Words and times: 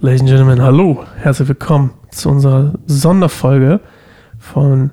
Ladies 0.00 0.20
and 0.20 0.28
Gentlemen, 0.28 0.60
hallo, 0.60 1.06
herzlich 1.22 1.48
willkommen 1.48 1.94
zu 2.10 2.28
unserer 2.28 2.74
Sonderfolge 2.84 3.80
von 4.38 4.90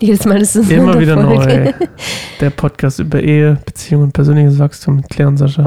Jedes 0.00 0.24
Mal 0.24 0.40
ist 0.40 0.56
es 0.56 0.70
Immer 0.70 0.98
wieder 0.98 1.16
neu. 1.16 1.70
Der 2.40 2.48
Podcast 2.48 2.98
über 2.98 3.20
Ehe, 3.20 3.58
Beziehung 3.66 4.04
und 4.04 4.12
persönliches 4.12 4.58
Wachstum 4.58 4.96
mit 4.96 5.10
Claire 5.10 5.28
und 5.28 5.36
Sascha. 5.36 5.64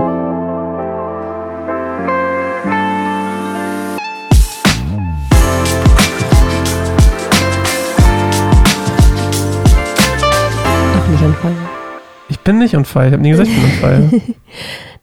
Ich 12.29 12.39
bin 12.39 12.57
nicht 12.57 12.75
on 12.75 12.83
fire, 12.83 13.05
ich 13.05 13.13
habe 13.13 13.21
nie 13.21 13.29
gesagt, 13.29 13.47
ich 13.47 13.55
bin 13.55 13.63
on 13.65 14.09
fire. 14.09 14.21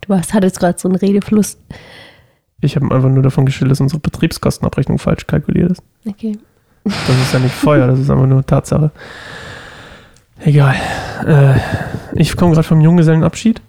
Du 0.08 0.14
hast, 0.14 0.34
hattest 0.34 0.58
gerade 0.58 0.78
so 0.78 0.88
einen 0.88 0.96
Redefluss. 0.96 1.58
Ich 2.60 2.76
habe 2.76 2.94
einfach 2.94 3.08
nur 3.08 3.22
davon 3.22 3.44
geschildert, 3.46 3.72
dass 3.72 3.80
unsere 3.80 4.00
Betriebskostenabrechnung 4.00 4.98
falsch 4.98 5.26
kalkuliert 5.26 5.72
ist. 5.72 5.82
Okay. 6.06 6.38
Das 6.84 7.16
ist 7.20 7.32
ja 7.32 7.38
nicht 7.40 7.54
Feuer, 7.54 7.86
das 7.86 7.98
ist 7.98 8.10
einfach 8.10 8.26
nur 8.26 8.44
Tatsache. 8.46 8.90
Egal. 10.40 10.74
Äh, 11.26 11.54
ich 12.14 12.36
komme 12.36 12.52
gerade 12.52 12.66
vom 12.66 12.80
Junggesellenabschied. 12.80 13.60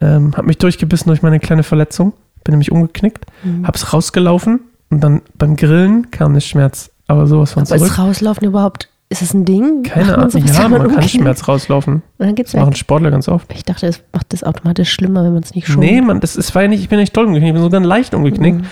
Ähm, 0.00 0.32
habe 0.36 0.46
mich 0.46 0.58
durchgebissen 0.58 1.08
durch 1.08 1.22
meine 1.22 1.40
kleine 1.40 1.62
Verletzung. 1.62 2.12
Bin 2.44 2.52
nämlich 2.52 2.72
umgeknickt. 2.72 3.26
Mhm. 3.44 3.66
Hab's 3.66 3.92
rausgelaufen 3.92 4.60
und 4.90 5.00
dann 5.02 5.22
beim 5.36 5.56
Grillen 5.56 6.10
kam 6.10 6.34
der 6.34 6.40
Schmerz. 6.40 6.90
Aber 7.06 7.26
sowas 7.26 7.52
von 7.52 7.62
Aber 7.62 7.76
zurück. 7.76 7.90
ist 7.90 7.98
rauslaufen 7.98 8.46
überhaupt, 8.48 8.88
ist 9.12 9.22
das 9.22 9.34
ein 9.34 9.44
Ding? 9.44 9.82
Keine 9.82 10.16
Ahnung. 10.16 10.30
Ja, 10.44 10.68
man 10.68 10.88
kann? 10.88 11.08
Schmerz 11.08 11.46
rauslaufen. 11.46 12.02
Dann 12.18 12.34
geht's 12.34 12.52
Das 12.52 12.60
machen. 12.60 12.74
Sportler 12.74 13.10
ganz 13.10 13.28
oft. 13.28 13.52
Ich 13.52 13.62
dachte, 13.62 13.86
das 13.86 14.02
macht 14.12 14.32
das 14.32 14.42
automatisch 14.42 14.90
schlimmer, 14.90 15.22
wenn 15.24 15.34
man 15.34 15.42
es 15.42 15.54
nicht 15.54 15.66
schont. 15.68 15.80
Nee, 15.80 16.00
man, 16.00 16.20
das 16.20 16.34
ist, 16.34 16.54
war 16.54 16.62
ja 16.62 16.68
nicht, 16.68 16.80
ich 16.80 16.88
bin 16.88 16.98
nicht 16.98 17.16
doll 17.16 17.26
umgeknickt, 17.26 17.50
ich 17.50 17.54
bin 17.54 17.62
sogar 17.62 17.80
leicht 17.80 18.14
umgeknickt. 18.14 18.62
Mhm. 18.62 18.66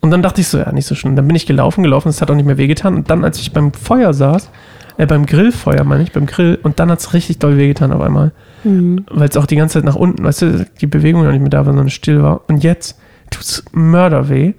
Und 0.00 0.10
dann 0.10 0.22
dachte 0.22 0.40
ich 0.40 0.48
so, 0.48 0.58
ja, 0.58 0.70
nicht 0.70 0.86
so 0.86 0.94
schlimm. 0.94 1.16
Dann 1.16 1.26
bin 1.26 1.34
ich 1.34 1.46
gelaufen, 1.46 1.82
gelaufen, 1.82 2.08
es 2.10 2.20
hat 2.20 2.30
auch 2.30 2.34
nicht 2.34 2.46
mehr 2.46 2.58
wehgetan. 2.58 2.94
Und 2.94 3.10
dann, 3.10 3.24
als 3.24 3.40
ich 3.40 3.52
beim 3.52 3.72
Feuer 3.72 4.12
saß, 4.12 4.50
äh, 4.98 5.06
beim 5.06 5.26
Grillfeuer 5.26 5.84
meine 5.84 6.02
ich, 6.02 6.12
beim 6.12 6.26
Grill, 6.26 6.58
und 6.62 6.78
dann 6.78 6.90
hat 6.90 7.00
es 7.00 7.12
richtig 7.14 7.38
doll 7.38 7.56
wehgetan 7.56 7.92
auf 7.92 8.00
einmal. 8.00 8.32
Mhm. 8.64 9.04
Weil 9.10 9.28
es 9.28 9.36
auch 9.36 9.46
die 9.46 9.56
ganze 9.56 9.74
Zeit 9.74 9.84
nach 9.84 9.96
unten, 9.96 10.22
weißt 10.24 10.42
du, 10.42 10.66
die 10.80 10.86
Bewegung 10.86 11.24
noch 11.24 11.32
nicht 11.32 11.40
mehr 11.40 11.50
da 11.50 11.58
war, 11.58 11.72
sondern 11.72 11.90
still 11.90 12.22
war. 12.22 12.42
Und 12.48 12.62
jetzt 12.62 12.98
tut 13.30 13.42
es 13.42 13.64
mörderweh. 13.72 14.52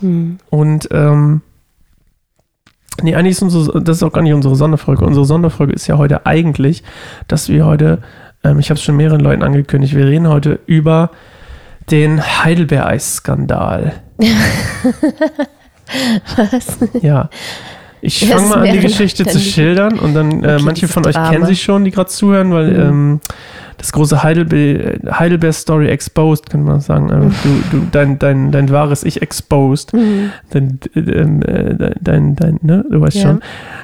Mhm. 0.00 0.38
Und, 0.50 0.88
ähm, 0.92 1.40
nee, 3.02 3.14
eigentlich 3.14 3.32
ist 3.32 3.42
unsere, 3.42 3.82
das 3.82 3.98
ist 3.98 4.02
auch 4.02 4.12
gar 4.12 4.22
nicht 4.22 4.34
unsere 4.34 4.56
Sonderfolge. 4.56 5.04
Unsere 5.04 5.24
Sonderfolge 5.24 5.72
ist 5.72 5.86
ja 5.86 5.98
heute 5.98 6.26
eigentlich, 6.26 6.82
dass 7.28 7.48
wir 7.48 7.66
heute, 7.66 7.98
ähm, 8.44 8.58
ich 8.58 8.70
habe 8.70 8.78
es 8.78 8.84
schon 8.84 8.96
mehreren 8.96 9.20
Leuten 9.20 9.42
angekündigt, 9.42 9.94
wir 9.94 10.06
reden 10.06 10.28
heute 10.28 10.60
über 10.66 11.10
den 11.90 12.22
Heidelbeer-Eis-Skandal. 12.22 13.92
Was? 16.36 16.78
Ja. 17.00 17.28
Ich 18.04 18.26
fange 18.28 18.48
mal 18.48 18.58
an, 18.66 18.72
die 18.74 18.80
Geschichte 18.80 19.24
zu 19.24 19.38
schildern 19.38 19.98
und 19.98 20.12
dann, 20.14 20.42
äh, 20.42 20.54
Okay, 20.54 20.62
manche 20.64 20.88
von 20.88 21.06
euch 21.06 21.14
Drama. 21.14 21.30
kennen 21.30 21.46
sie 21.46 21.54
schon, 21.56 21.84
die 21.84 21.92
gerade 21.92 22.10
zuhören, 22.10 22.52
weil 22.52 22.72
Mhm. 22.72 22.80
ähm, 22.80 23.20
das 23.78 23.92
große 23.92 24.22
Heidelbe 24.24 24.98
Heidelbeer 25.10 25.52
Story 25.52 25.86
Exposed, 25.88 26.50
könnte 26.50 26.66
man 26.66 26.80
sagen. 26.80 27.10
Äh, 27.10 27.16
Mhm. 27.16 27.34
du, 27.70 27.78
du, 27.78 27.86
dein, 27.92 28.18
dein, 28.18 28.50
dein 28.50 28.70
wahres 28.70 29.04
Ich 29.04 29.22
Exposed. 29.22 29.92
Mhm. 29.92 30.30
Dein, 30.50 30.78
ähm, 30.96 31.42
äh, 31.42 31.74
dein, 31.76 31.94
dein, 32.00 32.36
dein, 32.36 32.58
ne, 32.62 32.84
du 32.90 33.00
weißt 33.00 33.16
Ja. 33.16 33.22
schon. 33.22 33.40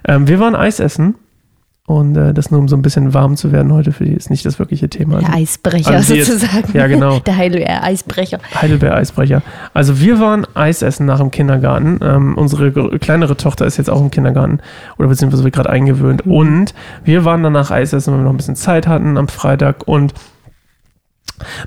Ähm, 0.06 0.26
wir 0.28 0.40
waren 0.40 0.54
Eis 0.56 0.80
essen 0.80 1.14
und 1.88 2.16
äh, 2.18 2.34
das 2.34 2.50
nur 2.50 2.60
um 2.60 2.68
so 2.68 2.76
ein 2.76 2.82
bisschen 2.82 3.14
warm 3.14 3.34
zu 3.36 3.50
werden 3.50 3.72
heute 3.72 3.92
für 3.92 4.04
die, 4.04 4.12
ist 4.12 4.28
nicht 4.28 4.44
das 4.44 4.58
wirkliche 4.58 4.90
Thema. 4.90 5.20
Der 5.20 5.32
Eisbrecher 5.32 5.90
Also 5.92 6.12
jetzt- 6.14 6.26
sozusagen. 6.30 6.68
Ja, 6.76 6.86
genau. 6.86 7.18
Der 7.26 7.34
Heidelbeer-Eisbrecher. 7.38 8.38
Heidelbeer-Eisbrecher. 8.60 9.40
Also 9.72 9.98
wir 9.98 10.20
waren 10.20 10.46
Eis 10.54 10.82
essen 10.82 11.06
nach 11.06 11.18
dem 11.18 11.30
Kindergarten. 11.30 11.98
Ähm, 12.02 12.36
unsere 12.36 12.72
kleinere 12.98 13.38
Tochter 13.38 13.64
ist 13.64 13.78
jetzt 13.78 13.88
auch 13.88 14.02
im 14.02 14.10
Kindergarten 14.10 14.60
oder 14.98 15.08
beziehungsweise 15.08 15.44
wird 15.44 15.54
gerade 15.54 15.70
eingewöhnt. 15.70 16.26
Mhm. 16.26 16.32
Und 16.32 16.74
wir 17.04 17.24
waren 17.24 17.42
danach 17.42 17.70
Eis 17.70 17.94
essen, 17.94 18.12
weil 18.12 18.20
wir 18.20 18.24
noch 18.24 18.32
ein 18.34 18.36
bisschen 18.36 18.56
Zeit 18.56 18.86
hatten 18.86 19.16
am 19.16 19.28
Freitag. 19.28 19.88
Und 19.88 20.12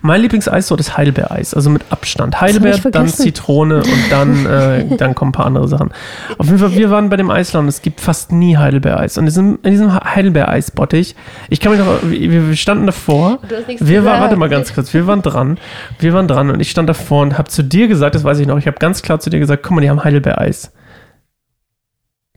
mein 0.01 0.21
Lieblingseissorte 0.21 0.81
ist 0.81 0.97
Heidelbeereis, 0.97 1.53
also 1.53 1.69
mit 1.69 1.83
Abstand. 1.89 2.39
Heidelbeer, 2.39 2.77
dann. 2.91 3.07
Zitrone 3.07 3.77
und 3.77 4.03
dann, 4.09 4.45
äh, 4.45 4.85
dann 4.97 5.15
kommen 5.15 5.29
ein 5.29 5.33
paar 5.33 5.45
andere 5.45 5.67
Sachen. 5.67 5.91
Auf 6.37 6.47
jeden 6.47 6.59
Fall, 6.59 6.73
wir 6.75 6.89
waren 6.91 7.09
bei 7.09 7.17
dem 7.17 7.29
Eisladen, 7.29 7.67
es 7.67 7.81
gibt 7.81 8.01
fast 8.01 8.31
nie 8.31 8.57
Heidelbeereis. 8.57 9.17
Und 9.17 9.23
in 9.23 9.25
diesem, 9.27 9.59
in 9.63 9.71
diesem 9.71 9.93
Heidelbeereisbottich, 9.93 11.15
ich 11.49 11.59
kann 11.59 11.71
mich 11.71 11.81
noch, 11.81 12.01
wir, 12.03 12.49
wir 12.49 12.55
standen 12.55 12.85
davor. 12.85 13.39
Wir 13.79 14.05
waren, 14.05 14.21
warte 14.21 14.35
mal 14.35 14.49
ganz 14.49 14.73
kurz, 14.73 14.93
wir 14.93 15.07
waren 15.07 15.21
dran. 15.21 15.57
Wir 15.99 16.13
waren 16.13 16.27
dran 16.27 16.49
und 16.49 16.59
ich 16.59 16.71
stand 16.71 16.89
davor 16.89 17.21
und 17.23 17.37
habe 17.37 17.49
zu 17.49 17.63
dir 17.63 17.87
gesagt, 17.87 18.15
das 18.15 18.23
weiß 18.23 18.39
ich 18.39 18.47
noch, 18.47 18.57
ich 18.57 18.67
habe 18.67 18.77
ganz 18.77 19.01
klar 19.01 19.19
zu 19.19 19.29
dir 19.29 19.39
gesagt, 19.39 19.63
guck 19.63 19.73
mal, 19.73 19.81
die 19.81 19.89
haben 19.89 20.03
Heidelbeereis. 20.03 20.71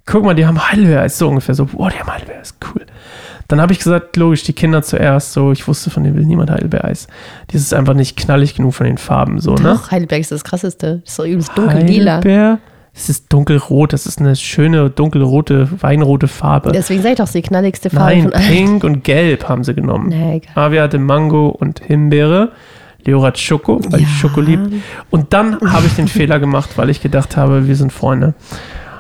Guck 0.07 0.25
mal, 0.25 0.35
die 0.35 0.47
haben 0.47 0.71
Heidelbeereis, 0.71 1.19
so 1.19 1.29
ungefähr, 1.29 1.55
so, 1.55 1.67
boah, 1.67 1.91
die 1.91 1.99
haben 1.99 2.13
Heidelbeereis, 2.13 2.55
cool. 2.75 2.84
Dann 3.55 3.63
habe 3.63 3.73
ich 3.73 3.79
gesagt, 3.79 4.17
logisch, 4.17 4.43
die 4.43 4.53
Kinder 4.53 4.83
zuerst, 4.83 5.33
so, 5.33 5.53
ich 5.53 5.69
wusste, 5.69 5.89
von 5.89 6.03
denen 6.03 6.17
will 6.17 6.25
niemand 6.25 6.51
Heidelbeereis. 6.51 7.07
Das 7.53 7.61
ist 7.61 7.73
einfach 7.73 7.95
nicht 7.95 8.17
knallig 8.17 8.57
genug 8.57 8.75
von 8.75 8.85
den 8.85 8.99
Farben, 8.99 9.39
so, 9.39 9.55
ne? 9.55 9.75
Doch, 9.75 9.93
Heidelberg 9.93 10.23
ist 10.23 10.33
das 10.33 10.43
krasseste. 10.43 11.03
Das 11.05 11.13
ist 11.13 11.19
doch 11.21 11.25
übelst 11.25 11.53
dunkel 11.57 11.85
lila. 11.85 12.17
Heidelbeer, 12.17 12.59
es 12.93 13.09
ist 13.09 13.33
dunkelrot, 13.33 13.93
das 13.93 14.07
ist 14.07 14.19
eine 14.19 14.35
schöne, 14.35 14.91
dunkelrote, 14.91 15.69
weinrote 15.81 16.27
Farbe. 16.27 16.73
Deswegen 16.73 17.01
sag 17.01 17.13
ich 17.13 17.19
doch, 17.19 17.29
die 17.29 17.43
knalligste 17.43 17.91
Farbe 17.91 18.11
Nein, 18.11 18.23
von 18.25 18.33
allen. 18.33 18.49
pink 18.49 18.83
und 18.83 19.05
gelb 19.05 19.49
haben 19.49 19.63
sie 19.63 19.75
genommen. 19.75 20.09
Na, 20.11 20.35
egal. 20.35 20.51
Avi 20.57 20.79
hatte 20.79 20.99
Mango 20.99 21.47
und 21.47 21.79
Himbeere. 21.79 22.51
Leo 23.05 23.23
hat 23.23 23.39
Schoko, 23.39 23.81
weil 23.89 24.01
ich 24.01 24.19
Schoko 24.19 24.41
lieb. 24.41 24.59
Und 25.11 25.33
dann 25.33 25.61
habe 25.73 25.87
ich 25.87 25.95
den 25.95 26.09
Fehler 26.09 26.41
gemacht, 26.41 26.71
weil 26.75 26.91
ich 26.91 27.01
gedacht 27.01 27.37
habe, 27.37 27.69
wir 27.69 27.77
sind 27.77 27.93
Freunde. 27.93 28.35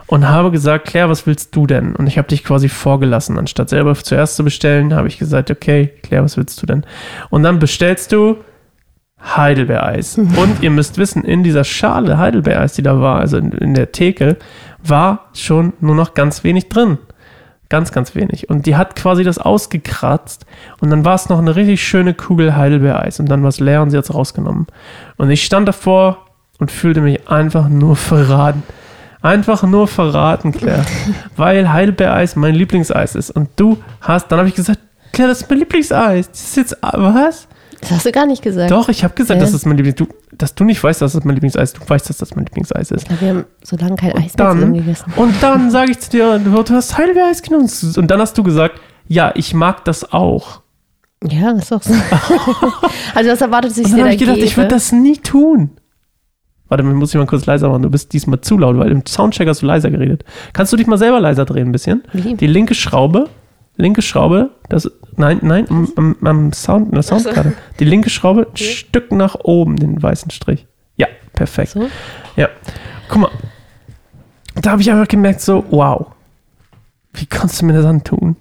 Und 0.06 0.28
habe 0.28 0.50
gesagt, 0.50 0.86
Claire, 0.86 1.08
was 1.08 1.26
willst 1.26 1.56
du 1.56 1.66
denn? 1.66 1.96
Und 1.96 2.06
ich 2.06 2.18
habe 2.18 2.28
dich 2.28 2.44
quasi 2.44 2.68
vorgelassen. 2.68 3.38
Anstatt 3.38 3.70
selber 3.70 3.94
zuerst 3.94 4.36
zu 4.36 4.44
bestellen, 4.44 4.94
habe 4.94 5.08
ich 5.08 5.18
gesagt, 5.18 5.50
okay, 5.50 5.92
Claire, 6.02 6.24
was 6.24 6.36
willst 6.36 6.60
du 6.60 6.66
denn? 6.66 6.84
Und 7.30 7.42
dann 7.42 7.58
bestellst 7.58 8.12
du 8.12 8.36
Heidelbeereis. 9.24 10.18
Und 10.18 10.62
ihr 10.62 10.70
müsst 10.70 10.98
wissen, 10.98 11.24
in 11.24 11.42
dieser 11.42 11.64
Schale 11.64 12.18
Heidelbeereis, 12.18 12.74
die 12.74 12.82
da 12.82 13.00
war, 13.00 13.18
also 13.18 13.38
in, 13.38 13.52
in 13.52 13.74
der 13.74 13.92
Theke, 13.92 14.36
war 14.82 15.30
schon 15.32 15.72
nur 15.80 15.94
noch 15.94 16.14
ganz 16.14 16.44
wenig 16.44 16.68
drin. 16.68 16.98
Ganz, 17.70 17.92
ganz 17.92 18.14
wenig. 18.14 18.50
Und 18.50 18.66
die 18.66 18.76
hat 18.76 18.94
quasi 18.94 19.24
das 19.24 19.38
ausgekratzt 19.38 20.44
und 20.80 20.90
dann 20.90 21.04
war 21.04 21.14
es 21.14 21.30
noch 21.30 21.38
eine 21.38 21.56
richtig 21.56 21.82
schöne 21.82 22.12
Kugel 22.12 22.54
Heidelbeereis 22.54 23.20
und 23.20 23.30
dann 23.30 23.42
war 23.42 23.48
es 23.48 23.58
leer 23.58 23.82
und 23.82 23.90
sie 23.90 23.96
hat 23.96 24.04
es 24.04 24.14
rausgenommen. 24.14 24.66
Und 25.16 25.30
ich 25.30 25.44
stand 25.44 25.66
davor 25.66 26.18
und 26.58 26.70
fühlte 26.70 27.00
mich 27.00 27.28
einfach 27.28 27.68
nur 27.68 27.96
verraten. 27.96 28.62
Einfach 29.24 29.62
nur 29.62 29.88
verraten, 29.88 30.52
Claire. 30.52 30.84
weil 31.36 31.72
Heidelbeereis 31.72 32.36
mein 32.36 32.54
Lieblingseis 32.54 33.14
ist. 33.14 33.30
Und 33.30 33.48
du 33.56 33.78
hast, 34.02 34.28
dann 34.30 34.38
habe 34.38 34.50
ich 34.50 34.54
gesagt, 34.54 34.78
Claire, 35.12 35.30
das 35.30 35.40
ist 35.40 35.48
mein 35.48 35.60
Lieblingseis. 35.60 36.30
Das 36.30 36.40
ist 36.42 36.56
jetzt, 36.56 36.76
was? 36.82 37.48
Das 37.80 37.90
hast 37.90 38.04
du 38.04 38.12
gar 38.12 38.26
nicht 38.26 38.42
gesagt. 38.42 38.70
Doch, 38.70 38.90
ich 38.90 39.02
habe 39.02 39.14
gesagt, 39.14 39.40
Hä? 39.40 39.44
das 39.44 39.54
ist 39.54 39.64
mein 39.64 39.78
Lieblings... 39.78 39.96
Du, 39.96 40.08
dass 40.36 40.54
du 40.54 40.64
nicht 40.64 40.84
weißt, 40.84 41.00
dass 41.00 41.14
das 41.14 41.24
mein 41.24 41.36
Lieblingseis 41.36 41.72
ist. 41.72 41.80
Du 41.82 41.88
weißt, 41.88 42.10
dass 42.10 42.18
das 42.18 42.36
mein 42.36 42.44
Lieblingseis 42.44 42.90
ist. 42.90 43.08
Ja, 43.08 43.18
wir 43.18 43.28
haben 43.30 43.44
so 43.62 43.76
lange 43.76 43.96
kein 43.96 44.12
Eis 44.12 44.36
mehr 44.36 44.48
Dann, 44.48 44.74
gegessen. 44.74 45.10
und 45.16 45.42
dann 45.42 45.70
sage 45.70 45.92
ich 45.92 46.00
zu 46.00 46.10
dir, 46.10 46.38
du 46.38 46.62
hast 46.74 46.98
Heidelbeereis 46.98 47.40
genommen. 47.40 47.70
Und 47.96 48.10
dann 48.10 48.20
hast 48.20 48.36
du 48.36 48.42
gesagt, 48.42 48.78
ja, 49.08 49.32
ich 49.34 49.54
mag 49.54 49.86
das 49.86 50.12
auch. 50.12 50.60
Ja, 51.22 51.52
ist 51.52 51.72
doch 51.72 51.82
so. 51.82 51.94
also 53.14 53.30
das 53.30 53.40
erwartet 53.40 53.74
sich 53.74 53.86
Und 53.86 53.92
dir 53.92 53.96
dann 53.96 54.04
habe 54.04 54.14
ich 54.14 54.20
gedacht, 54.20 54.36
gebe. 54.36 54.46
ich 54.46 54.56
würde 54.58 54.68
das 54.68 54.92
nie 54.92 55.16
tun. 55.16 55.70
Warte, 56.68 56.82
mal, 56.82 56.94
muss 56.94 57.10
ich 57.10 57.18
mal 57.18 57.26
kurz 57.26 57.46
leiser 57.46 57.68
machen. 57.68 57.82
Du 57.82 57.90
bist 57.90 58.12
diesmal 58.12 58.40
zu 58.40 58.58
laut, 58.58 58.78
weil 58.78 58.90
im 58.90 59.04
Soundcheck 59.06 59.48
hast 59.48 59.62
du 59.62 59.66
leiser 59.66 59.90
geredet. 59.90 60.24
Kannst 60.52 60.72
du 60.72 60.76
dich 60.76 60.86
mal 60.86 60.98
selber 60.98 61.20
leiser 61.20 61.44
drehen 61.44 61.68
ein 61.68 61.72
bisschen? 61.72 62.02
Wie? 62.12 62.34
Die 62.34 62.46
linke 62.46 62.74
Schraube, 62.74 63.28
linke 63.76 64.02
Schraube, 64.02 64.50
das, 64.68 64.90
nein, 65.16 65.38
nein, 65.42 65.66
am, 65.68 65.92
am, 65.96 66.16
am 66.22 66.52
Sound, 66.52 66.88
in 66.88 66.94
der 66.94 67.02
Soundkarte. 67.02 67.52
Die 67.80 67.84
linke 67.84 68.10
Schraube, 68.10 68.46
ein 68.52 68.56
Stück 68.56 69.12
nach 69.12 69.36
oben, 69.42 69.76
den 69.76 70.02
weißen 70.02 70.30
Strich. 70.30 70.66
Ja, 70.96 71.06
perfekt. 71.34 71.72
So? 71.72 71.88
Ja. 72.36 72.48
Guck 73.08 73.20
mal. 73.22 73.30
Da 74.54 74.70
habe 74.70 74.82
ich 74.82 74.90
einfach 74.90 75.08
gemerkt, 75.08 75.40
so, 75.40 75.64
wow. 75.70 76.06
Wie 77.12 77.26
kannst 77.26 77.60
du 77.60 77.66
mir 77.66 77.74
das 77.74 77.84
antun? 77.84 78.36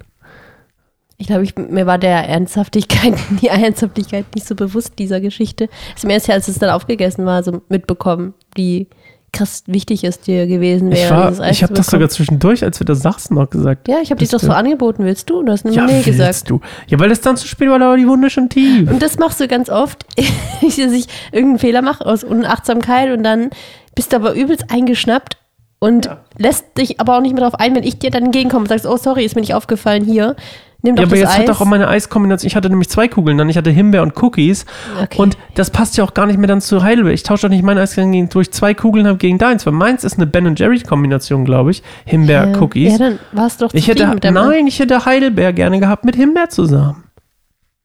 Ich 1.17 1.27
glaube, 1.27 1.43
ich, 1.43 1.55
mir 1.55 1.85
war 1.85 1.97
der 1.97 2.27
Ernsthaftigkeit, 2.27 3.13
die 3.41 3.47
Ernsthaftigkeit 3.47 4.25
nicht 4.35 4.47
so 4.47 4.55
bewusst 4.55 4.93
dieser 4.99 5.21
Geschichte. 5.21 5.69
Es 5.95 6.03
mir 6.03 6.13
erst 6.13 6.27
ja, 6.27 6.33
als 6.35 6.47
es 6.47 6.59
dann 6.59 6.69
aufgegessen 6.71 7.25
war, 7.25 7.43
so 7.43 7.61
mitbekommen, 7.69 8.33
wie 8.55 8.87
krass 9.31 9.63
wichtig 9.65 10.03
es 10.03 10.19
dir 10.19 10.45
gewesen 10.45 10.91
wäre. 10.91 11.31
Ich, 11.31 11.39
war, 11.39 11.49
ich 11.49 11.63
habe 11.63 11.73
das 11.73 11.87
sogar 11.87 12.07
zwischendurch, 12.09 12.63
als 12.63 12.79
wir 12.79 12.85
das 12.85 13.01
sagten, 13.01 13.33
noch 13.33 13.49
gesagt. 13.49 13.87
Ja, 13.87 13.97
ich 14.01 14.11
habe 14.11 14.19
dich 14.19 14.29
das 14.29 14.43
so 14.43 14.51
angeboten. 14.51 15.05
Willst 15.05 15.27
du? 15.29 15.41
Du 15.41 15.51
hast 15.51 15.65
nur 15.65 15.73
Ja, 15.73 15.85
nee 15.85 15.93
willst 15.93 16.05
gesagt. 16.05 16.49
du. 16.51 16.59
Ja, 16.87 16.99
weil 16.99 17.09
das 17.09 17.21
dann 17.21 17.35
zu 17.35 17.47
spät 17.47 17.67
war, 17.69 17.79
da 17.79 17.87
war 17.89 17.97
die 17.97 18.07
Wunde 18.07 18.29
schon 18.29 18.49
tief. 18.49 18.87
Und 18.91 19.01
das 19.01 19.17
machst 19.17 19.39
du 19.39 19.47
ganz 19.47 19.69
oft, 19.71 20.05
dass 20.61 20.77
ich 20.77 21.07
irgendeinen 21.31 21.57
Fehler 21.59 21.81
mache 21.81 22.05
aus 22.05 22.23
Unachtsamkeit 22.23 23.11
und 23.15 23.23
dann 23.23 23.49
bist 23.95 24.11
du 24.13 24.17
aber 24.17 24.33
übelst 24.33 24.65
eingeschnappt 24.69 25.37
und 25.79 26.05
Ja. 26.05 26.19
lässt 26.37 26.77
dich 26.77 26.99
aber 26.99 27.17
auch 27.17 27.21
nicht 27.21 27.33
mehr 27.33 27.41
darauf 27.43 27.59
ein, 27.59 27.73
wenn 27.75 27.83
ich 27.83 27.97
dir 27.97 28.11
dann 28.11 28.25
entgegenkomme 28.25 28.61
und 28.63 28.69
sagst, 28.69 28.85
oh 28.85 28.97
sorry, 28.97 29.25
ist 29.25 29.33
mir 29.35 29.41
nicht 29.41 29.55
aufgefallen 29.55 30.03
hier. 30.05 30.35
Nimm 30.85 30.97
doch 30.97 31.03
Ja, 31.03 31.07
aber 31.07 31.15
jetzt 31.17 31.29
Eis. 31.31 31.37
hat 31.39 31.47
doch 31.49 31.61
auch 31.61 31.65
meine 31.65 31.87
Eiskombination. 31.87 32.45
Ich 32.45 32.57
hatte 32.57 32.69
nämlich 32.69 32.89
zwei 32.89 33.07
Kugeln, 33.07 33.37
dann 33.37 33.47
ich 33.47 33.55
hatte 33.55 33.69
Himbeer 33.69 34.03
und 34.03 34.21
Cookies. 34.21 34.65
Okay. 35.01 35.17
Und 35.17 35.37
das 35.55 35.69
passt 35.69 35.95
ja 35.95 36.03
auch 36.03 36.13
gar 36.13 36.25
nicht 36.25 36.37
mehr 36.37 36.47
dann 36.49 36.59
zu 36.59 36.83
Heidelbeer. 36.83 37.13
Ich 37.13 37.23
tausche 37.23 37.47
doch 37.47 37.49
nicht 37.49 37.63
mein 37.63 37.77
Eis 37.77 37.95
gegen, 37.95 38.27
durch 38.27 38.51
zwei 38.51 38.73
Kugeln 38.73 39.07
habe 39.07 39.17
gegen 39.17 39.37
deins, 39.37 39.65
weil 39.65 39.71
meins 39.73 40.03
ist 40.03 40.17
eine 40.17 40.27
Ben 40.27 40.53
Jerry 40.55 40.81
Kombination, 40.81 41.45
glaube 41.45 41.71
ich. 41.71 41.83
Himbeer, 42.05 42.49
ja. 42.51 42.61
Cookies. 42.61 42.91
Ja, 42.91 42.97
dann 42.97 43.19
warst 43.31 43.61
du 43.61 43.67
doch 43.67 43.73
ich 43.73 43.87
hätte, 43.87 44.05
mit 44.07 44.25
deinem 44.25 44.33
nein, 44.33 44.67
ich 44.67 44.77
hätte 44.79 45.05
Heidelbeer 45.05 45.53
gerne 45.53 45.79
gehabt 45.79 46.03
mit 46.03 46.17
Himbeer 46.17 46.49
zusammen. 46.49 47.03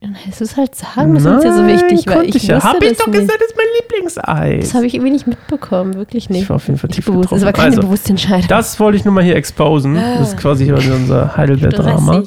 Dann 0.01 0.15
hättest 0.15 0.41
du 0.41 0.45
es 0.45 0.57
halt 0.57 0.77
sagen 0.77 1.13
müssen, 1.13 1.25
das 1.25 1.39
ist 1.39 1.45
ja 1.45 1.57
so 1.57 1.67
wichtig, 1.67 2.07
weil 2.07 2.15
konnte 2.19 2.37
ich 2.39 2.47
ja. 2.47 2.63
Hab 2.63 2.81
ich 2.81 2.97
doch 2.97 3.09
nicht. 3.09 3.19
gesagt, 3.19 3.41
das 3.41 3.49
ist 3.49 3.57
mein 3.57 3.67
Lieblingseis. 3.81 4.65
Das 4.67 4.75
habe 4.75 4.87
ich 4.87 4.95
irgendwie 4.95 5.11
nicht 5.11 5.27
mitbekommen, 5.27 5.95
wirklich 5.95 6.31
nicht. 6.31 6.43
Ich 6.43 6.49
war 6.49 6.55
auf 6.57 6.69
jeden 6.69 6.79
Fall 6.79 6.89
tief 6.91 7.07
bewusst. 7.07 7.33
Das 7.33 7.45
war 7.45 7.53
keine 7.53 7.71
Also, 7.71 7.81
bewusste 7.81 8.11
Entscheidung. 8.11 8.47
Das 8.47 8.79
wollte 8.79 8.97
ich 8.97 9.05
nur 9.05 9.13
mal 9.13 9.25
hier 9.25 9.35
exposen. 9.35 9.97
Das 9.97 10.29
ist 10.29 10.37
quasi 10.39 10.71
unser 10.73 11.37
Heidelbeer-Drama. 11.37 12.23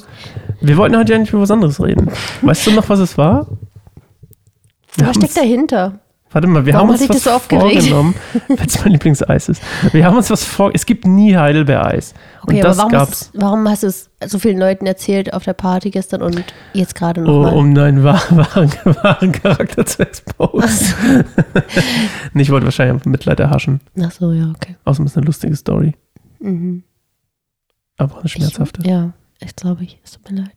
Wir 0.61 0.77
wollten 0.77 0.95
heute 0.97 1.13
ja 1.13 1.19
nicht 1.19 1.31
über 1.33 1.41
was 1.41 1.51
anderes 1.51 1.81
reden. 1.81 2.09
Weißt 2.41 2.67
du 2.67 2.71
noch, 2.71 2.87
was 2.89 2.99
es 2.99 3.17
war? 3.17 3.47
Wir 4.95 5.07
Was 5.07 5.15
steckt 5.15 5.37
dahinter? 5.37 5.99
Warte 6.33 6.47
mal, 6.47 6.65
wir 6.65 6.73
Warum 6.73 6.89
haben 6.91 6.95
uns 6.97 7.09
was 7.09 7.23
so 7.25 7.39
vorgenommen, 7.39 8.15
weil 8.47 8.65
es 8.65 8.79
mein 8.81 8.93
Lieblingseis 8.93 9.49
ist. 9.49 9.61
Wir 9.91 10.05
haben 10.05 10.15
uns 10.15 10.29
was 10.29 10.45
vor. 10.45 10.71
Es 10.73 10.85
gibt 10.85 11.05
nie 11.05 11.35
Heidelbeereis. 11.35 12.13
Okay, 12.43 12.53
und 12.55 12.59
aber 12.59 12.67
das 12.69 12.77
warum 12.77 12.91
gab's. 12.91 13.11
hast, 13.11 13.31
warum 13.33 13.67
hast 13.69 13.83
du 13.83 13.87
es 13.87 14.09
so 14.27 14.39
vielen 14.39 14.57
Leuten 14.57 14.85
erzählt 14.85 15.33
auf 15.33 15.43
der 15.43 15.51
Party 15.53 15.89
gestern 15.91 16.21
und 16.21 16.41
jetzt 16.71 16.95
gerade 16.95 17.21
Oh, 17.21 17.25
nochmal? 17.25 17.53
um 17.53 17.75
deinen 17.75 18.03
wahren, 18.05 18.37
wahren, 18.37 18.71
wahren 19.03 19.31
Charakter 19.33 19.85
zu 19.85 20.03
exposen. 20.03 21.25
Nee, 22.33 22.43
ich 22.43 22.49
wollte 22.49 22.65
wahrscheinlich 22.65 23.03
Mitleid 23.05 23.41
erhaschen. 23.41 23.81
Ach 24.01 24.11
so, 24.11 24.31
ja, 24.31 24.49
okay. 24.55 24.77
Außerdem 24.85 25.07
ist 25.07 25.17
eine 25.17 25.25
lustige 25.25 25.55
Story. 25.57 25.95
Mhm. 26.39 26.83
Aber 27.97 28.15
auch 28.15 28.19
eine 28.21 28.29
schmerzhafte. 28.29 28.81
Ich, 28.83 28.87
ja, 28.87 29.11
ich 29.43 29.55
glaube 29.55 29.83
ich. 29.83 29.99
Es 30.03 30.11
tut 30.13 30.31
mir 30.31 30.41
leid. 30.41 30.51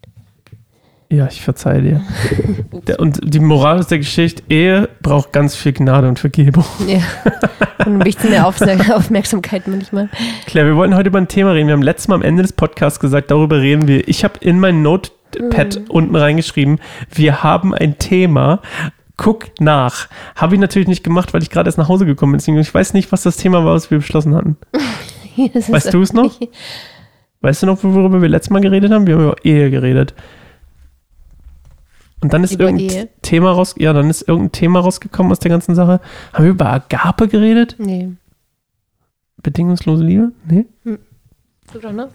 Ja, 1.10 1.26
ich 1.26 1.42
verzeihe 1.42 1.80
dir. 1.82 2.00
Der, 2.88 2.98
und 2.98 3.20
die 3.22 3.38
Moral 3.38 3.78
aus 3.78 3.86
der 3.86 3.98
Geschichte: 3.98 4.42
Ehe 4.48 4.88
braucht 5.02 5.32
ganz 5.32 5.54
viel 5.54 5.72
Gnade 5.72 6.08
und 6.08 6.18
Vergebung. 6.18 6.64
Ja. 6.86 6.98
Und 7.84 7.94
ein 7.94 7.98
bisschen 7.98 8.30
mehr 8.30 8.46
Aufmerk- 8.46 8.90
Aufmerksamkeit 8.90 9.68
manchmal. 9.68 10.08
Claire, 10.46 10.66
wir 10.68 10.76
wollten 10.76 10.94
heute 10.94 11.08
über 11.08 11.18
ein 11.18 11.28
Thema 11.28 11.50
reden. 11.52 11.66
Wir 11.66 11.74
haben 11.74 11.82
letztes 11.82 12.08
Mal 12.08 12.14
am 12.14 12.22
Ende 12.22 12.42
des 12.42 12.54
Podcasts 12.54 12.98
gesagt, 12.98 13.30
darüber 13.30 13.60
reden 13.60 13.86
wir. 13.88 14.08
Ich 14.08 14.24
habe 14.24 14.38
in 14.40 14.58
mein 14.58 14.80
Notepad 14.82 15.80
unten 15.90 16.16
reingeschrieben, 16.16 16.80
wir 17.12 17.42
haben 17.42 17.74
ein 17.74 17.98
Thema. 17.98 18.62
Guck 19.18 19.60
nach. 19.60 20.08
Habe 20.34 20.54
ich 20.54 20.60
natürlich 20.60 20.88
nicht 20.88 21.04
gemacht, 21.04 21.34
weil 21.34 21.42
ich 21.42 21.50
gerade 21.50 21.68
erst 21.68 21.76
nach 21.78 21.88
Hause 21.88 22.06
gekommen 22.06 22.32
bin. 22.32 22.38
Deswegen, 22.38 22.58
ich 22.58 22.72
weiß 22.72 22.94
nicht, 22.94 23.12
was 23.12 23.22
das 23.22 23.36
Thema 23.36 23.64
war, 23.66 23.74
was 23.74 23.90
wir 23.90 23.98
beschlossen 23.98 24.34
hatten. 24.34 24.56
Ist 25.52 25.70
Weißt 25.70 25.92
du 25.92 26.00
es 26.00 26.12
noch? 26.14 26.40
Weißt 27.44 27.62
du 27.62 27.66
noch, 27.66 27.82
worüber 27.84 28.22
wir 28.22 28.28
letztes 28.30 28.48
Mal 28.50 28.60
geredet 28.62 28.90
haben? 28.90 29.06
Wir 29.06 29.16
haben 29.16 29.24
über 29.24 29.44
Ehe 29.44 29.70
geredet. 29.70 30.14
Und 32.22 32.32
dann 32.32 32.42
ist 32.42 32.52
Über 32.54 32.64
irgendein 32.64 32.88
Ehe? 32.88 33.08
Thema 33.20 33.52
raus, 33.52 33.74
ja, 33.76 33.92
dann 33.92 34.08
ist 34.08 34.26
irgendein 34.26 34.52
Thema 34.52 34.80
rausgekommen 34.80 35.30
aus 35.30 35.40
der 35.40 35.50
ganzen 35.50 35.74
Sache. 35.74 36.00
Haben 36.32 36.44
wir 36.44 36.50
über 36.52 36.72
Agape 36.72 37.28
geredet? 37.28 37.76
Nee. 37.78 38.12
Bedingungslose 39.42 40.02
Liebe? 40.04 40.32
Nee? 40.48 40.64
Du 41.70 41.78
doch, 41.80 41.92
ne? 41.92 42.08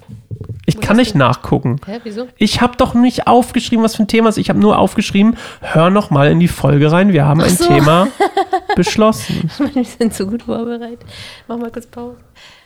Ich 0.65 0.77
Wo 0.77 0.81
kann 0.81 0.97
nicht 0.97 1.13
du- 1.13 1.19
nachgucken. 1.19 1.79
Hä, 1.85 1.99
wieso? 2.03 2.27
Ich 2.37 2.59
habe 2.61 2.75
doch 2.77 2.95
nicht 2.95 3.27
aufgeschrieben, 3.27 3.85
was 3.85 3.95
für 3.95 4.03
ein 4.03 4.07
Thema 4.07 4.29
es 4.29 4.37
ist. 4.37 4.41
Ich 4.41 4.49
habe 4.49 4.57
nur 4.59 4.79
aufgeschrieben, 4.79 5.35
hör 5.61 5.91
noch 5.91 6.09
mal 6.09 6.31
in 6.31 6.39
die 6.39 6.47
Folge 6.47 6.91
rein. 6.91 7.13
Wir 7.13 7.25
haben 7.27 7.41
ein 7.41 7.55
so. 7.55 7.67
Thema 7.67 8.07
beschlossen. 8.75 9.51
Wir 9.73 9.85
sind 9.85 10.15
so 10.15 10.25
gut 10.25 10.41
vorbereitet. 10.43 11.05
Mach 11.47 11.57
mal 11.59 11.69
kurz 11.71 11.85
Pause. 11.85 12.17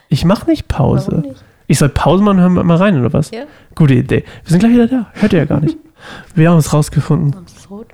Ich 0.08 0.24
mache 0.24 0.50
nicht 0.50 0.70
Pause. 0.70 1.08
Warum 1.12 1.30
nicht? 1.30 1.44
Ich 1.68 1.80
soll 1.80 1.90
Pause 1.90 2.24
machen, 2.24 2.40
hören 2.40 2.54
wir 2.54 2.64
mal 2.64 2.78
rein, 2.78 3.00
oder 3.00 3.14
was? 3.14 3.32
Ja? 3.32 3.44
Gute 3.76 3.94
Idee. 3.94 4.24
Wir 4.44 4.50
sind 4.50 4.60
gleich 4.60 4.74
wieder 4.74 4.88
da. 4.88 5.12
Hört 5.14 5.34
ihr 5.34 5.40
ja 5.40 5.46
gar 5.46 5.62
nicht. 5.62 5.78
Wir 6.36 6.50
haben 6.50 6.58
es 6.58 6.74
rausgefunden. 6.74 7.32
Warum 7.32 7.46
ist 7.46 7.58
es 7.58 7.70
rot? 7.70 7.88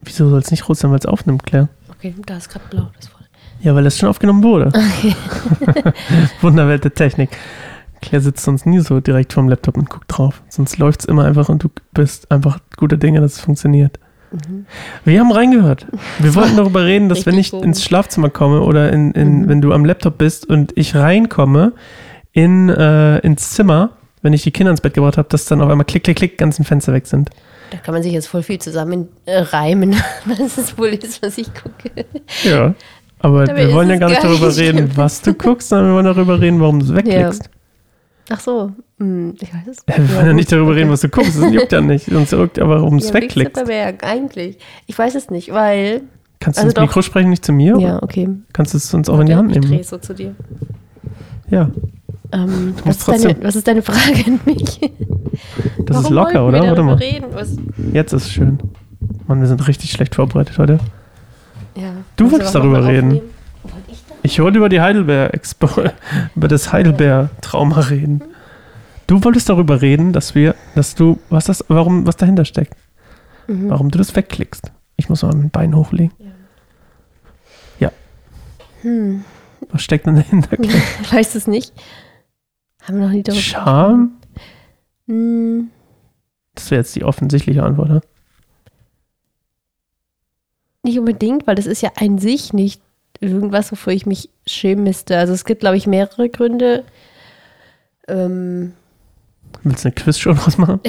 Wieso 0.00 0.30
soll 0.30 0.38
es 0.38 0.50
nicht 0.50 0.66
rot 0.66 0.78
sein, 0.78 0.90
weil 0.90 0.98
es 0.98 1.04
aufnimmt, 1.04 1.44
Claire? 1.44 1.68
Okay, 1.90 2.14
da 2.24 2.38
ist 2.38 2.48
gerade 2.48 2.64
blau. 2.70 2.90
Das. 2.96 3.10
Ja, 3.64 3.74
weil 3.74 3.84
das 3.84 3.98
schon 3.98 4.10
aufgenommen 4.10 4.42
wurde. 4.42 4.70
Wunderwelt 6.42 6.84
der 6.84 6.92
Technik. 6.92 7.30
Claire 8.02 8.22
sitzt 8.22 8.44
sonst 8.44 8.66
nie 8.66 8.80
so 8.80 9.00
direkt 9.00 9.32
vorm 9.32 9.48
Laptop 9.48 9.78
und 9.78 9.88
guckt 9.88 10.04
drauf. 10.08 10.42
Sonst 10.50 10.76
läuft 10.76 11.00
es 11.00 11.06
immer 11.06 11.24
einfach 11.24 11.48
und 11.48 11.64
du 11.64 11.70
bist 11.94 12.30
einfach 12.30 12.58
guter 12.76 12.98
Dinge, 12.98 13.22
dass 13.22 13.32
es 13.32 13.40
funktioniert. 13.40 13.98
Wir 15.06 15.20
haben 15.20 15.32
reingehört. 15.32 15.86
Wir 16.18 16.34
wollten 16.34 16.56
darüber 16.58 16.84
reden, 16.84 17.08
dass 17.08 17.24
wenn 17.24 17.38
ich 17.38 17.54
ins 17.54 17.82
Schlafzimmer 17.82 18.28
komme 18.28 18.60
oder 18.60 18.92
in, 18.92 19.12
in, 19.12 19.48
wenn 19.48 19.62
du 19.62 19.72
am 19.72 19.86
Laptop 19.86 20.18
bist 20.18 20.46
und 20.46 20.76
ich 20.76 20.94
reinkomme 20.94 21.72
in, 22.34 22.68
äh, 22.68 23.18
ins 23.20 23.50
Zimmer, 23.50 23.90
wenn 24.20 24.32
ich 24.32 24.42
die 24.42 24.50
Kinder 24.50 24.72
ins 24.72 24.80
Bett 24.80 24.92
gebracht 24.94 25.16
habe, 25.16 25.28
dass 25.28 25.46
dann 25.46 25.62
auf 25.62 25.70
einmal 25.70 25.86
klick, 25.86 26.04
klick, 26.04 26.16
klick, 26.16 26.36
ganzen 26.36 26.64
Fenster 26.64 26.92
weg 26.92 27.06
sind. 27.06 27.30
Da 27.70 27.78
kann 27.78 27.94
man 27.94 28.02
sich 28.02 28.12
jetzt 28.12 28.26
voll 28.26 28.42
viel 28.42 28.58
zusammen 28.58 29.08
äh, 29.24 29.38
reimen, 29.38 29.96
was 30.26 30.58
es 30.58 30.76
wohl 30.76 30.88
ist, 30.88 31.22
was 31.22 31.38
ich 31.38 31.48
gucke. 31.54 32.04
Ja. 32.42 32.74
Aber 33.20 33.44
Dabei 33.44 33.68
wir 33.68 33.74
wollen 33.74 33.88
ja 33.88 33.96
gar 33.96 34.10
nicht 34.10 34.20
gar 34.20 34.30
darüber 34.30 34.48
nicht 34.48 34.58
reden, 34.58 34.78
schlimm. 34.78 34.96
was 34.96 35.22
du 35.22 35.32
guckst, 35.32 35.70
sondern 35.70 35.88
wir 35.88 35.94
wollen 35.94 36.04
darüber 36.04 36.40
reden, 36.40 36.60
warum 36.60 36.80
du 36.80 36.86
es 36.86 36.94
wegklickst. 36.94 37.48
Ach 38.30 38.40
so, 38.40 38.72
hm, 38.98 39.34
ich 39.40 39.52
weiß 39.54 39.68
es 39.68 39.78
Ja, 39.88 39.96
wir 39.96 40.16
wollen 40.16 40.26
ja 40.26 40.32
nicht 40.32 40.50
darüber 40.50 40.74
reden, 40.74 40.90
was 40.90 41.00
du 41.02 41.08
guckst. 41.08 41.40
Das 41.40 41.52
juckt 41.52 41.72
ja 41.72 41.80
nicht. 41.80 42.06
Sonst 42.06 42.32
juckt 42.32 42.58
aber, 42.58 42.76
warum 42.76 42.98
du 42.98 43.04
es 43.04 43.08
ja, 43.08 43.14
wegklickst. 43.14 43.56
Wegzipperberg, 43.56 44.04
eigentlich. 44.04 44.58
Ich 44.86 44.98
weiß 44.98 45.14
es 45.14 45.30
nicht, 45.30 45.52
weil. 45.52 46.02
Kannst 46.40 46.58
du 46.58 46.62
also 46.62 46.68
ins 46.68 46.74
doch. 46.74 46.82
Mikro 46.82 47.02
sprechen, 47.02 47.30
nicht 47.30 47.44
zu 47.44 47.52
mir? 47.52 47.78
Ja, 47.78 48.02
okay. 48.02 48.28
Kannst 48.52 48.74
du 48.74 48.78
es 48.78 48.92
uns 48.92 49.08
auch 49.08 49.20
in 49.20 49.26
die 49.26 49.34
Hand 49.34 49.50
ich 49.50 49.60
nehmen? 49.60 49.72
drehe 49.72 49.84
so 49.84 49.98
zu 49.98 50.14
dir. 50.14 50.34
Ja, 51.48 51.70
Ähm, 52.34 52.74
was, 52.84 52.96
ist 52.96 53.08
deine, 53.08 53.42
was 53.42 53.56
ist 53.56 53.66
deine 53.68 53.82
Frage 53.82 54.24
an 54.26 54.40
mich? 54.44 54.80
das 55.78 55.98
ist 55.98 56.04
Warum 56.04 56.12
locker, 56.12 56.44
wollten 56.44 56.52
wir 56.54 56.60
oder? 56.62 56.68
Warte 56.68 56.82
mal. 56.82 56.94
Reden? 56.96 57.26
Was, 57.32 57.56
Jetzt 57.92 58.12
ist 58.12 58.24
es 58.24 58.32
schön. 58.32 58.58
Mann, 59.26 59.40
wir 59.40 59.46
sind 59.46 59.66
richtig 59.68 59.90
schlecht 59.92 60.14
vorbereitet 60.14 60.58
heute. 60.58 60.78
ja. 61.76 61.92
Du 62.16 62.30
wolltest 62.30 62.54
darüber 62.54 62.86
reden. 62.86 63.20
ich? 63.86 64.02
Ich 64.22 64.40
wollte 64.40 64.58
über 64.58 64.68
die 64.68 64.80
Heidelbeer 64.80 65.34
Expo, 65.34 65.68
über 66.36 66.48
das 66.48 66.72
Heidelbeer-Trauma 66.72 67.80
reden. 67.80 68.22
Du 69.06 69.22
wolltest 69.22 69.48
darüber 69.48 69.82
reden, 69.82 70.12
dass 70.12 70.34
wir, 70.34 70.54
dass 70.74 70.94
du, 70.94 71.18
was 71.28 71.44
das, 71.44 71.64
warum, 71.68 72.06
was 72.06 72.16
dahinter 72.16 72.44
steckt. 72.44 72.74
Mhm. 73.46 73.68
Warum 73.68 73.90
du 73.90 73.98
das 73.98 74.16
wegklickst. 74.16 74.72
Ich 74.96 75.08
muss 75.08 75.22
mal 75.22 75.34
mein 75.34 75.50
Bein 75.50 75.74
hochlegen. 75.76 76.12
Hm, 78.84 79.24
Was 79.70 79.80
steckt 79.82 80.06
denn 80.06 80.16
dahinter? 80.16 80.58
ich 80.60 81.10
weiß 81.12 81.34
es 81.36 81.46
nicht. 81.46 81.72
Haben 82.86 82.98
wir 82.98 83.06
noch 83.06 83.12
nie 83.12 83.22
darüber 83.22 83.40
Scham? 83.40 84.16
Hm, 85.06 85.70
Das 86.54 86.70
wäre 86.70 86.80
jetzt 86.80 86.94
die 86.96 87.04
offensichtliche 87.04 87.62
Antwort, 87.62 87.88
ne? 87.88 88.00
nicht 90.82 90.98
unbedingt, 90.98 91.46
weil 91.46 91.54
das 91.54 91.66
ist 91.66 91.80
ja 91.80 91.92
an 91.96 92.18
sich 92.18 92.52
nicht 92.52 92.82
irgendwas, 93.20 93.72
wofür 93.72 93.94
ich 93.94 94.04
mich 94.04 94.28
schämen 94.46 94.84
müsste. 94.84 95.16
Also 95.16 95.32
es 95.32 95.46
gibt, 95.46 95.60
glaube 95.60 95.78
ich, 95.78 95.86
mehrere 95.86 96.28
Gründe. 96.28 96.84
Ähm, 98.06 98.74
Willst 99.62 99.84
du 99.84 99.88
eine 99.88 99.94
Quizshow 99.94 100.34
draus 100.34 100.58
machen? 100.58 100.80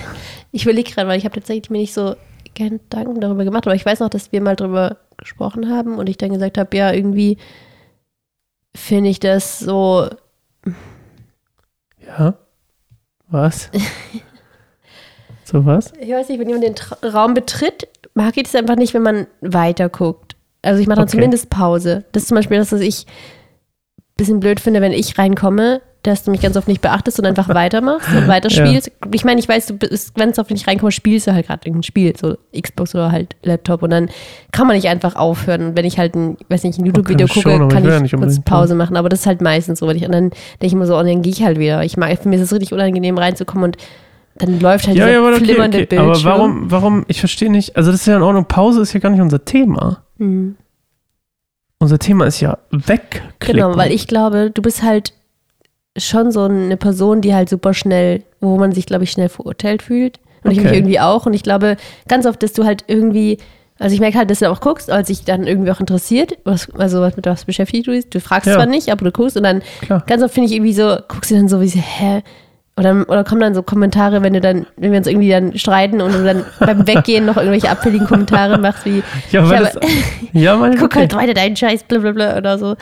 ich 0.52 0.64
überlege 0.64 0.90
gerade, 0.90 1.06
weil 1.06 1.18
ich 1.18 1.26
habe 1.26 1.34
tatsächlich 1.34 1.68
mir 1.68 1.78
nicht 1.78 1.92
so 1.92 2.16
gerne 2.54 2.78
Gedanken 2.78 3.20
darüber 3.20 3.44
gemacht, 3.44 3.66
aber 3.66 3.74
ich 3.76 3.84
weiß 3.84 4.00
noch, 4.00 4.08
dass 4.08 4.32
wir 4.32 4.40
mal 4.40 4.56
darüber 4.56 4.96
gesprochen 5.18 5.68
haben 5.68 5.98
und 5.98 6.08
ich 6.08 6.16
dann 6.16 6.32
gesagt 6.32 6.56
habe, 6.56 6.74
ja, 6.74 6.90
irgendwie 6.92 7.36
finde 8.74 9.10
ich 9.10 9.20
das 9.20 9.58
so, 9.58 10.08
Ja. 12.18 12.34
Was? 13.28 13.70
so 15.44 15.64
was? 15.64 15.92
ich 16.00 16.10
weiß 16.10 16.28
nicht, 16.28 16.38
wenn 16.38 16.48
jemand 16.48 16.64
den 16.64 16.74
Tra 16.76 16.96
Raum 17.06 17.34
betritt, 17.34 17.88
mag 18.14 18.36
ich 18.36 18.44
das 18.44 18.54
einfach 18.54 18.76
nicht, 18.76 18.94
wenn 18.94 19.02
man 19.02 19.26
weiter 19.40 19.88
guckt. 19.88 20.36
Also 20.62 20.80
ich 20.80 20.86
mache 20.86 20.96
dann 20.96 21.04
Okay. 21.08 21.12
zumindest 21.16 21.50
Pause. 21.50 22.04
Das 22.12 22.22
ist 22.24 22.28
zum 22.28 22.36
Beispiel 22.36 22.58
das, 22.58 22.72
was 22.72 22.80
ich 22.80 23.06
ein 23.06 24.02
bisschen 24.16 24.40
blöd 24.40 24.60
finde, 24.60 24.80
wenn 24.80 24.92
ich 24.92 25.18
reinkomme, 25.18 25.80
dass 26.02 26.24
du 26.24 26.32
mich 26.32 26.40
ganz 26.40 26.56
oft 26.56 26.66
nicht 26.66 26.80
beachtest 26.80 27.18
und 27.20 27.26
einfach 27.26 27.48
weitermachst 27.54 28.08
und 28.08 28.26
weiterspielst. 28.26 28.90
Ich 29.12 29.24
meine, 29.24 29.40
ich 29.40 29.48
weiß, 29.48 29.66
du 29.66 29.74
bist 29.74 30.14
ganz 30.14 30.38
oft, 30.38 30.50
wenn 30.50 30.56
ich 30.56 30.66
reinkomme, 30.66 30.90
spielst 30.90 31.26
du 31.26 31.32
halt 31.32 31.46
gerade 31.46 31.64
irgendein 31.64 31.84
Spiel, 31.84 32.14
so 32.16 32.36
Xbox 32.58 32.94
oder 32.94 33.12
halt 33.12 33.36
Laptop 33.42 33.82
und 33.82 33.90
dann 33.90 34.10
kann 34.50 34.66
man 34.66 34.76
nicht 34.76 34.88
einfach 34.88 35.14
aufhören. 35.14 35.62
Und 35.68 35.76
wenn 35.76 35.84
ich 35.84 35.98
halt 35.98 36.14
ein, 36.14 36.36
weiß 36.48 36.64
nicht, 36.64 36.78
ein 36.78 36.86
YouTube-Video 36.86 37.26
kann 37.26 37.36
ich 37.36 37.44
gucke, 37.44 37.56
schon, 37.56 37.68
kann 37.68 37.84
ich 37.84 37.90
ja 37.90 37.96
ich 37.96 38.02
nicht 38.02 38.10
kurz 38.12 38.22
unbedingt, 38.22 38.44
Pause 38.44 38.74
machen. 38.74 38.96
Aber 38.96 39.08
das 39.08 39.20
ist 39.20 39.26
halt 39.26 39.40
meistens 39.40 39.78
so, 39.78 39.86
weil 39.86 39.96
ich 39.96 40.04
und 40.04 40.12
dann 40.12 40.30
denke 40.30 40.66
ich 40.66 40.72
immer 40.72 40.86
so, 40.86 40.98
oh, 40.98 41.02
dann 41.02 41.22
gehe 41.22 41.32
ich 41.32 41.44
halt 41.44 41.58
wieder. 41.58 41.84
Ich 41.84 41.96
mag, 41.96 42.18
für 42.18 42.28
mich 42.28 42.40
ist 42.40 42.46
es 42.46 42.52
richtig 42.52 42.72
unangenehm 42.72 43.16
reinzukommen 43.16 43.64
und 43.64 43.76
dann 44.36 44.60
läuft 44.60 44.86
halt 44.86 44.96
Ja, 44.96 45.06
dieser 45.06 45.20
ja, 45.20 45.26
aber 45.26 45.36
okay, 45.36 45.44
flimmernde 45.44 45.78
okay. 45.78 45.86
Bildschirm. 45.86 46.10
Aber 46.10 46.24
warum, 46.24 46.70
warum, 46.70 47.04
ich 47.06 47.20
verstehe 47.20 47.50
nicht, 47.50 47.76
also 47.76 47.92
das 47.92 48.00
ist 48.00 48.06
ja 48.06 48.16
in 48.16 48.22
Ordnung, 48.22 48.46
Pause 48.46 48.80
ist 48.80 48.92
ja 48.92 49.00
gar 49.00 49.10
nicht 49.10 49.20
unser 49.20 49.44
Thema. 49.44 50.02
Hm. 50.18 50.56
Unser 51.78 51.98
Thema 51.98 52.26
ist 52.26 52.40
ja 52.40 52.58
wegklicken. 52.70 53.30
Genau, 53.38 53.76
weil 53.76 53.92
ich 53.92 54.06
glaube, 54.06 54.50
du 54.52 54.62
bist 54.62 54.82
halt 54.82 55.12
schon 55.98 56.32
so 56.32 56.44
eine 56.44 56.76
Person, 56.76 57.20
die 57.20 57.34
halt 57.34 57.48
super 57.48 57.74
schnell, 57.74 58.22
wo 58.40 58.56
man 58.56 58.72
sich, 58.72 58.86
glaube 58.86 59.04
ich, 59.04 59.10
schnell 59.10 59.28
verurteilt 59.28 59.82
fühlt. 59.82 60.18
Und 60.44 60.50
ich 60.52 60.58
mich 60.58 60.66
Okay. 60.68 60.76
irgendwie 60.76 61.00
auch. 61.00 61.26
Und 61.26 61.34
ich 61.34 61.42
glaube 61.42 61.76
ganz 62.08 62.26
oft, 62.26 62.42
dass 62.42 62.52
du 62.52 62.64
halt 62.64 62.84
irgendwie, 62.88 63.38
also 63.78 63.94
ich 63.94 64.00
merke 64.00 64.18
halt, 64.18 64.30
dass 64.30 64.40
du 64.40 64.50
auch 64.50 64.60
guckst, 64.60 64.90
als 64.90 65.08
sich 65.08 65.24
dann 65.24 65.46
irgendwie 65.46 65.70
auch 65.70 65.80
interessiert, 65.80 66.38
was, 66.44 66.68
also 66.74 67.00
was 67.00 67.16
mit 67.16 67.26
was 67.26 67.44
beschäftigt 67.44 67.86
du 67.86 67.92
bist. 67.92 68.14
Du 68.14 68.20
fragst 68.20 68.46
Ja. 68.48 68.54
zwar 68.54 68.66
nicht, 68.66 68.90
aber 68.90 69.04
du 69.04 69.12
guckst 69.12 69.36
und 69.36 69.42
dann 69.44 69.62
Klar. 69.82 70.02
ganz 70.06 70.22
oft 70.22 70.34
finde 70.34 70.48
ich 70.48 70.54
irgendwie 70.56 70.72
so, 70.72 70.96
guckst 71.08 71.30
du 71.30 71.34
dann 71.36 71.48
so 71.48 71.60
wie 71.60 71.68
so, 71.68 71.78
hä, 71.78 72.22
Oder, 72.78 73.04
oder 73.06 73.22
kommen 73.22 73.42
dann 73.42 73.54
so 73.54 73.62
Kommentare, 73.62 74.22
wenn 74.22 74.32
du 74.32 74.40
dann, 74.40 74.66
wenn 74.78 74.92
wir 74.92 74.98
uns 74.98 75.06
irgendwie 75.06 75.28
dann 75.28 75.58
streiten 75.58 76.00
und 76.00 76.14
du 76.14 76.24
dann 76.24 76.42
beim 76.58 76.86
Weggehen 76.86 77.26
noch 77.26 77.36
irgendwelche 77.36 77.68
abfälligen 77.68 78.06
Kommentare 78.06 78.56
machst, 78.58 78.86
wie 78.86 79.02
Ja, 79.30 79.46
weil 79.48 79.62
ich 79.64 79.68
das, 79.68 79.78
ja, 80.32 80.56
guck 80.78 80.84
okay. 80.84 81.00
halt 81.00 81.14
weiter 81.14 81.34
deinen 81.34 81.54
Scheiß, 81.54 81.84
blablabla 81.84 82.38
oder 82.38 82.56
so. 82.58 82.76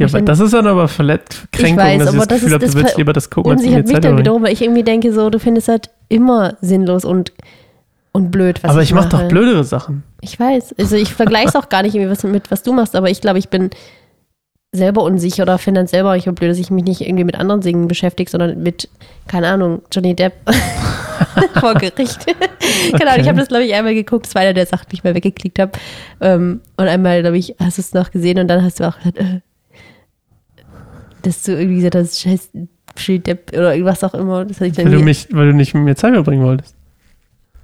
Ja, 0.00 0.06
ich 0.06 0.14
aber 0.14 0.22
das 0.24 0.40
ist 0.40 0.52
dann 0.52 0.66
aber 0.66 0.88
verletzt, 0.88 1.44
Kränkung, 1.52 1.78
weiß, 1.84 2.04
dass 2.04 2.14
ich 2.14 2.20
das 2.20 2.28
Gefühl 2.28 2.48
ist- 2.48 2.52
habe, 2.54 2.64
das 2.64 2.72
du 2.74 2.78
willst 2.78 2.96
lieber 2.98 3.12
das 3.12 3.30
gucken, 3.30 3.52
als 3.52 3.62
mir 3.62 3.76
mich 3.78 3.86
Zeit 3.86 4.04
dann 4.04 4.18
wiederum, 4.18 4.42
weil 4.42 4.52
ich 4.52 4.62
irgendwie 4.62 4.82
denke, 4.82 5.12
so, 5.12 5.30
du 5.30 5.38
findest 5.38 5.68
halt 5.68 5.90
immer 6.08 6.56
sinnlos 6.60 7.04
und, 7.04 7.32
und 8.12 8.30
blöd, 8.30 8.62
was 8.64 8.70
Aber 8.72 8.82
ich 8.82 8.88
ich 8.90 8.94
mache 8.94 9.08
doch 9.10 9.28
blödere 9.28 9.62
Sachen. 9.64 10.02
Ich 10.20 10.38
weiß. 10.38 10.74
Also 10.78 10.96
ich 10.96 11.14
vergleiche 11.14 11.48
es 11.48 11.56
auch 11.56 11.68
gar 11.68 11.82
nicht 11.82 11.94
irgendwie 11.94 12.10
was 12.10 12.24
mit, 12.24 12.50
was 12.50 12.62
du 12.62 12.72
machst, 12.72 12.96
aber 12.96 13.08
ich 13.10 13.20
glaube, 13.20 13.38
ich 13.38 13.48
bin 13.48 13.70
selber 14.72 15.02
unsicher 15.02 15.42
oder 15.42 15.58
finde 15.58 15.80
dann 15.80 15.86
selber 15.88 16.16
ich 16.16 16.24
blöd, 16.26 16.50
dass 16.50 16.58
ich 16.58 16.70
mich 16.70 16.84
nicht 16.84 17.00
irgendwie 17.00 17.24
mit 17.24 17.34
anderen 17.36 17.60
Dingen 17.60 17.88
beschäftige, 17.88 18.30
sondern 18.30 18.62
mit, 18.62 18.88
keine 19.26 19.48
Ahnung, 19.48 19.82
Johnny 19.92 20.14
Depp 20.14 20.32
vor 21.60 21.74
Gericht. 21.74 22.26
Genau, 22.92 23.10
Okay. 23.12 23.20
ich 23.20 23.28
habe 23.28 23.38
das, 23.38 23.48
glaube 23.48 23.64
ich, 23.64 23.74
einmal 23.74 23.94
geguckt. 23.94 24.26
Das 24.26 24.34
war 24.34 24.42
einer 24.42 24.54
der 24.54 24.64
Sachen, 24.64 24.86
die 24.90 24.94
ich 24.96 25.04
mal 25.04 25.14
weggeklickt 25.14 25.58
habe. 25.58 25.72
Ähm, 26.20 26.60
und 26.76 26.88
einmal, 26.88 27.20
glaube 27.20 27.36
ich, 27.36 27.54
hast 27.60 27.78
du 27.78 27.82
es 27.82 27.92
noch 27.92 28.10
gesehen 28.10 28.38
und 28.38 28.48
dann 28.48 28.62
hast 28.64 28.80
du 28.80 28.88
auch 28.88 28.96
gesagt, 28.96 29.18
äh, 29.18 29.40
dass 31.22 31.42
du 31.42 31.52
irgendwie 31.52 31.76
gesagt 31.76 31.94
hast, 31.96 32.20
scheiß 32.20 32.50
Depp 33.08 33.50
oder 33.52 33.72
irgendwas 33.74 34.04
auch 34.04 34.14
immer. 34.14 34.46
Ich 34.50 34.60
Weil 34.60 34.70
du, 34.72 34.98
mich, 35.00 35.28
weil 35.30 35.48
du 35.50 35.54
nicht 35.54 35.74
mit 35.74 35.84
mir 35.84 35.96
Zeit 35.96 36.12
verbringen 36.12 36.44
wolltest. 36.44 36.74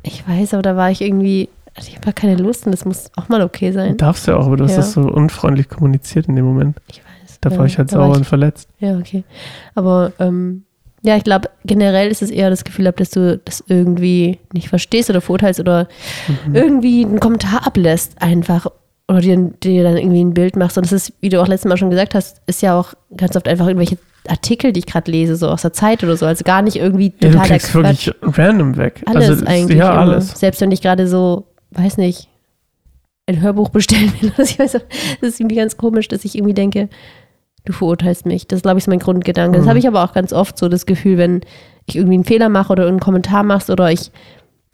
ich 0.03 0.27
weiß, 0.27 0.55
aber 0.55 0.63
da 0.63 0.77
war 0.77 0.91
ich 0.91 1.03
irgendwie, 1.03 1.49
also 1.75 1.89
ich 1.91 1.97
habe 1.97 2.13
keine 2.13 2.37
Lust 2.37 2.65
und 2.67 2.73
das 2.73 2.85
muss 2.85 3.11
auch 3.17 3.29
mal 3.29 3.43
okay 3.43 3.73
sein. 3.73 3.97
Darfst 3.97 4.27
du 4.27 4.31
ja 4.33 4.37
auch, 4.39 4.47
aber 4.47 4.57
du 4.57 4.65
hast 4.65 4.73
Ja. 4.73 4.77
das 4.79 4.93
so 4.93 5.03
unfreundlich 5.03 5.69
kommuniziert 5.69 6.27
in 6.29 6.37
dem 6.37 6.45
Moment. 6.47 6.77
Ich 6.91 6.99
weiß. 6.99 7.39
Da 7.41 7.51
ja, 7.51 7.59
war 7.59 7.67
ich 7.67 7.77
halt 7.77 7.91
sauer 7.91 8.15
und 8.17 8.25
verletzt. 8.25 8.69
Ja, 8.79 8.97
okay. 8.99 9.25
Aber 9.75 10.13
ähm, 10.19 10.63
ja, 11.03 11.17
ich 11.17 11.25
glaube, 11.25 11.51
generell 11.65 12.09
ist 12.11 12.23
es 12.23 12.31
eher 12.31 12.49
das 12.51 12.65
Gefühl, 12.65 12.91
dass 12.93 13.11
du 13.11 13.39
das 13.45 13.63
irgendwie 13.69 14.39
nicht 14.55 14.69
verstehst 14.69 15.11
oder 15.11 15.21
verurteilst 15.21 15.61
oder 15.61 15.87
Mhm. 16.47 16.55
irgendwie 16.55 17.05
einen 17.05 17.21
Kommentar 17.21 17.67
ablässt 17.67 18.21
einfach 18.23 18.69
oder 19.09 19.21
dir, 19.21 19.37
dir 19.63 19.85
dann 19.85 19.97
irgendwie 19.97 20.25
ein 20.25 20.35
Bild 20.35 20.57
machst. 20.57 20.77
Und 20.77 20.85
das 20.87 20.93
ist, 20.93 21.13
wie 21.21 21.29
du 21.29 21.41
auch 21.41 21.47
letztes 21.49 21.69
Mal 21.69 21.77
schon 21.77 21.91
gesagt 21.91 22.15
hast, 22.15 22.41
ist 22.47 22.63
ja 22.63 22.79
auch 22.79 22.95
ganz 23.17 23.37
oft 23.37 23.47
einfach 23.49 23.67
irgendwelche 23.67 23.99
Artikel, 24.29 24.73
die 24.73 24.81
ich 24.81 24.87
gerade 24.87 25.11
lese, 25.11 25.37
so 25.37 25.49
aus 25.49 25.63
der 25.63 25.73
Zeit 25.73 26.03
oder 26.03 26.17
so. 26.17 26.27
Also 26.27 26.43
gar 26.43 26.63
nicht 26.63 26.77
irgendwie 26.77 27.13
Ja, 27.21 27.29
du 27.29 27.31
total 27.33 27.47
kriegst 27.49 27.75
wirklich 27.75 28.11
random 28.23 28.77
weg. 28.77 29.03
Alles 29.07 29.29
also, 29.31 29.41
das- 29.45 29.49
eigentlich. 29.49 29.79
Ja, 29.79 29.93
immer. 30.03 30.13
alles. 30.15 30.31
Selbst 30.39 30.61
wenn 30.61 30.73
ich 30.73 30.83
gerade 30.83 31.07
so, 31.07 31.47
weiß 31.71 31.99
nicht, 31.99 32.29
ein 33.29 33.41
Hörbuch 33.41 33.69
bestellen 33.71 34.13
will. 34.21 34.33
Also 34.37 34.59
weiß, 34.59 34.73
das 34.73 34.83
ist 35.21 35.41
irgendwie 35.41 35.57
ganz 35.57 35.77
komisch, 35.77 36.09
dass 36.09 36.25
ich 36.25 36.35
irgendwie 36.37 36.55
denke, 36.55 36.89
du 37.65 37.73
verurteilst 37.73 38.27
mich. 38.27 38.47
Das 38.49 38.63
glaube 38.63 38.79
ich 38.79 38.85
ist 38.85 38.89
mein 38.89 38.99
Grundgedanke. 38.99 39.57
Das 39.59 39.67
Mhm. 39.67 39.69
habe 39.71 39.79
ich 39.79 39.87
aber 39.89 40.03
auch 40.05 40.13
ganz 40.15 40.33
oft 40.33 40.59
so 40.59 40.69
das 40.69 40.87
Gefühl, 40.87 41.19
wenn 41.19 41.41
ich 41.87 41.95
irgendwie 41.97 42.15
einen 42.15 42.25
Fehler 42.25 42.49
mache 42.49 42.73
oder 42.73 42.87
einen 42.89 43.01
Kommentar 43.01 43.43
machst 43.45 43.71
oder 43.71 43.91
ich 43.93 44.11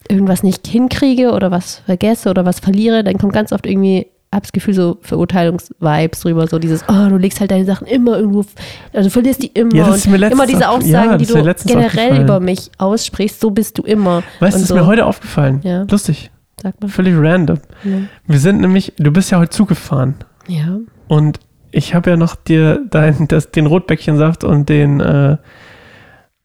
irgendwas 0.08 0.42
nicht 0.42 0.66
hinkriege 0.66 1.32
oder 1.32 1.50
was 1.50 1.76
vergesse 1.80 2.28
oder 2.30 2.44
was 2.46 2.60
verliere, 2.60 3.04
dann 3.04 3.18
kommt 3.18 3.32
ganz 3.34 3.52
oft 3.52 3.66
irgendwie 3.66 4.06
hab 4.32 4.42
das 4.42 4.52
Gefühl, 4.52 4.72
so 4.72 4.98
Verurteilungsvibes 5.02 6.20
drüber, 6.20 6.46
so 6.46 6.58
dieses, 6.58 6.84
oh, 6.88 7.08
du 7.10 7.18
legst 7.18 7.38
halt 7.40 7.50
deine 7.50 7.66
Sachen 7.66 7.86
immer 7.86 8.18
irgendwo, 8.18 8.44
also 8.92 9.10
verlierst 9.10 9.42
die 9.42 9.48
immer 9.48 9.74
Ja, 9.74 9.84
das 9.84 9.88
und 9.88 9.98
ist 9.98 10.06
mir 10.06 10.16
letztens 10.16 10.40
immer 10.40 10.46
diese 10.46 10.68
Aussagen, 10.68 11.10
ja, 11.10 11.16
die 11.18 11.26
du 11.26 11.54
generell 11.66 12.22
über 12.22 12.40
mich 12.40 12.70
aussprichst, 12.78 13.40
so 13.40 13.50
bist 13.50 13.78
du 13.78 13.82
immer. 13.82 14.22
Weißt 14.40 14.40
du, 14.40 14.44
Und 14.44 14.52
das 14.52 14.62
ist 14.62 14.72
mir 14.72 14.86
heute 14.86 15.04
aufgefallen. 15.04 15.60
Ja. 15.62 15.84
Lustig. 15.90 16.30
Sag 16.62 16.80
mal. 16.80 16.88
Völlig 16.88 17.14
random. 17.16 17.58
Ja. 17.84 17.98
Wir 18.26 18.38
sind 18.38 18.60
nämlich, 18.60 18.94
du 18.96 19.10
bist 19.10 19.30
ja 19.30 19.38
heute 19.38 19.50
zugefahren. 19.50 20.14
Ja. 20.48 20.78
Und 21.08 21.40
ich 21.70 21.94
habe 21.94 22.10
ja 22.10 22.16
noch 22.16 22.34
dir 22.34 22.80
dein, 22.88 23.28
das, 23.28 23.50
den 23.50 23.66
Rotbäckchensaft 23.66 24.44
und 24.44 24.68
den, 24.68 25.00
äh, 25.00 25.36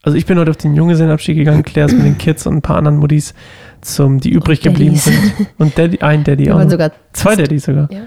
also 0.03 0.17
ich 0.17 0.25
bin 0.25 0.37
heute 0.39 0.51
auf 0.51 0.57
den 0.57 0.73
Junggesellenabschied 0.73 1.37
gegangen, 1.37 1.63
Claire 1.63 1.87
ist 1.87 1.95
mit 1.95 2.05
den 2.05 2.17
Kids 2.17 2.47
und 2.47 2.55
ein 2.55 2.61
paar 2.61 2.77
anderen 2.77 2.97
Muddis, 2.97 3.33
zum, 3.87 4.19
die 4.19 4.29
übrig 4.29 4.61
geblieben 4.61 4.95
sind. 4.95 5.17
Und 5.57 5.77
Daddy, 5.77 5.99
ein 5.99 6.23
Daddy 6.23 6.45
Wir 6.45 6.55
auch. 6.55 6.63
noch. 6.63 6.69
sogar 6.69 6.91
Zwei 7.13 7.35
Daddys 7.35 7.65
sogar, 7.65 7.89
Ja. 7.91 8.01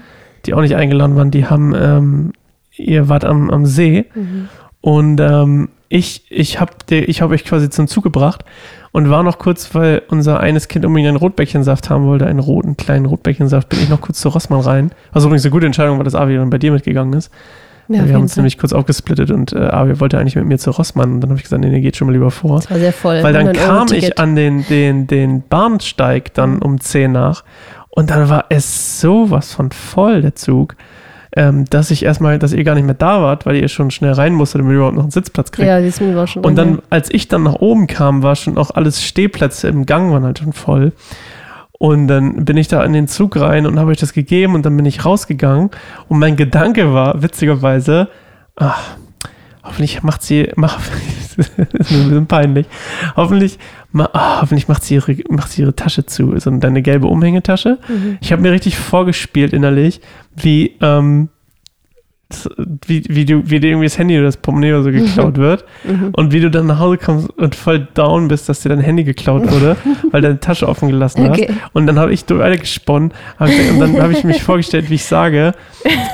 die 0.45 0.53
auch 0.53 0.61
nicht 0.61 0.75
eingeladen 0.75 1.15
waren. 1.15 1.31
Die 1.31 1.45
haben, 1.45 1.73
ähm, 1.75 2.31
ihr 2.75 3.09
wart 3.09 3.25
am, 3.25 3.49
am 3.49 3.65
See 3.65 4.05
Mhm. 4.15 4.47
und 4.81 5.19
ähm, 5.19 5.69
ich, 5.89 6.23
ich 6.29 6.59
habe 6.61 6.71
ich 6.89 7.21
hab 7.21 7.31
euch 7.31 7.43
quasi 7.43 7.69
zum 7.69 7.87
Zug 7.87 8.03
gebracht 8.05 8.45
und 8.93 9.09
war 9.09 9.23
noch 9.23 9.39
kurz, 9.39 9.75
weil 9.75 10.01
unser 10.07 10.39
eines 10.39 10.69
Kind 10.69 10.85
unbedingt 10.85 11.09
einen 11.09 11.17
Rotbäckchensaft 11.17 11.89
haben 11.89 12.05
wollte, 12.05 12.25
einen 12.27 12.39
roten 12.39 12.77
kleinen 12.77 13.05
Rotbäckchensaft, 13.05 13.67
bin 13.67 13.79
ich 13.81 13.89
noch 13.89 13.99
kurz 13.99 14.21
zu 14.21 14.29
Rossmann 14.29 14.61
rein. 14.61 14.91
Was 15.11 15.25
übrigens 15.25 15.43
eine 15.43 15.51
gute 15.51 15.65
Entscheidung 15.65 15.97
war, 15.97 16.05
dass 16.05 16.15
Avi 16.15 16.35
dann 16.37 16.49
bei 16.49 16.57
dir 16.59 16.71
mitgegangen 16.71 17.13
ist. 17.13 17.29
Ja, 17.93 18.07
wir 18.07 18.15
haben 18.15 18.23
uns 18.23 18.33
Fall. 18.33 18.41
nämlich 18.41 18.57
kurz 18.57 18.73
aufgesplittet 18.73 19.31
und 19.31 19.53
äh, 19.53 19.59
Avi 19.59 19.99
wollte 19.99 20.17
eigentlich 20.17 20.35
mit 20.35 20.45
mir 20.45 20.57
zu 20.57 20.71
Rossmann 20.71 21.13
und 21.13 21.21
dann 21.21 21.29
habe 21.29 21.37
ich 21.37 21.43
gesagt, 21.43 21.61
nee, 21.61 21.69
nee, 21.69 21.81
geht 21.81 21.97
schon 21.97 22.07
mal 22.07 22.13
lieber 22.13 22.31
vor. 22.31 22.57
Das 22.57 22.71
war 22.71 22.79
sehr 22.79 22.93
voll. 22.93 23.23
Weil 23.23 23.33
dann 23.33 23.47
100 23.47 23.67
Euro 23.67 23.77
kam 23.77 23.97
ich 23.97 24.19
an 24.19 24.35
den, 24.35 24.65
den, 24.67 25.07
den 25.07 25.43
Bahnsteig 25.47 26.33
dann 26.33 26.61
um 26.61 26.79
10 26.79 27.11
nach 27.11 27.43
und 27.89 28.09
dann 28.09 28.29
war 28.29 28.45
es 28.49 29.01
sowas 29.01 29.53
von 29.53 29.71
voll, 29.71 30.21
der 30.21 30.35
Zug, 30.35 30.75
ähm, 31.35 31.65
dass 31.69 31.91
ich 31.91 32.03
erstmal, 32.03 32.39
dass 32.39 32.53
ihr 32.53 32.63
gar 32.63 32.75
nicht 32.75 32.85
mehr 32.85 32.95
da 32.95 33.21
wart, 33.21 33.45
weil 33.45 33.55
ihr 33.55 33.67
schon 33.67 33.91
schnell 33.91 34.13
rein 34.13 34.33
musstet, 34.33 34.59
damit 34.59 34.73
ihr 34.73 34.77
überhaupt 34.77 34.95
noch 34.95 35.03
einen 35.03 35.11
Sitzplatz 35.11 35.51
kriegt. 35.51 35.67
Ja, 35.67 35.79
das 35.79 35.87
ist 35.87 36.01
mir 36.01 36.15
war 36.15 36.27
schon 36.27 36.43
Und 36.43 36.55
dann, 36.55 36.81
als 36.89 37.09
ich 37.11 37.27
dann 37.27 37.43
nach 37.43 37.55
oben 37.55 37.87
kam, 37.87 38.23
war 38.23 38.35
schon 38.35 38.57
auch 38.57 38.71
alles 38.71 39.03
Stehplätze 39.03 39.67
im 39.67 39.85
Gang 39.85 40.11
waren 40.11 40.23
halt 40.23 40.39
schon 40.39 40.53
voll. 40.53 40.91
Und 41.81 42.07
dann 42.09 42.45
bin 42.45 42.57
ich 42.57 42.67
da 42.67 42.83
in 42.83 42.93
den 42.93 43.07
Zug 43.07 43.37
rein 43.37 43.65
und 43.65 43.79
habe 43.79 43.89
euch 43.89 43.97
das 43.97 44.13
gegeben 44.13 44.53
und 44.53 44.67
dann 44.67 44.77
bin 44.77 44.85
ich 44.85 45.03
rausgegangen. 45.03 45.71
Und 46.09 46.19
mein 46.19 46.35
Gedanke 46.35 46.93
war, 46.93 47.23
witzigerweise, 47.23 48.07
ach, 48.55 48.97
hoffentlich 49.63 50.03
macht 50.03 50.21
sie, 50.21 50.51
mach, 50.55 50.79
das 51.37 51.47
ist 51.47 51.57
ein 51.57 51.65
bisschen 51.73 52.27
peinlich, 52.27 52.67
hoffentlich, 53.15 53.57
ma, 53.91 54.07
ah, 54.13 54.41
hoffentlich 54.41 54.67
macht 54.67 54.83
sie, 54.83 54.93
ihre, 54.93 55.17
macht 55.29 55.53
sie 55.53 55.63
ihre 55.63 55.75
Tasche 55.75 56.05
zu, 56.05 56.37
so 56.37 56.51
deine 56.51 56.83
gelbe 56.83 57.07
Umhängetasche. 57.07 57.79
Mhm. 57.87 58.19
Ich 58.21 58.31
habe 58.31 58.43
mir 58.43 58.51
richtig 58.51 58.77
vorgespielt 58.77 59.51
innerlich, 59.51 60.01
wie, 60.35 60.77
ähm, 60.81 61.29
wie, 62.87 63.03
wie, 63.09 63.25
du, 63.25 63.41
wie 63.45 63.59
dir 63.59 63.69
irgendwie 63.71 63.85
das 63.87 63.97
Handy 63.97 64.15
oder 64.17 64.25
das 64.25 64.37
Portemonnaie 64.37 64.73
oder 64.73 64.83
so 64.83 64.91
geklaut 64.91 65.37
wird 65.37 65.65
Mhm. 65.83 66.09
und 66.13 66.31
wie 66.31 66.39
du 66.39 66.49
dann 66.51 66.67
nach 66.67 66.79
Hause 66.79 66.97
kommst 66.97 67.29
und 67.37 67.55
voll 67.55 67.87
down 67.93 68.27
bist, 68.27 68.47
dass 68.49 68.61
dir 68.61 68.69
dein 68.69 68.79
Handy 68.79 69.03
geklaut 69.03 69.51
wurde, 69.51 69.75
weil 70.11 70.21
du 70.21 70.27
deine 70.27 70.39
Tasche 70.39 70.67
offen 70.67 70.89
gelassen 70.89 71.27
hast. 71.29 71.39
Okay. 71.39 71.49
Und 71.73 71.87
dann 71.87 71.97
habe 71.99 72.13
ich 72.13 72.23
weiter 72.29 72.57
gesponnen 72.57 73.11
hab 73.39 73.49
und 73.49 73.79
dann 73.79 74.01
habe 74.01 74.13
ich 74.13 74.23
mich 74.23 74.41
vorgestellt, 74.43 74.89
wie 74.89 74.95
ich 74.95 75.05
sage, 75.05 75.53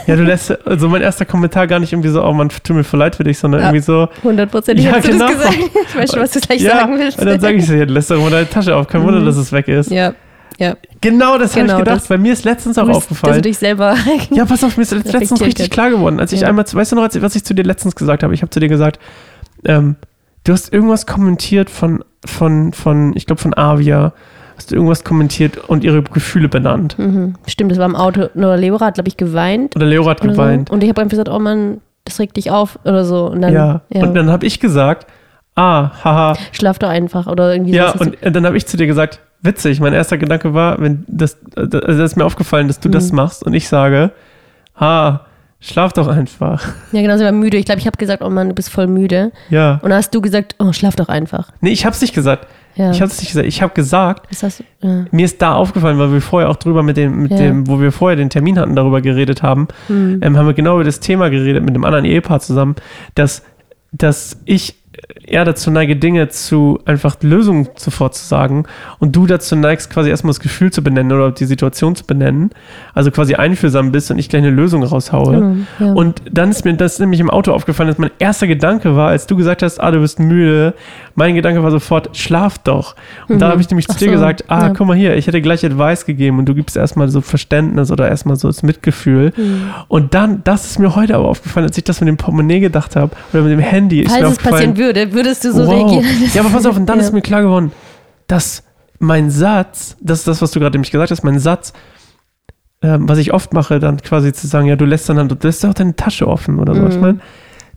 ja, 0.08 0.16
du 0.16 0.24
lässt, 0.24 0.66
also 0.68 0.88
mein 0.90 1.02
erster 1.02 1.26
Kommentar 1.26 1.68
gar 1.68 1.80
nicht 1.80 1.92
irgendwie 1.94 2.10
so, 2.10 2.24
oh 2.24 2.34
man, 2.34 2.50
tut 2.50 2.76
mir 2.76 2.84
voll 2.84 3.00
leid 3.00 3.16
für 3.16 3.24
dich, 3.24 3.38
sondern 3.38 3.62
Ja. 3.62 3.68
irgendwie 3.68 3.84
so, 3.84 4.08
Hundertprozentig 4.24 4.86
Ja, 4.86 4.94
hast 4.94 5.08
du 5.08 5.12
genau. 5.12 5.26
das 5.28 5.36
gesagt. 5.38 5.58
Ich 5.90 5.96
weiß 5.98 6.12
schon, 6.12 6.22
was 6.22 6.32
du 6.32 6.40
gleich 6.40 6.62
ja, 6.62 6.72
sagen 6.78 6.98
willst. 6.98 7.20
und 7.20 7.26
dann 7.26 7.40
sage 7.40 7.58
ich 7.58 7.66
so, 7.68 7.74
ja, 7.74 7.86
du 7.86 7.94
lässt 7.94 8.10
doch 8.12 8.18
immer 8.18 8.30
deine 8.30 8.50
Tasche 8.50 8.76
auf, 8.76 8.88
kein 8.88 9.04
Wunder, 9.04 9.20
Mhm. 9.20 9.26
dass 9.26 9.38
es 9.38 9.52
weg 9.52 9.68
ist. 9.68 9.92
ja, 9.92 10.14
ja. 10.58 10.76
Genau, 11.02 11.38
das 11.38 11.52
habe 11.56 11.62
Genau, 11.62 11.74
ich 11.78 11.80
gedacht, 11.86 11.98
das- 12.02 12.08
bei 12.08 12.18
mir 12.18 12.34
ist 12.34 12.46
letztens 12.46 12.78
auch 12.78 12.84
Du 12.84 12.88
bist- 12.88 12.98
Dass 13.02 13.06
aufgefallen. 13.12 13.36
du 13.36 13.42
dich 13.42 13.58
selber. 13.58 13.96
Ja, 14.32 14.46
pass 14.46 14.64
auf, 14.64 14.76
mir 14.78 14.84
ist 14.84 14.92
letztens 14.92 15.42
richtig 15.42 15.70
klar 15.70 15.90
geworden, 15.90 16.20
als 16.20 16.32
ich 16.34 16.42
Ja. 16.42 16.48
einmal, 16.50 16.66
weißt 16.72 16.92
du 16.92 16.96
noch, 16.96 17.04
was 17.22 17.36
ich 17.36 17.44
zu 17.44 17.54
dir 17.54 17.64
letztens 17.64 17.96
gesagt 17.96 18.24
habe? 18.24 18.34
Ich 18.34 18.42
habe 18.42 18.50
zu 18.50 18.60
dir 18.60 18.68
gesagt, 18.70 19.00
ähm, 19.66 19.96
du 20.44 20.54
hast 20.54 20.72
irgendwas 20.74 21.06
kommentiert 21.06 21.70
von, 21.70 22.04
von, 22.26 22.74
von 22.74 23.14
ich 23.16 23.26
glaube 23.26 23.42
von 23.42 23.56
Avia, 23.58 24.14
hast 24.56 24.72
du 24.72 24.76
irgendwas 24.76 25.04
kommentiert 25.04 25.58
und 25.70 25.84
ihre 25.84 26.02
Gefühle 26.02 26.50
benannt. 26.50 26.98
Mhm. 26.98 27.36
Stimmt, 27.46 27.72
das 27.72 27.78
war 27.78 27.86
im 27.86 27.96
Auto. 27.96 28.30
Nur 28.34 28.58
Leo 28.58 28.80
hat, 28.80 28.96
glaube 28.96 29.08
ich, 29.08 29.18
geweint. 29.18 29.76
Oder 29.76 29.86
Leo 29.86 30.06
hat 30.10 30.22
Oder 30.24 30.32
geweint. 30.32 30.70
So. 30.70 30.74
Und 30.74 30.84
ich 30.84 30.90
habe 30.90 31.02
einfach 31.02 31.12
gesagt, 31.12 31.30
oh 31.30 31.38
Mann, 31.40 31.82
das 32.06 32.20
regt 32.20 32.38
dich 32.38 32.50
auf 32.50 32.80
oder 32.84 33.06
so. 33.06 33.26
Und 33.28 33.42
dann, 33.42 33.54
ja. 33.54 33.82
ja. 33.90 34.04
und 34.04 34.16
dann 34.16 34.32
habe 34.32 34.46
ich 34.48 34.60
gesagt, 34.60 35.06
ah, 35.56 35.92
haha, 36.04 36.38
schlaf 36.54 36.80
doch 36.80 36.90
einfach 36.90 37.28
oder 37.28 37.54
irgendwie 37.54 37.74
ja, 37.74 37.94
so. 37.98 38.00
und 38.06 38.18
dann 38.36 38.46
habe 38.46 38.58
ich 38.58 38.66
zu 38.66 38.78
dir 38.78 38.88
gesagt, 38.88 39.20
witzig, 39.42 39.80
mein 39.80 39.94
erster 39.94 40.18
Gedanke 40.18 40.54
war, 40.54 40.80
wenn 40.82 41.04
das, 41.08 41.38
also 41.56 41.80
das 41.80 41.98
ist 42.12 42.16
mir 42.18 42.26
aufgefallen, 42.26 42.68
dass 42.68 42.80
du 42.80 42.90
das 42.90 43.12
Mhm. 43.12 43.16
machst 43.18 43.44
und 43.44 43.54
ich 43.54 43.68
sage, 43.68 44.12
ah, 44.76 45.22
schlaf 45.60 45.94
doch 45.94 46.08
einfach. 46.08 46.64
Ja, 46.92 47.02
genau, 47.02 47.18
sie 47.18 47.24
war 47.24 47.32
müde. 47.32 47.58
Ich 47.58 47.66
glaube, 47.66 47.80
ich 47.80 47.88
habe 47.88 47.98
gesagt, 47.98 48.22
oh 48.24 48.30
Mann, 48.30 48.50
du 48.50 48.56
bist 48.56 48.70
voll 48.70 48.88
müde. 48.88 49.32
Ja. 49.50 49.74
Und 49.82 49.90
dann 49.90 49.98
hast 49.98 50.14
du 50.14 50.22
gesagt, 50.22 50.56
oh, 50.60 50.72
schlaf 50.74 50.96
doch 50.96 51.10
einfach. 51.10 51.50
Nee, 51.62 51.72
ich 51.72 51.86
habe 51.86 51.96
es 51.96 52.02
nicht 52.02 52.14
gesagt. 52.14 52.48
Ja. 52.76 52.92
Ich 52.92 53.02
habe 53.02 53.10
es 53.12 53.18
nicht 53.20 53.30
gesagt. 53.30 53.48
Ich 53.48 53.62
habe 53.64 53.74
gesagt, 53.74 54.28
das 54.30 54.44
hast 54.44 54.60
du, 54.60 54.88
ja. 54.88 55.06
mir 55.10 55.26
ist 55.26 55.42
da 55.42 55.56
aufgefallen, 55.56 55.98
weil 55.98 56.12
wir 56.14 56.22
vorher 56.22 56.50
auch 56.50 56.58
drüber 56.58 56.84
mit 56.84 56.96
dem, 56.96 57.24
mit 57.24 57.32
Ja. 57.32 57.38
dem, 57.38 57.68
wo 57.68 57.80
wir 57.82 57.92
vorher 57.92 58.16
den 58.16 58.30
Termin 58.30 58.60
hatten, 58.60 58.76
darüber 58.76 59.02
geredet 59.02 59.42
haben, 59.42 59.68
Hm. 59.88 60.20
ähm, 60.22 60.38
haben 60.38 60.46
wir 60.46 60.54
genau 60.54 60.76
über 60.76 60.84
das 60.84 61.00
Thema 61.00 61.30
geredet 61.32 61.64
mit 61.64 61.74
einem 61.74 61.86
anderen 61.86 62.06
Ehepaar 62.06 62.40
zusammen, 62.40 62.76
dass, 63.16 63.42
dass 63.92 64.38
ich 64.46 64.76
eher 65.26 65.46
dazu 65.46 65.70
neige, 65.72 65.96
Dinge 65.96 66.30
zu 66.30 66.80
einfach 66.86 67.18
Lösungen 67.22 67.68
sofort 67.76 68.16
zu 68.16 68.26
sagen 68.26 68.66
und 69.00 69.16
du 69.16 69.26
dazu 69.28 69.56
neigst, 69.56 69.90
quasi 69.90 70.10
erstmal 70.10 70.32
das 70.32 70.40
Gefühl 70.40 70.72
zu 70.72 70.82
benennen 70.84 71.12
oder 71.12 71.32
die 71.32 71.46
Situation 71.46 71.96
zu 71.96 72.06
benennen, 72.06 72.52
also 72.94 73.12
quasi 73.12 73.36
einfühlsam 73.36 73.92
bist 73.92 74.10
und 74.10 74.18
ich 74.20 74.30
gleich 74.30 74.42
eine 74.44 74.52
Lösung 74.52 74.84
raushaue. 74.84 75.34
Genau, 75.34 75.56
ja. 75.80 75.94
Und 75.94 76.22
dann 76.32 76.50
ist 76.52 76.66
mir 76.66 76.74
das 76.76 77.00
nämlich 77.00 77.20
im 77.20 77.30
Auto 77.30 77.52
aufgefallen, 77.52 77.90
dass 77.90 77.98
mein 77.98 78.12
erster 78.20 78.48
Gedanke 78.48 78.96
war, 78.96 79.10
als 79.10 79.28
du 79.28 79.36
gesagt 79.36 79.64
hast, 79.64 79.80
ah, 79.80 79.92
du 79.92 80.00
bist 80.00 80.20
müde, 80.20 80.74
mein 81.16 81.36
Gedanke 81.36 81.62
war 81.64 81.72
sofort, 81.72 82.16
schlaf 82.16 82.58
doch. 82.60 82.96
Und 83.28 83.40
da 83.40 83.48
Mhm. 83.48 83.52
habe 83.52 83.62
ich 83.62 83.70
nämlich 83.70 83.88
zu 83.88 83.94
Ach 83.96 84.00
dir 84.00 84.06
so, 84.06 84.12
gesagt, 84.12 84.46
ah, 84.48 84.68
ja. 84.68 84.74
guck 84.74 84.88
mal 84.88 84.96
hier, 84.96 85.16
ich 85.18 85.28
hätte 85.28 85.42
gleich 85.42 85.66
Advice 85.66 86.06
gegeben 86.06 86.40
und 86.40 86.46
du 86.46 86.56
gibst 86.56 86.78
erstmal 86.78 87.10
so 87.10 87.22
Verständnis 87.22 87.92
oder 87.92 88.08
erstmal 88.08 88.36
so 88.38 88.48
das 88.48 88.64
Mitgefühl. 88.64 89.34
Und 89.88 90.14
dann, 90.14 90.42
das 90.44 90.66
ist 90.66 90.80
mir 90.80 90.96
heute 90.96 91.16
aber 91.16 91.28
aufgefallen, 91.28 91.66
als 91.68 91.78
ich 91.78 91.84
das 91.84 92.00
mit 92.02 92.08
dem 92.08 92.18
Portemonnaie 92.18 92.60
gedacht 92.60 92.96
habe 92.96 93.12
oder 93.34 93.44
mit 93.44 93.52
dem 93.52 93.60
Handy, 93.60 94.02
ist 94.02 94.12
Falls 94.12 94.22
mir 94.22 94.28
es 94.30 94.38
passieren 94.38 94.54
aufgefallen, 94.72 94.78
würde, 94.88 95.14
würdest 95.14 95.44
du 95.44 95.52
so 95.54 95.66
wow. 95.68 95.74
reagieren. 95.74 96.06
Ja, 96.34 96.42
aber 96.42 96.50
pass 96.50 96.66
auf, 96.66 96.76
und 96.78 96.86
dann 96.88 96.98
Ja. 97.00 97.04
ist 97.06 97.14
mir 97.14 97.22
klar 97.22 97.42
geworden, 97.42 97.72
dass 98.28 98.64
mein 99.00 99.30
Satz, 99.30 99.96
das 100.02 100.20
ist 100.20 100.28
das, 100.28 100.42
was 100.42 100.52
du 100.52 100.60
gerade 100.60 100.76
nämlich 100.76 100.92
gesagt 100.92 101.12
hast, 101.12 101.24
mein 101.24 101.40
Satz, 101.40 101.74
ähm, 102.82 103.08
was 103.08 103.18
ich 103.20 103.34
oft 103.34 103.54
mache, 103.54 103.80
dann 103.80 103.98
quasi 104.02 104.34
zu 104.34 104.48
sagen, 104.48 104.68
ja, 104.68 104.76
du 104.76 104.86
lässt 104.86 105.08
dann, 105.10 105.28
du 105.28 105.36
lässt 105.42 105.64
doch 105.64 105.74
deine 105.74 105.96
Tasche 105.96 106.28
offen 106.28 106.60
oder 106.60 106.74
so. 106.76 106.82
Mhm. 106.82 106.90
Ich 106.92 106.98
meine, 107.00 107.20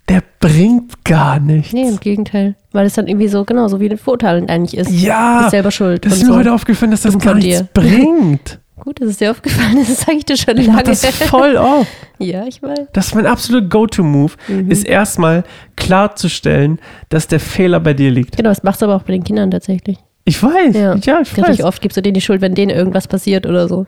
der 0.08 0.22
bringt 0.40 1.04
gar 1.04 1.38
nichts. 1.38 1.72
Nee, 1.72 1.88
im 1.88 2.00
Gegenteil. 2.00 2.56
Weil 2.72 2.86
es 2.86 2.94
dann 2.94 3.06
irgendwie 3.06 3.28
so, 3.28 3.44
genau, 3.44 3.68
so 3.68 3.80
wie 3.80 3.88
ein 3.90 3.98
Vorteil 3.98 4.44
eigentlich 4.48 4.76
ist. 4.80 4.90
Du 4.90 4.94
Ja, 4.94 5.38
bist 5.40 5.50
selber 5.52 5.70
schuld. 5.70 6.04
das 6.04 6.14
ist 6.14 6.22
mir 6.22 6.28
so. 6.28 6.36
heute 6.36 6.52
aufgefallen, 6.52 6.90
dass 6.90 7.02
das 7.02 7.12
Dumm 7.12 7.20
gar 7.20 7.34
nichts 7.34 7.58
dir. 7.60 7.68
bringt. 7.72 8.58
Gut, 8.80 9.00
dass 9.00 9.10
es 9.10 9.16
dir 9.18 9.30
aufgefallen 9.30 9.78
ist, 9.78 9.90
das 9.90 10.00
sage 10.00 10.18
ich 10.18 10.24
dir 10.24 10.36
schon 10.36 10.56
Ich 10.58 10.66
lange. 10.66 10.82
das 10.82 11.04
voll 11.06 11.56
auf. 11.56 11.86
ja, 12.18 12.44
ich 12.46 12.62
weiß. 12.62 12.78
Das 12.92 13.06
ist 13.08 13.14
mein 13.14 13.26
absoluter 13.26 13.66
Go-To-Move, 13.68 14.32
Mhm. 14.48 14.70
ist 14.70 14.86
erstmal 14.86 15.44
klarzustellen, 15.76 16.78
dass 17.08 17.26
der 17.28 17.40
Fehler 17.40 17.80
bei 17.80 17.94
dir 17.94 18.10
liegt. 18.10 18.36
Genau, 18.36 18.48
das 18.50 18.62
machst 18.62 18.80
du 18.80 18.86
aber 18.86 18.96
auch 18.96 19.02
bei 19.02 19.12
den 19.12 19.24
Kindern 19.24 19.50
tatsächlich. 19.50 19.98
Ich 20.24 20.42
weiß, 20.42 20.74
Ja. 20.76 20.94
ja, 20.96 21.20
ich 21.22 21.36
weiß. 21.36 21.48
Richtig 21.48 21.64
oft 21.64 21.80
gibst 21.82 21.96
du 21.96 22.02
denen 22.02 22.14
die 22.14 22.20
Schuld, 22.20 22.40
wenn 22.40 22.54
denen 22.54 22.70
irgendwas 22.70 23.08
passiert 23.08 23.46
oder 23.46 23.68
so. 23.68 23.86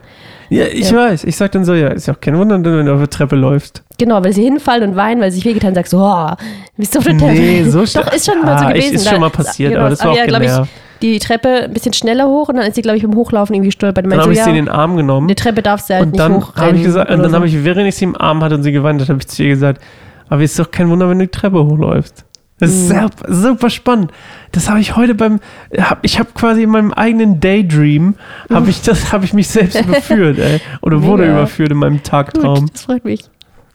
Ja, 0.49 0.65
ich 0.65 0.91
Ja. 0.91 0.97
weiß. 0.97 1.25
Ich 1.25 1.37
sag 1.37 1.53
dann 1.53 1.65
so, 1.65 1.75
ja, 1.75 1.89
ist 1.89 2.07
ja 2.07 2.15
auch 2.15 2.21
kein 2.21 2.37
Wunder, 2.37 2.57
wenn 2.63 2.87
du 2.87 2.93
auf 2.93 2.99
der 3.01 3.11
Treppe 3.11 3.37
läufst. 3.37 3.83
Genau, 3.99 4.23
weil 4.25 4.33
sie 4.33 4.43
hinfallen 4.43 4.91
und 4.91 4.97
weinen, 4.97 5.21
weil 5.21 5.31
sie 5.31 5.37
sich 5.37 5.45
wehgetan 5.45 5.75
sagst, 5.75 5.91
so, 5.93 5.99
oh, 5.99 6.31
bist 6.77 6.95
du 6.95 6.99
auf 6.99 7.05
der 7.05 7.17
Treppe? 7.19 7.33
Nee, 7.35 7.65
so 7.65 7.81
Doch, 7.85 8.13
ist 8.13 8.27
schon 8.27 8.41
mal 8.43 8.59
so 8.59 8.65
Ah, 8.65 8.71
ich- 8.71 8.77
gewesen. 8.77 8.95
ist 8.97 9.05
schon 9.05 9.15
Da- 9.15 9.21
mal 9.21 9.31
passiert, 9.31 9.71
genau, 9.73 9.81
aber 9.83 9.91
das 9.91 10.01
war 10.01 10.07
aber 10.07 10.13
auch 10.15 10.19
ja, 10.19 10.25
ich, 10.25 10.33
genervt. 10.33 10.71
Die 11.03 11.19
Treppe 11.19 11.65
ein 11.65 11.73
bisschen 11.73 11.93
schneller 11.93 12.27
hoch 12.29 12.49
und 12.49 12.57
dann 12.57 12.67
ist 12.67 12.75
sie, 12.77 12.83
glaube 12.83 12.97
ich, 12.97 13.03
beim 13.03 13.15
Hochlaufen 13.15 13.55
irgendwie 13.55 13.69
gestolpert. 13.69 14.05
Und 14.05 14.11
Dann 14.11 14.21
habe 14.21 14.35
so, 14.35 14.39
ich 14.39 14.43
sie 14.45 14.51
in 14.51 14.57
ja, 14.57 14.63
den 14.63 14.69
Arm 14.69 14.97
genommen. 14.97 15.27
eine 15.27 15.35
Treppe 15.35 15.63
darfst 15.63 15.91
du 15.91 15.95
halt 15.95 16.05
Und 16.05 16.11
nicht 16.13 16.21
dann 16.21 16.35
hochrennen. 16.37 16.77
ich 16.77 16.83
gesagt, 16.85 17.11
und 17.11 17.19
dann 17.23 17.31
so. 17.31 17.37
habe 17.37 17.47
ich, 17.47 17.65
während 17.65 17.87
ich 17.89 17.97
sie 17.97 18.05
im 18.05 18.17
Arm 18.21 18.43
hatte 18.43 18.55
und 18.55 18.63
sie 18.63 18.73
geweint 18.73 19.01
hat, 19.01 19.09
habe 19.09 19.19
ich 19.19 19.29
zu 19.29 19.43
ihr 19.43 19.51
gesagt, 19.51 19.83
aber 20.29 20.43
ist 20.43 20.59
doch 20.59 20.71
kein 20.71 20.89
Wunder, 20.89 21.09
wenn 21.11 21.19
du 21.19 21.27
die 21.27 21.31
Treppe 21.31 21.65
hochläufst. 21.65 22.25
Das 22.59 22.71
ist 22.71 22.85
Mhm. 22.85 22.89
sehr, 22.89 23.11
super 23.29 23.71
spannend. 23.71 24.13
Das 24.53 24.71
habe 24.71 24.79
ich 24.79 24.95
heute 24.97 25.15
beim, 25.17 25.41
hab, 25.77 25.99
ich 26.05 26.19
habe 26.21 26.29
quasi 26.35 26.63
in 26.63 26.71
meinem 26.71 26.93
eigenen 26.93 27.41
Daydream, 27.41 28.15
habe 28.53 28.71
ich 28.71 28.83
das, 28.83 29.13
habe 29.13 29.25
ich 29.25 29.33
mich 29.33 29.49
selbst 29.49 29.81
überführt, 29.85 30.39
ey. 30.39 30.61
Oder 30.81 31.03
wurde 31.03 31.25
Mega. 31.25 31.35
überführt 31.39 31.73
in 31.73 31.79
meinem 31.79 32.03
Tagtraum. 32.05 32.61
Gut, 32.61 32.75
das 32.75 32.83
freut 32.83 33.05
mich. 33.05 33.25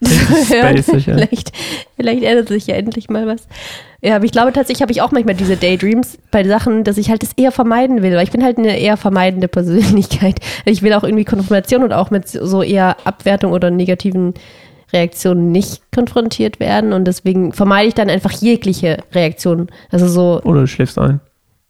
Vielleicht, 0.00 1.52
vielleicht 1.96 2.22
ändert 2.22 2.48
sich 2.48 2.66
ja 2.68 2.76
endlich 2.76 3.08
mal 3.08 3.26
was. 3.26 3.48
Ja, 4.00 4.16
aber 4.16 4.24
ich 4.24 4.30
glaube 4.32 4.52
tatsächlich 4.52 4.80
habe 4.82 4.92
ich 4.92 5.02
auch 5.02 5.10
manchmal 5.10 5.34
diese 5.34 5.56
Daydreams 5.56 6.18
bei 6.30 6.44
Sachen, 6.44 6.84
dass 6.84 6.98
ich 6.98 7.10
halt 7.10 7.22
das 7.22 7.32
eher 7.36 7.50
vermeiden 7.50 8.00
will, 8.02 8.14
weil 8.14 8.22
ich 8.22 8.30
bin 8.30 8.44
halt 8.44 8.58
eine 8.58 8.78
eher 8.78 8.96
vermeidende 8.96 9.48
Persönlichkeit. 9.48 10.36
Ich 10.64 10.82
will 10.82 10.92
auch 10.92 11.02
irgendwie 11.02 11.24
Konfrontation 11.24 11.82
und 11.82 11.92
auch 11.92 12.10
mit 12.10 12.28
so 12.28 12.62
eher 12.62 12.96
Abwertung 13.04 13.52
oder 13.52 13.70
negativen 13.70 14.34
Reaktionen 14.92 15.50
nicht 15.50 15.82
konfrontiert 15.92 16.60
werden 16.60 16.92
und 16.92 17.04
deswegen 17.06 17.52
vermeide 17.52 17.88
ich 17.88 17.94
dann 17.94 18.08
einfach 18.08 18.32
jegliche 18.32 18.98
Reaktion. 19.12 19.68
Also 19.90 20.06
so, 20.06 20.40
Oder 20.44 20.62
du 20.62 20.66
schläfst 20.66 20.98
ein. 20.98 21.20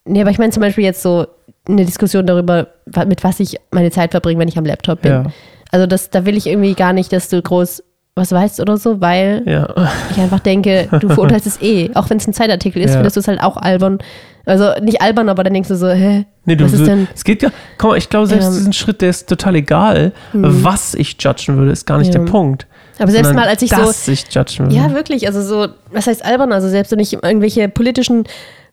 nee, 0.04 0.20
aber 0.20 0.30
ich 0.30 0.38
meine 0.38 0.52
zum 0.52 0.60
Beispiel 0.60 0.84
jetzt 0.84 1.02
so 1.02 1.26
eine 1.66 1.84
Diskussion 1.84 2.26
darüber, 2.26 2.68
mit 3.06 3.24
was 3.24 3.40
ich 3.40 3.56
meine 3.70 3.90
Zeit 3.90 4.10
verbringe, 4.12 4.38
wenn 4.40 4.48
ich 4.48 4.58
am 4.58 4.64
Laptop 4.66 5.02
bin. 5.02 5.12
Ja. 5.12 5.24
Also 5.70 5.86
das, 5.86 6.10
da 6.10 6.24
will 6.24 6.36
ich 6.36 6.46
irgendwie 6.46 6.74
gar 6.74 6.92
nicht, 6.92 7.12
dass 7.12 7.28
du 7.28 7.42
groß 7.42 7.82
was 8.18 8.32
weißt 8.32 8.60
oder 8.60 8.76
so, 8.76 9.00
weil 9.00 9.42
Ja. 9.46 9.68
ich 10.10 10.18
einfach 10.20 10.40
denke, 10.40 10.88
du 11.00 11.08
verurteilst 11.08 11.46
es 11.46 11.62
eh. 11.62 11.90
Auch 11.94 12.10
wenn 12.10 12.18
es 12.18 12.26
ein 12.26 12.32
Zeitartikel 12.34 12.82
ist, 12.82 12.90
Ja. 12.90 12.96
findest 12.96 13.16
du 13.16 13.20
es 13.20 13.28
halt 13.28 13.40
auch 13.42 13.56
albern. 13.56 13.98
Also 14.44 14.70
nicht 14.82 15.02
albern, 15.02 15.28
aber 15.28 15.44
dann 15.44 15.52
denkst 15.52 15.68
du 15.68 15.76
so, 15.76 15.88
hä? 15.88 16.24
Nee, 16.46 16.56
du, 16.56 16.64
was 16.64 16.72
ist 16.72 16.86
denn? 16.86 17.06
es 17.14 17.22
geht 17.24 17.42
ja, 17.42 17.50
komm, 17.76 17.94
ich 17.96 18.08
glaube, 18.08 18.26
selbst 18.26 18.46
Ähm, 18.48 18.54
diesen 18.54 18.72
Schritt, 18.72 19.02
der 19.02 19.10
ist 19.10 19.28
total 19.28 19.56
egal. 19.56 20.12
Was 20.32 20.94
ich 20.94 21.16
judgen 21.20 21.58
würde, 21.58 21.72
ist 21.72 21.86
gar 21.86 21.98
nicht 21.98 22.14
Ja. 22.14 22.20
der 22.20 22.30
Punkt. 22.30 22.66
Aber 22.98 23.10
selbst 23.12 23.34
mal, 23.34 23.46
als 23.46 23.62
ich 23.62 23.70
so. 23.70 23.76
dass 23.76 24.08
ich 24.08 24.24
judgen 24.34 24.66
würde. 24.66 24.74
Ja, 24.74 24.92
wirklich. 24.94 25.26
Also 25.26 25.42
so, 25.42 25.68
was 25.92 26.06
heißt 26.06 26.24
albern? 26.24 26.52
Also 26.52 26.68
selbst 26.68 26.90
wenn 26.92 26.98
ich 26.98 27.12
irgendwelche 27.12 27.68
politischen 27.68 28.24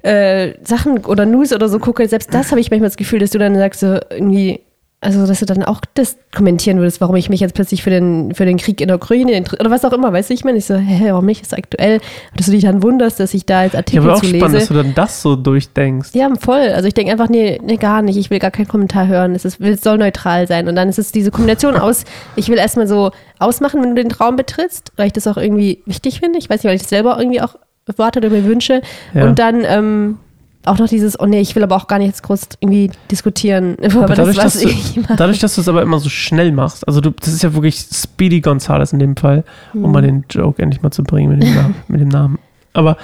äh, 0.01 0.53
Sachen 0.63 0.99
oder 1.05 1.25
News 1.25 1.51
oder 1.51 1.67
so 1.67 1.79
gucke, 1.79 2.07
selbst 2.07 2.33
das 2.33 2.51
habe 2.51 2.61
ich 2.61 2.69
manchmal 2.71 2.89
das 2.89 2.97
Gefühl, 2.97 3.19
dass 3.19 3.31
du 3.31 3.39
dann 3.39 3.55
sagst, 3.55 3.79
so 3.81 3.97
irgendwie, 4.11 4.61
also 5.05 5.27
dass 5.27 5.39
du 5.39 5.45
dann 5.45 5.63
auch 5.63 5.81
das 5.93 6.17
kommentieren 6.33 6.79
würdest, 6.79 6.99
warum 6.99 7.15
ich 7.15 7.29
mich 7.29 7.39
jetzt 7.39 7.53
plötzlich 7.53 7.83
für 7.83 7.91
den, 7.91 8.33
für 8.33 8.45
den 8.45 8.57
Krieg 8.57 8.81
in 8.81 8.87
der 8.87 8.97
Ukraine 8.97 9.43
oder 9.59 9.69
was 9.69 9.85
auch 9.85 9.93
immer, 9.93 10.11
weißt 10.11 10.31
du, 10.31 10.33
ich 10.33 10.43
meine, 10.43 10.57
ich 10.57 10.65
so, 10.65 10.75
hä, 10.75 11.11
warum 11.11 11.25
nicht, 11.25 11.43
ist 11.43 11.55
aktuell, 11.55 12.01
dass 12.35 12.47
du 12.47 12.51
dich 12.51 12.63
dann 12.63 12.81
wunderst, 12.81 13.19
dass 13.19 13.33
ich 13.35 13.45
da 13.45 13.65
ja, 13.65 13.73
Artikel 13.75 14.03
aber 14.03 14.15
auch 14.15 14.21
zu 14.21 14.25
spannend, 14.25 14.55
dass 14.55 14.67
du 14.67 14.73
dann 14.73 14.95
das 14.95 15.21
so 15.21 15.35
durchdenkst. 15.35 16.09
Ja, 16.13 16.29
voll. 16.39 16.69
Also 16.73 16.87
ich 16.87 16.95
denke 16.95 17.11
einfach, 17.11 17.29
nee, 17.29 17.61
nee, 17.63 17.77
gar 17.77 18.01
nicht. 18.01 18.17
Ich 18.17 18.31
will 18.31 18.39
gar 18.39 18.51
keinen 18.51 18.67
Kommentar 18.67 19.07
hören. 19.07 19.35
Es, 19.35 19.45
ist, 19.45 19.61
es 19.61 19.81
soll 19.81 19.99
neutral 19.99 20.47
sein. 20.47 20.67
Und 20.67 20.75
dann 20.75 20.89
ist 20.89 20.97
es 20.97 21.11
diese 21.11 21.29
Kombination 21.29 21.75
aus, 21.75 22.03
ich 22.35 22.49
will 22.49 22.57
erstmal 22.57 22.87
so 22.87 23.11
ausmachen, 23.37 23.81
wenn 23.83 23.95
du 23.95 24.01
den 24.01 24.11
Raum 24.11 24.35
betrittst, 24.35 24.91
weil 24.97 25.07
ich 25.07 25.13
das 25.13 25.27
auch 25.27 25.37
irgendwie 25.37 25.83
wichtig 25.85 26.19
finde. 26.19 26.39
Ich 26.39 26.49
weiß 26.49 26.63
nicht, 26.63 26.69
weil 26.69 26.75
ich 26.75 26.81
das 26.81 26.89
selber 26.89 27.17
irgendwie 27.19 27.41
auch 27.41 27.55
erwarte 27.85 28.19
oder 28.19 28.29
mir 28.29 28.45
wünsche. 28.45 28.81
Ja. 29.13 29.25
Und 29.25 29.37
dann 29.37 29.63
ähm, 29.65 30.17
auch 30.67 30.77
noch 30.77 30.87
dieses, 30.87 31.19
oh 31.19 31.25
nee, 31.25 31.41
ich 31.41 31.55
will 31.55 31.63
aber 31.63 31.75
auch 31.75 31.87
gar 31.87 31.99
nicht 31.99 32.07
jetzt 32.07 32.23
groß 32.23 32.41
irgendwie 32.59 32.91
diskutieren 33.11 33.75
über 33.81 34.03
Aber 34.03 34.15
das, 34.15 34.17
dadurch, 34.17 34.37
was 34.37 34.53
dass 34.53 34.61
du, 34.61 35.01
dadurch, 35.17 35.39
dass 35.39 35.55
du 35.55 35.61
es 35.61 35.67
aber 35.67 35.81
immer 35.81 35.99
so 35.99 36.09
schnell 36.09 36.51
machst, 36.51 36.87
also 36.87 37.01
du, 37.01 37.11
das 37.11 37.29
ist 37.29 37.43
ja 37.43 37.53
wirklich 37.53 37.79
Speedy 37.79 38.41
Gonzales 38.41 38.93
in 38.93 38.99
dem 38.99 39.15
Fall, 39.15 39.43
um 39.73 39.91
mal 39.91 40.01
den 40.01 40.25
Joke 40.29 40.61
endlich 40.61 40.81
mal 40.81 40.91
zu 40.91 41.03
bringen 41.03 41.29
mit 41.29 41.43
dem, 41.43 41.55
Namen, 41.55 41.75
mit 41.87 42.01
dem 42.01 42.09
Namen. 42.09 42.39
Aber 42.73 42.97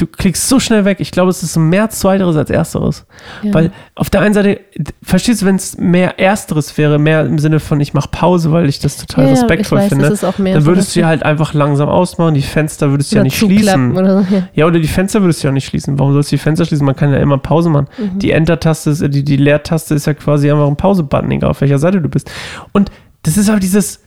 du 0.00 0.06
klickst 0.06 0.48
so 0.48 0.58
schnell 0.58 0.84
weg. 0.84 0.98
Ich 1.00 1.10
glaube, 1.10 1.30
es 1.30 1.42
ist 1.42 1.56
mehr 1.56 1.90
Zweiteres 1.90 2.36
als 2.36 2.50
Ersteres. 2.50 3.06
Ja. 3.42 3.52
Weil 3.52 3.72
auf 3.94 4.08
der 4.08 4.22
einen 4.22 4.32
Seite, 4.34 4.60
verstehst 5.02 5.42
du, 5.42 5.46
wenn 5.46 5.56
es 5.56 5.76
mehr 5.76 6.18
Ersteres 6.18 6.76
wäre, 6.78 6.98
mehr 6.98 7.26
im 7.26 7.38
Sinne 7.38 7.60
von, 7.60 7.80
ich 7.80 7.92
mache 7.92 8.08
Pause, 8.10 8.50
weil 8.52 8.68
ich 8.68 8.78
das 8.78 8.96
total 8.96 9.26
Ja, 9.26 9.30
respektvoll 9.32 9.78
weiß, 9.78 9.88
finde, 9.90 10.08
dann 10.08 10.64
würdest 10.64 10.96
du 10.96 11.00
ja 11.00 11.06
halt 11.06 11.22
einfach 11.22 11.52
langsam 11.52 11.88
ausmachen, 11.88 12.34
die 12.34 12.42
Fenster 12.42 12.90
würdest 12.90 13.12
du 13.12 13.16
ja 13.16 13.22
nicht 13.22 13.36
schließen. 13.36 13.96
Oder 13.96 14.22
so. 14.22 14.34
Ja. 14.34 14.48
Ja, 14.54 14.66
oder 14.66 14.78
die 14.78 14.88
Fenster 14.88 15.20
würdest 15.20 15.42
du 15.42 15.48
ja 15.48 15.52
nicht 15.52 15.66
schließen. 15.66 15.98
Warum 15.98 16.12
sollst 16.12 16.32
du 16.32 16.36
die 16.36 16.42
Fenster 16.42 16.64
schließen? 16.64 16.86
Man 16.86 16.96
kann 16.96 17.12
ja 17.12 17.18
immer 17.18 17.38
Pause 17.38 17.68
machen. 17.68 17.88
Mhm. 17.98 18.18
Die 18.18 18.30
Enter-Taste, 18.30 18.90
ist, 18.90 19.02
die, 19.14 19.24
die 19.24 19.36
Leertaste 19.36 19.94
ist 19.94 20.06
ja 20.06 20.14
quasi 20.14 20.50
einfach 20.50 20.66
ein 20.66 20.76
Pause-Button, 20.76 21.30
egal 21.30 21.50
auf 21.50 21.60
welcher 21.60 21.78
Seite 21.78 22.00
du 22.00 22.08
bist. 22.08 22.30
Und 22.72 22.90
das 23.22 23.36
ist 23.36 23.50
aber 23.50 23.60
dieses 23.60 24.00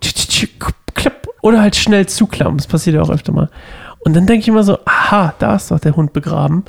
tsch, 0.00 0.48
klapp 0.94 1.28
oder 1.42 1.60
halt 1.60 1.76
schnell 1.76 2.06
zuklappen. 2.06 2.56
Das 2.56 2.66
passiert 2.66 2.96
ja 2.96 3.02
auch 3.02 3.10
öfter 3.10 3.32
mal. 3.32 3.50
Und 4.04 4.14
dann 4.14 4.26
denke 4.26 4.42
ich 4.42 4.48
immer 4.48 4.64
so, 4.64 4.78
aha, 4.84 5.34
da 5.38 5.56
ist 5.56 5.70
doch 5.70 5.80
der 5.80 5.94
Hund 5.96 6.12
begraben. 6.12 6.64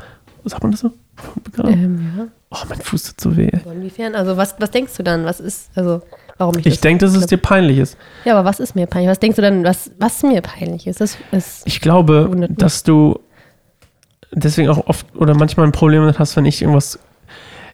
Sagt 0.46 0.62
man 0.62 0.72
das 0.72 0.82
so? 0.82 0.91
Hund 1.36 1.43
begraben? 1.43 1.74
Ähm, 1.74 2.13
ja. 2.17 2.28
Oh, 2.52 2.65
mein 2.69 2.80
Fuß 2.80 3.04
tut 3.04 3.22
so 3.22 3.38
weh. 3.38 3.50
Aber 3.63 3.74
Inwiefern? 3.74 4.15
Also 4.15 4.38
was, 4.38 4.56
was 4.60 4.72
denkst 4.72 4.96
du 4.98 5.04
dann? 5.04 5.26
Was 5.26 5.39
ist, 5.39 5.72
also 5.76 6.02
warum 6.38 6.58
ich 6.60 6.65
Ich 6.65 6.80
denke, 6.82 7.06
dass 7.06 7.15
es 7.15 7.26
dir 7.26 7.38
peinlich 7.38 7.80
ist. 7.80 7.98
Ja, 8.26 8.38
aber 8.38 8.48
was 8.48 8.60
ist 8.60 8.76
mir 8.76 8.86
peinlich? 8.86 9.10
Was 9.10 9.19
denkst 9.19 9.38
du 9.38 9.41
dann, 9.41 9.63
was, 9.63 9.91
was 9.98 10.22
mir 10.22 10.41
peinlich 10.41 10.86
ist? 10.86 11.02
Das 11.02 11.17
ist 11.32 11.63
Ich 11.65 11.82
glaube, 11.82 12.30
dass 12.50 12.84
du 12.84 13.19
deswegen 14.32 14.69
auch 14.69 14.88
oft 14.88 15.08
oder 15.15 15.34
manchmal 15.34 15.65
ein 15.65 15.72
Problem 15.72 16.02
damit 16.02 16.19
hast, 16.19 16.36
wenn 16.36 16.46
ich 16.46 16.62
irgendwas. 16.62 17.00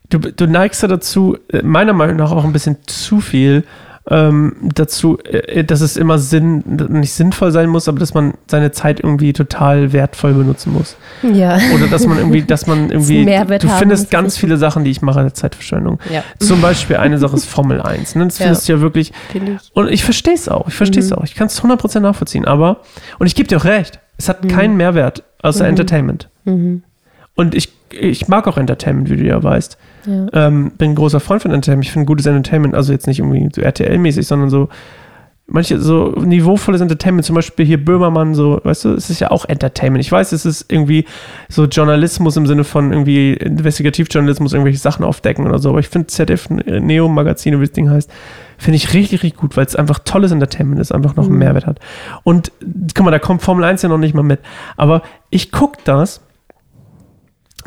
Du, 0.10 0.18
du 0.18 0.48
neigst 0.48 0.82
ja 0.82 0.88
dazu, 0.88 1.38
meiner 1.62 1.94
Meinung 1.94 2.16
nach 2.16 2.32
auch 2.32 2.44
ein 2.44 2.54
bisschen 2.54 2.78
zu 2.88 3.20
viel 3.22 3.64
ähm, 4.12 4.56
dazu, 4.62 5.20
äh, 5.24 5.64
dass 5.64 5.82
es 5.82 5.96
immer 5.96 6.18
Sinn, 6.18 6.64
nicht 6.90 7.14
sinnvoll 7.14 7.52
sein 7.52 7.70
muss, 7.70 7.88
aber 7.88 8.00
dass 8.00 8.14
man 8.14 8.34
seine 8.48 8.72
Zeit 8.72 9.00
irgendwie 9.00 9.34
total 9.34 9.94
wertvoll 9.94 10.34
benutzen 10.34 10.74
muss. 10.74 10.96
ja. 11.22 11.60
Oder 11.76 11.88
dass 11.88 12.08
man 12.08 12.18
irgendwie, 12.18 12.42
dass 12.42 12.66
man 12.66 12.90
irgendwie. 12.92 13.24
Mehrwert 13.24 13.64
du 13.64 13.68
findest 13.70 14.10
ganz 14.10 14.34
das 14.34 14.38
viele 14.40 14.58
Sachen, 14.58 14.84
die 14.84 14.92
ich 14.92 15.02
mache, 15.02 15.22
der 15.22 15.34
Zeitverschwendung. 15.34 16.00
ja, 16.12 16.24
Zum 16.40 16.60
Beispiel 16.64 16.98
eine 16.98 17.18
Sache 17.20 17.36
ist 17.36 17.46
Formel 17.46 17.82
1. 17.82 18.16
Ne? 18.16 18.26
Das 18.26 18.40
Ja. 18.40 18.46
findest 18.46 18.68
du 18.68 18.74
ja 18.74 18.82
wirklich. 18.82 19.12
finde 19.32 19.60
ich. 19.62 19.70
Und 19.76 19.90
ich 19.90 20.04
verstehe 20.04 20.34
es 20.34 20.50
auch. 20.50 20.68
Ich 20.68 20.74
verstehe 20.76 21.04
es 21.04 21.12
Mhm. 21.12 21.18
auch. 21.18 21.24
Ich 21.26 21.36
kann 21.36 21.48
es 21.48 21.62
100% 21.62 22.00
nachvollziehen. 22.00 22.46
Aber, 22.46 22.82
und 23.20 23.28
ich 23.28 23.36
gebe 23.36 23.48
dir 23.48 23.58
auch 23.58 23.66
recht, 23.66 24.00
es 24.18 24.28
hat 24.28 24.50
keinen 24.50 24.76
Mehrwert 24.76 25.24
außer 25.44 25.64
Mhm. 25.66 25.70
Entertainment. 25.70 26.30
Mhm. 26.46 26.84
Und 27.36 27.56
ich, 27.56 27.72
ich 27.92 28.28
mag 28.28 28.48
auch 28.48 28.58
Entertainment, 28.58 29.10
wie 29.10 29.18
du 29.18 29.24
ja 29.24 29.42
weißt. 29.42 29.78
Ja. 30.10 30.48
Ähm, 30.48 30.72
bin 30.78 30.92
ein 30.92 30.96
großer 30.96 31.20
Freund 31.20 31.42
von 31.42 31.52
Entertainment. 31.52 31.86
Ich 31.86 31.92
finde 31.92 32.06
gutes 32.06 32.26
Entertainment, 32.26 32.74
also 32.74 32.92
jetzt 32.92 33.08
nicht 33.08 33.20
irgendwie 33.20 33.48
so 33.54 33.62
RTL-mäßig, 33.62 34.24
sondern 34.24 34.50
so 34.50 34.70
manche 35.52 35.80
so 35.80 36.14
niveauvolles 36.18 36.82
Entertainment, 36.82 37.26
zum 37.26 37.36
Beispiel 37.36 37.66
hier 37.66 37.84
Böhmermann, 37.84 38.36
so, 38.36 38.62
weißt 38.64 38.86
du, 38.86 38.94
es 38.94 39.10
ist 39.10 39.20
ja 39.20 39.32
auch 39.32 39.46
Entertainment. 39.46 40.04
Ich 40.04 40.12
weiß, 40.12 40.32
es 40.32 40.46
ist 40.46 40.72
irgendwie 40.72 41.06
so 41.50 41.66
Journalismus 41.66 42.38
im 42.38 42.46
Sinne 42.46 42.64
von 42.64 42.92
irgendwie 42.92 43.34
Investigativjournalismus, 43.34 44.54
irgendwelche 44.54 44.80
Sachen 44.80 45.04
aufdecken 45.04 45.46
oder 45.46 45.60
so, 45.60 45.70
aber 45.70 45.80
ich 45.80 45.90
finde 45.90 46.08
ZDF 46.08 46.50
Neo 46.50 47.08
Magazin, 47.08 47.60
wie 47.60 47.66
das 47.66 47.74
Ding 47.74 47.90
heißt, 47.90 48.12
finde 48.58 48.76
ich 48.78 48.94
richtig, 48.94 49.24
richtig 49.24 49.40
gut, 49.40 49.58
weil 49.58 49.66
es 49.66 49.76
einfach 49.76 50.00
tolles 50.00 50.32
Entertainment 50.32 50.80
ist, 50.80 50.92
einfach 50.92 51.16
noch 51.16 51.26
einen 51.26 51.34
Mhm. 51.34 51.40
Mehrwert 51.40 51.66
hat. 51.66 51.80
Und 52.24 52.52
guck 52.94 53.06
mal, 53.06 53.12
da 53.12 53.20
kommt 53.20 53.42
Formel 53.42 53.64
1 53.64 53.82
ja 53.82 53.90
noch 53.90 53.98
nicht 53.98 54.14
mal 54.14 54.24
mit. 54.24 54.40
Aber 54.78 55.02
ich 55.30 55.52
gucke 55.52 55.80
das 55.84 56.22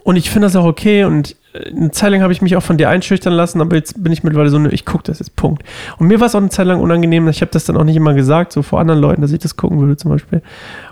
und 0.04 0.16
ich 0.16 0.30
finde 0.30 0.46
das 0.46 0.56
auch 0.56 0.64
okay 0.64 1.04
und 1.04 1.36
eine 1.54 1.90
Zeit 1.90 2.10
lang 2.10 2.22
habe 2.22 2.32
ich 2.32 2.40
mich 2.40 2.56
auch 2.56 2.62
von 2.62 2.78
dir 2.78 2.88
einschüchtern 2.88 3.32
lassen, 3.32 3.60
aber 3.60 3.76
jetzt 3.76 4.02
bin 4.02 4.12
ich 4.12 4.22
mittlerweile 4.22 4.50
so, 4.50 4.64
ich 4.66 4.84
gucke 4.84 5.04
das 5.04 5.18
jetzt, 5.18 5.36
Punkt. 5.36 5.62
Und 5.98 6.06
mir 6.06 6.20
war 6.20 6.26
es 6.26 6.34
auch 6.34 6.40
eine 6.40 6.48
Zeit 6.48 6.66
lang 6.66 6.80
unangenehm, 6.80 7.28
ich 7.28 7.40
habe 7.42 7.50
das 7.50 7.64
dann 7.64 7.76
auch 7.76 7.84
nicht 7.84 7.96
immer 7.96 8.14
gesagt, 8.14 8.52
so 8.52 8.62
vor 8.62 8.80
anderen 8.80 9.00
Leuten, 9.00 9.20
dass 9.20 9.32
ich 9.32 9.38
das 9.38 9.56
gucken 9.56 9.80
würde 9.80 9.96
zum 9.96 10.10
Beispiel. 10.10 10.42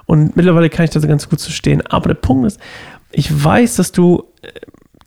Und 0.07 0.37
mittlerweile 0.37 0.69
kann 0.69 0.85
ich 0.85 0.91
das 0.91 1.07
ganz 1.07 1.29
gut 1.29 1.41
zu 1.41 1.51
stehen. 1.51 1.83
Aber 1.87 2.09
der 2.09 2.15
Punkt 2.15 2.47
ist, 2.47 2.61
ich 3.13 3.45
weiß, 3.45 3.77
dass 3.77 3.93
du 3.93 4.25
äh, 4.43 4.49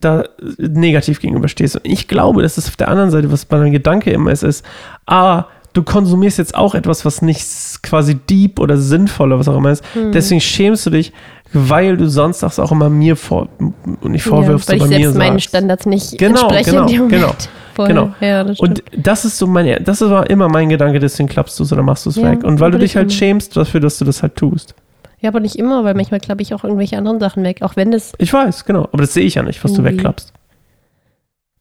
da 0.02 0.26
negativ 0.58 1.20
gegenüberstehst. 1.20 1.76
Und 1.76 1.86
ich 1.86 2.08
glaube, 2.08 2.42
dass 2.42 2.58
es 2.58 2.68
auf 2.68 2.76
der 2.76 2.90
anderen 2.90 3.12
Seite, 3.12 3.32
was 3.32 3.50
mein 3.50 3.72
Gedanke 3.72 4.12
immer 4.12 4.32
ist, 4.32 4.44
ist, 4.44 4.66
A, 5.06 5.46
du 5.74 5.84
konsumierst 5.84 6.38
jetzt 6.38 6.56
auch 6.56 6.76
etwas, 6.76 7.04
was 7.06 7.22
nicht 7.22 7.44
quasi 7.84 8.16
deep 8.16 8.60
oder 8.60 8.78
sinnvoll 8.78 9.28
oder 9.30 9.40
was 9.40 9.48
auch 9.48 9.58
immer 9.58 9.72
ist. 9.72 9.84
Hm. 9.94 10.12
Deswegen 10.12 10.40
schämst 10.42 10.86
du 10.86 10.90
dich, 10.92 11.12
weil 11.52 11.98
du 11.98 12.08
sonst 12.10 12.42
das 12.44 12.60
auch 12.60 12.72
immer 12.72 12.90
mir 12.90 13.16
vor 13.16 13.48
und 13.60 14.12
nicht 14.12 14.24
vorwirfst, 14.24 14.70
ja, 14.70 14.74
weil 14.74 14.80
du 14.80 14.86
ich 14.86 14.90
mir 15.00 15.04
selbst 15.06 15.18
meinen 15.18 15.32
sagst. 15.34 15.50
Standards 15.50 15.86
nicht 15.86 16.18
Genau, 16.18 16.50
entspreche 16.50 16.72
genau, 16.72 17.08
genau, 17.08 17.32
Voll. 17.76 17.88
genau. 17.88 18.14
Ja, 18.22 18.44
das. 18.44 18.60
Und 18.60 18.84
das 18.96 19.26
ist 19.26 19.38
so 19.38 19.46
mein, 19.48 19.84
das 19.84 20.02
war 20.02 20.30
immer 20.30 20.48
mein 20.50 20.70
Gedanke, 20.70 21.00
deswegen 21.00 21.30
klappst 21.30 21.60
du 21.60 21.64
es 21.64 21.72
oder 21.74 21.84
machst 21.84 22.06
du 22.06 22.10
es 22.12 22.16
Ja, 22.16 22.32
weg. 22.32 22.44
Und 22.44 22.60
weil 22.60 22.72
du 22.72 22.80
dich 22.80 22.92
ich 22.92 22.96
halt 22.98 23.12
schämst 23.14 23.56
dafür, 23.58 23.80
dass 23.80 23.98
du 24.00 24.06
das 24.06 24.22
halt 24.24 24.36
tust. 24.36 24.74
ja, 25.22 25.30
aber 25.30 25.40
nicht 25.40 25.56
immer, 25.58 25.84
weil 25.84 25.94
manchmal 25.94 26.20
klappe 26.20 26.42
ich 26.42 26.54
auch 26.54 26.64
irgendwelche 26.64 26.98
anderen 26.98 27.20
Sachen 27.20 27.44
weg. 27.44 27.62
Auch 27.62 27.76
wenn 27.76 27.92
das. 27.92 28.14
Ich 28.18 28.34
weiß, 28.34 28.66
genau. 28.66 28.88
Aber 28.92 29.04
das 29.04 29.14
sehe 29.14 29.24
ich 29.26 29.36
ja 29.36 29.44
nicht, 29.44 29.64
was 29.64 29.74
du 29.74 29.82
Irgendwie. 29.82 29.98
wegklappst. 29.98 30.34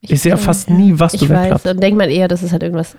Ich 0.00 0.20
sehe 0.20 0.30
ja 0.30 0.36
fast 0.36 0.68
nie, 0.68 0.94
was 0.96 1.12
du 1.12 1.24
ich 1.26 1.30
wegklappst. 1.30 1.64
dann 1.66 1.78
denkt 1.78 1.96
man 1.98 2.08
eher, 2.10 2.26
dass 2.28 2.42
es 2.42 2.50
halt 2.52 2.62
irgendwas 2.62 2.96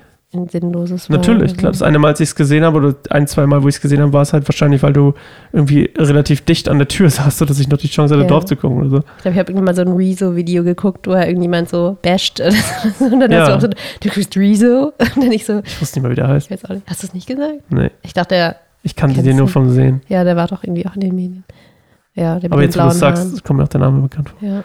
Sinnloses 0.49 1.09
war. 1.09 1.17
Natürlich, 1.17 1.55
klar. 1.57 1.71
Das 1.71 1.81
eine 1.81 1.99
Mal, 1.99 2.09
als 2.09 2.19
ich 2.19 2.29
es 2.29 2.35
gesehen 2.35 2.63
habe, 2.63 2.77
oder 2.77 2.95
ein, 3.09 3.27
zwei 3.27 3.45
Mal, 3.45 3.63
wo 3.63 3.67
ich 3.67 3.75
es 3.75 3.81
gesehen 3.81 4.01
habe, 4.01 4.11
war 4.13 4.21
es 4.21 4.33
halt 4.33 4.47
wahrscheinlich, 4.47 4.83
weil 4.83 4.93
du 4.93 5.13
irgendwie 5.51 5.91
relativ 5.97 6.41
dicht 6.41 6.67
an 6.69 6.77
der 6.79 6.87
Tür 6.87 7.09
saßt, 7.11 7.37
sodass 7.37 7.59
ich 7.59 7.67
noch 7.69 7.77
die 7.77 7.87
Chance 7.87 8.13
hatte, 8.13 8.23
Ja. 8.23 8.29
drauf 8.29 8.45
zu 8.45 8.55
gucken 8.55 8.79
oder 8.79 8.89
so. 8.89 8.97
Ich 8.97 9.03
glaube, 9.23 9.33
ich 9.33 9.39
habe 9.39 9.51
irgendwann 9.51 9.65
mal 9.65 9.75
so 9.75 9.81
ein 9.81 9.95
Rezo-Video 9.95 10.63
geguckt, 10.63 11.07
wo 11.07 11.11
er 11.11 11.27
irgendjemand 11.27 11.69
so 11.69 11.97
basht. 12.01 12.39
Und 12.99 13.19
dann 13.19 13.31
Ja. 13.31 13.39
hast 13.41 13.49
du 13.49 13.55
auch 13.55 13.61
so, 13.61 13.67
du 13.67 14.09
kriegst 14.09 14.35
Rezo. 14.37 14.93
Und 15.15 15.17
dann 15.23 15.31
ich 15.31 15.45
so, 15.45 15.61
Ich 15.65 15.79
wusste 15.81 15.99
nicht 15.99 16.03
mehr, 16.03 16.11
wie 16.11 16.15
der 16.15 16.27
heißt. 16.27 16.49
Hast 16.87 17.03
du 17.03 17.07
es 17.07 17.13
nicht 17.13 17.27
gesagt? 17.27 17.53
Nee, 17.69 17.91
Ich 18.01 18.13
dachte, 18.13 18.35
der, 18.35 18.55
ich 18.83 18.95
kannte 18.95 19.23
den 19.23 19.37
nur 19.37 19.47
vom 19.47 19.69
Sehen. 19.69 20.01
ja, 20.09 20.23
der 20.23 20.35
war 20.35 20.47
doch 20.47 20.63
irgendwie 20.63 20.85
auch 20.85 20.95
in 20.95 21.01
den 21.01 21.15
Medien. 21.15 21.43
Ja, 22.15 22.39
der 22.39 22.51
Aber 22.51 22.61
jetzt, 22.61 22.77
wo 22.77 22.83
du 22.83 22.91
sagst, 22.91 23.43
kommt 23.43 23.57
mir 23.57 23.63
auch 23.63 23.69
der 23.69 23.79
Name 23.79 24.01
bekannt 24.01 24.29
vor. 24.29 24.47
Ja. 24.47 24.63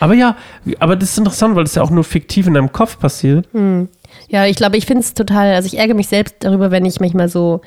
Aber 0.00 0.14
ja, 0.14 0.34
aber 0.78 0.96
das 0.96 1.10
ist 1.10 1.18
interessant, 1.18 1.54
weil 1.56 1.64
das 1.64 1.74
ja 1.74 1.82
auch 1.82 1.90
nur 1.90 2.04
fiktiv 2.04 2.46
in 2.46 2.54
deinem 2.54 2.72
Kopf 2.72 2.98
passiert. 2.98 3.46
Hm. 3.52 3.86
Ja, 4.28 4.46
ich 4.46 4.56
glaube, 4.56 4.76
ich 4.76 4.86
finde 4.86 5.02
es 5.02 5.14
total, 5.14 5.54
also 5.54 5.66
ich 5.66 5.78
ärgere 5.78 5.94
mich 5.96 6.08
selbst 6.08 6.36
darüber, 6.40 6.70
wenn 6.70 6.84
ich 6.84 7.00
manchmal 7.00 7.28
so 7.28 7.60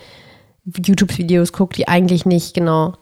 YouTube-Videos 0.66 1.52
gucke, 1.52 1.76
die 1.76 1.88
eigentlich 1.88 2.26
nicht 2.26 2.54
genau 2.54 2.94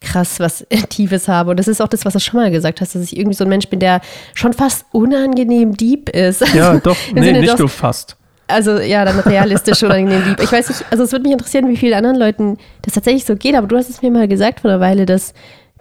krass 0.00 0.40
was 0.40 0.66
Tiefes 0.88 1.28
habe. 1.28 1.50
Und 1.50 1.56
das 1.58 1.68
ist 1.68 1.80
auch 1.80 1.88
das, 1.88 2.04
was 2.04 2.12
du 2.12 2.20
schon 2.20 2.40
mal 2.40 2.50
gesagt 2.50 2.80
hast, 2.80 2.94
dass 2.94 3.02
ich 3.02 3.16
irgendwie 3.16 3.36
so 3.36 3.44
ein 3.44 3.50
Mensch 3.50 3.68
bin, 3.68 3.80
der 3.80 4.00
schon 4.34 4.52
fast 4.52 4.84
unangenehm 4.92 5.76
deep 5.76 6.08
ist. 6.10 6.42
Ja, 6.54 6.76
doch. 6.82 6.96
Nee, 7.14 7.22
Sinne, 7.22 7.40
nicht 7.40 7.52
dass- 7.52 7.60
nur 7.60 7.68
fast. 7.68 8.16
Also 8.50 8.78
ja, 8.78 9.04
dann 9.04 9.18
realistisch 9.20 9.82
unangenehm 9.82 10.22
lieb. 10.26 10.40
Ich 10.42 10.50
weiß 10.50 10.70
nicht, 10.70 10.82
also 10.90 11.04
es 11.04 11.12
würde 11.12 11.24
mich 11.24 11.32
interessieren, 11.32 11.68
wie 11.68 11.76
vielen 11.76 11.92
anderen 11.92 12.16
Leuten 12.16 12.56
das 12.80 12.94
tatsächlich 12.94 13.26
so 13.26 13.36
geht, 13.36 13.54
aber 13.54 13.66
du 13.66 13.76
hast 13.76 13.90
es 13.90 14.00
mir 14.00 14.10
mal 14.10 14.26
gesagt 14.26 14.60
vor 14.60 14.70
einer 14.70 14.80
Weile, 14.80 15.04
dass, 15.04 15.34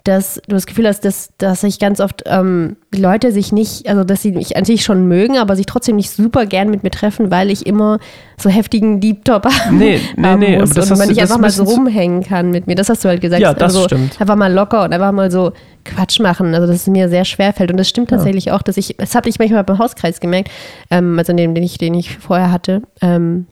dass 0.07 0.35
du 0.35 0.55
das 0.55 0.65
Gefühl 0.65 0.87
hast, 0.87 1.03
dass, 1.03 1.33
dass 1.37 1.61
sich 1.61 1.79
ganz 1.79 1.99
oft 1.99 2.23
ähm, 2.25 2.77
Leute 2.95 3.33
sich 3.33 3.51
nicht, 3.51 3.89
also 3.89 4.05
dass 4.05 4.21
sie 4.21 4.31
mich 4.31 4.55
an 4.55 4.63
sich 4.63 4.83
schon 4.83 5.07
mögen, 5.07 5.37
aber 5.37 5.55
sich 5.57 5.65
trotzdem 5.65 5.97
nicht 5.97 6.09
super 6.11 6.45
gern 6.45 6.69
mit 6.69 6.83
mir 6.83 6.91
treffen, 6.91 7.29
weil 7.29 7.51
ich 7.51 7.65
immer 7.65 7.99
so 8.37 8.49
heftigen 8.49 9.01
Deep 9.01 9.25
Top 9.25 9.45
haben, 9.65 9.77
Nee, 9.77 9.99
nee, 10.15 10.27
haben 10.27 10.39
nee, 10.39 10.57
muss 10.57 10.71
aber 10.71 10.79
das 10.79 10.91
und 10.91 10.97
man 10.99 11.09
nicht 11.09 11.19
einfach 11.19 11.39
mal 11.39 11.49
so 11.49 11.63
rumhängen 11.63 12.23
kann 12.23 12.51
mit 12.51 12.67
mir. 12.67 12.75
Das 12.75 12.87
hast 12.87 13.03
du 13.03 13.09
halt 13.09 13.19
gesagt. 13.19 13.41
Ja, 13.41 13.53
das 13.53 13.75
also, 13.75 13.87
stimmt. 13.87 14.19
Einfach 14.21 14.37
mal 14.37 14.51
locker 14.51 14.85
und 14.85 14.93
einfach 14.93 15.11
mal 15.11 15.29
so 15.29 15.51
Quatsch 15.83 16.21
machen. 16.21 16.55
Also 16.55 16.67
dass 16.67 16.77
es 16.77 16.87
mir 16.87 17.09
sehr 17.09 17.25
schwer 17.25 17.51
fällt. 17.51 17.71
Und 17.71 17.77
das 17.77 17.89
stimmt 17.89 18.09
tatsächlich 18.09 18.51
auch, 18.51 18.61
dass 18.61 18.77
ich, 18.77 18.95
das 18.97 19.13
habe 19.13 19.27
ich 19.27 19.39
manchmal 19.39 19.63
beim 19.65 19.77
Hauskreis 19.77 20.21
gemerkt, 20.21 20.49
ähm, 20.89 21.19
also 21.19 21.33
dem, 21.33 21.53
den 21.53 21.63
ich, 21.63 21.77
den 21.77 21.93
ich 21.93 22.17
vorher 22.17 22.51
hatte, 22.51 22.81
ähm, 23.01 23.47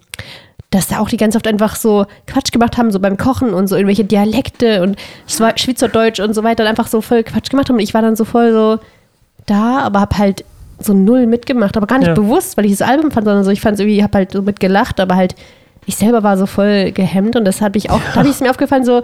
dass 0.75 0.87
da 0.87 0.99
auch 0.99 1.07
die 1.09 1.17
ganz 1.17 1.35
oft 1.35 1.47
einfach 1.47 1.75
so 1.77 2.05
Quatsch 2.27 2.51
gemacht 2.51 2.77
haben, 2.77 2.91
so 2.91 2.99
beim 2.99 3.15
Kochen 3.17 3.53
und 3.53 3.67
so 3.67 3.75
irgendwelche 3.75 4.03
Dialekte 4.03 4.83
und 4.83 4.97
Schweizerdeutsch 5.27 6.19
und 6.19 6.33
so 6.33 6.43
weiter 6.43 6.63
und 6.63 6.69
einfach 6.69 6.87
so 6.87 7.01
voll 7.01 7.23
Quatsch 7.23 7.49
gemacht 7.49 7.69
haben. 7.69 7.75
Und 7.77 7.81
ich 7.83 7.93
war 7.93 8.01
dann 8.01 8.15
so 8.15 8.25
voll 8.25 8.51
so 8.51 8.79
da, 9.45 9.79
aber 9.79 10.01
hab 10.01 10.17
halt 10.17 10.43
so 10.79 10.93
null 10.93 11.27
mitgemacht, 11.27 11.77
aber 11.77 11.87
gar 11.87 11.99
nicht 11.99 12.09
Ja. 12.09 12.13
bewusst, 12.13 12.57
weil 12.57 12.65
ich 12.65 12.71
das 12.71 12.81
Album 12.81 13.11
fand, 13.11 13.25
sondern 13.25 13.43
so, 13.45 13.51
ich 13.51 13.61
fand 13.61 13.75
es 13.75 13.79
irgendwie, 13.79 13.97
ich 13.97 14.03
hab 14.03 14.13
halt 14.13 14.33
so 14.33 14.41
mitgelacht, 14.41 14.99
aber 14.99 15.15
halt, 15.15 15.35
ich 15.85 15.95
selber 15.95 16.23
war 16.23 16.37
so 16.37 16.45
voll 16.45 16.91
gehemmt 16.91 17.35
und 17.37 17.45
das 17.45 17.61
habe 17.61 17.77
ich 17.77 17.89
auch, 17.89 18.01
da 18.13 18.15
habe 18.19 18.27
ich 18.27 18.33
es 18.35 18.41
mir 18.41 18.49
aufgefallen, 18.49 18.83
so, 18.83 19.01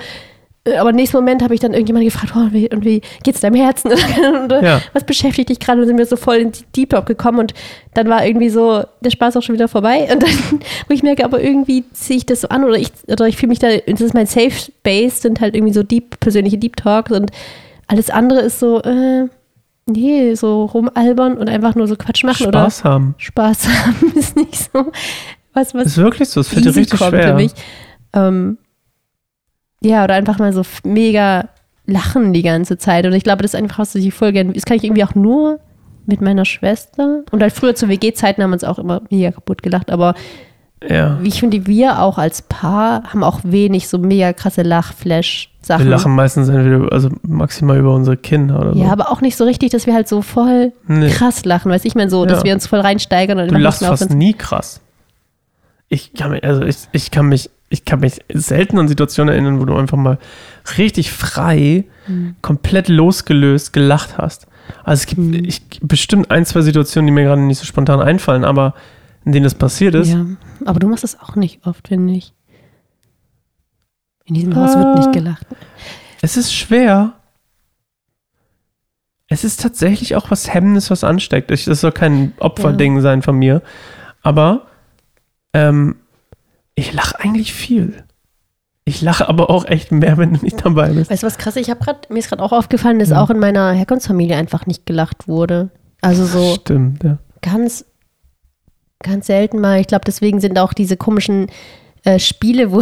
aber 0.63 0.91
im 0.91 0.95
nächsten 0.95 1.17
Moment 1.17 1.41
habe 1.41 1.55
ich 1.55 1.59
dann 1.59 1.73
irgendjemand 1.73 2.05
gefragt, 2.05 2.33
oh, 2.35 2.47
wie, 2.51 2.69
und 2.69 2.85
wie 2.85 3.01
geht's 3.23 3.39
deinem 3.39 3.55
Herzen? 3.55 3.91
und, 4.43 4.51
äh, 4.51 4.63
Ja. 4.63 4.81
Was 4.93 5.03
beschäftigt 5.03 5.49
dich 5.49 5.59
gerade? 5.59 5.81
Und 5.81 5.87
sind 5.87 5.97
wir 5.97 6.05
so 6.05 6.15
voll 6.17 6.35
in 6.35 6.51
die 6.51 6.63
Deep 6.75 6.91
Talk 6.91 7.07
gekommen 7.07 7.39
und 7.39 7.53
dann 7.95 8.07
war 8.09 8.23
irgendwie 8.23 8.49
so 8.49 8.83
der 9.01 9.09
Spaß 9.09 9.37
auch 9.37 9.41
schon 9.41 9.55
wieder 9.55 9.67
vorbei. 9.67 10.07
Und 10.11 10.21
dann, 10.23 10.59
wo 10.87 10.93
ich 10.93 11.03
merke, 11.03 11.25
aber 11.25 11.41
irgendwie 11.41 11.83
ziehe 11.93 12.17
ich 12.17 12.25
das 12.25 12.41
so 12.41 12.49
an 12.49 12.63
oder 12.63 12.75
ich, 12.75 12.91
oder 13.07 13.27
ich 13.27 13.37
fühle 13.37 13.49
mich 13.49 13.59
da, 13.59 13.69
das 13.75 14.01
ist 14.01 14.13
mein 14.13 14.27
Safe 14.27 14.51
Space, 14.51 15.21
sind 15.21 15.41
halt 15.41 15.55
irgendwie 15.55 15.73
so 15.73 15.83
deep, 15.83 16.19
persönliche 16.19 16.57
Deep 16.57 16.75
Talks 16.77 17.11
und 17.11 17.31
alles 17.87 18.09
andere 18.09 18.41
ist 18.41 18.59
so, 18.59 18.81
äh, 18.83 19.27
nee, 19.87 20.35
so 20.35 20.65
rumalbern 20.65 21.37
und 21.37 21.49
einfach 21.49 21.75
nur 21.75 21.87
so 21.87 21.95
Quatsch 21.95 22.23
machen 22.23 22.47
oder 22.47 22.61
Spaß 22.61 22.83
haben. 22.83 23.15
Spaß 23.17 23.67
haben 23.85 24.13
ist 24.15 24.35
nicht 24.35 24.71
so 24.71 24.91
was, 25.53 25.73
was 25.73 25.87
Ist 25.87 25.97
wirklich 25.97 26.29
so, 26.29 26.39
es 26.39 26.47
fällt 26.47 26.65
dir 26.65 26.75
richtig 26.75 26.99
schwer. 26.99 27.29
für 27.29 27.33
mich. 27.33 27.51
Ähm, 28.13 28.57
ja, 29.83 30.03
oder 30.03 30.15
einfach 30.15 30.39
mal 30.39 30.53
so 30.53 30.61
mega 30.83 31.49
lachen 31.85 32.33
die 32.33 32.43
ganze 32.43 32.77
Zeit. 32.77 33.05
Und 33.05 33.13
ich 33.13 33.23
glaube, 33.23 33.41
das 33.41 33.53
ist 33.53 33.59
einfach, 33.59 33.79
was 33.79 33.95
ich 33.95 34.13
voll 34.13 34.31
gerne. 34.31 34.53
Das 34.53 34.65
kann 34.65 34.77
ich 34.77 34.83
irgendwie 34.83 35.03
auch 35.03 35.15
nur 35.15 35.59
mit 36.05 36.21
meiner 36.21 36.45
Schwester. 36.45 37.23
Und 37.31 37.41
halt 37.41 37.53
früher 37.53 37.75
zu 37.75 37.89
WG-Zeiten 37.89 38.41
haben 38.43 38.51
wir 38.51 38.55
uns 38.55 38.63
auch 38.63 38.79
immer 38.79 39.01
mega 39.09 39.31
kaputt 39.31 39.61
gelacht. 39.63 39.91
Aber 39.91 40.13
Ja. 40.87 41.19
ich 41.23 41.39
finde, 41.39 41.65
wir 41.67 41.99
auch 42.01 42.17
als 42.17 42.41
Paar 42.43 43.03
haben 43.11 43.23
auch 43.23 43.39
wenig 43.43 43.87
so 43.87 43.97
mega 43.97 44.33
krasse 44.33 44.61
Lachflash-Sachen. 44.63 45.85
Wir 45.85 45.91
lachen 45.91 46.13
meistens 46.15 46.49
entweder, 46.49 46.91
also 46.91 47.09
maximal 47.23 47.77
über 47.77 47.93
unsere 47.93 48.17
Kinder 48.17 48.59
oder 48.59 48.73
so. 48.73 48.79
Ja, 48.79 48.91
aber 48.91 49.11
auch 49.11 49.21
nicht 49.21 49.35
so 49.37 49.43
richtig, 49.43 49.71
dass 49.71 49.85
wir 49.85 49.93
halt 49.93 50.07
so 50.07 50.21
voll 50.21 50.73
Nee. 50.87 51.09
krass 51.09 51.45
lachen. 51.45 51.71
Weißt 51.71 51.83
du, 51.85 51.87
ich 51.87 51.95
meine 51.95 52.09
so, 52.09 52.25
dass 52.25 52.39
Ja. 52.39 52.45
wir 52.45 52.53
uns 52.53 52.67
voll 52.67 52.79
reinsteigern 52.79 53.39
und 53.39 53.51
Du 53.51 53.57
lachst 53.57 53.83
fast 53.83 54.11
nie 54.13 54.33
krass. 54.33 54.81
Ich 55.89 56.13
kann 56.13 56.31
mich, 56.31 56.43
also 56.43 56.61
ich, 56.63 56.77
ich 56.93 57.11
kann 57.11 57.25
mich, 57.27 57.49
ich 57.71 57.85
kann 57.85 58.01
mich 58.01 58.19
selten 58.31 58.77
an 58.77 58.87
Situationen 58.87 59.33
erinnern, 59.33 59.59
wo 59.59 59.65
du 59.65 59.75
einfach 59.75 59.97
mal 59.97 60.19
richtig 60.77 61.11
frei, 61.11 61.85
Mhm. 62.07 62.35
komplett 62.41 62.87
losgelöst 62.87 63.73
gelacht 63.73 64.17
hast. 64.17 64.47
Also 64.83 65.01
es 65.01 65.05
gibt 65.07 65.21
Mhm. 65.21 65.45
ich, 65.45 65.61
bestimmt 65.81 66.29
ein, 66.31 66.45
zwei 66.45 66.61
Situationen, 66.61 67.07
die 67.07 67.13
mir 67.13 67.23
gerade 67.23 67.41
nicht 67.41 67.57
so 67.59 67.65
spontan 67.65 68.01
einfallen, 68.01 68.43
aber 68.43 68.73
in 69.25 69.31
denen 69.31 69.43
das 69.43 69.55
passiert 69.55 69.95
ist. 69.95 70.09
Ja, 70.09 70.25
aber 70.65 70.79
du 70.79 70.87
machst 70.87 71.03
das 71.03 71.19
auch 71.19 71.35
nicht 71.35 71.65
oft, 71.65 71.87
finde 71.87 72.13
ich. 72.13 72.33
In 74.25 74.35
diesem 74.35 74.55
Haus 74.55 74.75
wird 74.77 74.95
nicht 74.95 75.11
gelacht. 75.13 75.45
Es 76.21 76.37
ist 76.37 76.53
schwer. 76.53 77.13
Es 79.27 79.43
ist 79.43 79.61
tatsächlich 79.61 80.15
auch 80.15 80.29
was 80.29 80.53
Hemmendes, 80.53 80.89
was 80.91 81.03
ansteckt. 81.03 81.51
Ich, 81.51 81.65
das 81.65 81.81
soll 81.81 81.91
kein 81.91 82.33
Opferding 82.39 82.99
sein 83.01 83.21
von 83.21 83.37
mir. 83.37 83.61
Aber 84.21 84.67
ähm, 85.53 85.95
ich 86.81 86.93
lache 86.93 87.19
eigentlich 87.19 87.53
viel. 87.53 88.03
Ich 88.83 89.01
lache 89.01 89.29
aber 89.29 89.49
auch 89.49 89.65
echt 89.65 89.91
mehr, 89.91 90.17
wenn 90.17 90.33
du 90.33 90.39
nicht 90.43 90.65
dabei 90.65 90.89
bist. 90.89 91.11
Weißt 91.11 91.23
du 91.23 91.27
was 91.27 91.37
krass? 91.37 91.55
Ich 91.55 91.69
habe 91.69 91.79
gerade 91.83 91.99
mir 92.09 92.19
ist 92.19 92.29
gerade 92.29 92.41
auch 92.41 92.51
aufgefallen, 92.51 92.99
dass 92.99 93.09
Ja. 93.09 93.21
auch 93.21 93.29
in 93.29 93.39
meiner 93.39 93.71
Herkunftsfamilie 93.71 94.35
einfach 94.35 94.65
nicht 94.65 94.85
gelacht 94.85 95.27
wurde. 95.27 95.69
Also 96.01 96.25
so 96.25 96.55
Stimmt, 96.55 97.03
ja. 97.03 97.19
ganz, 97.43 97.85
ganz 99.03 99.27
selten 99.27 99.59
mal. 99.61 99.79
Ich 99.79 99.87
glaube, 99.87 100.03
deswegen 100.05 100.39
sind 100.41 100.57
auch 100.57 100.73
diese 100.73 100.97
komischen 100.97 101.47
äh, 102.03 102.17
Spiele, 102.17 102.71
wo, 102.71 102.81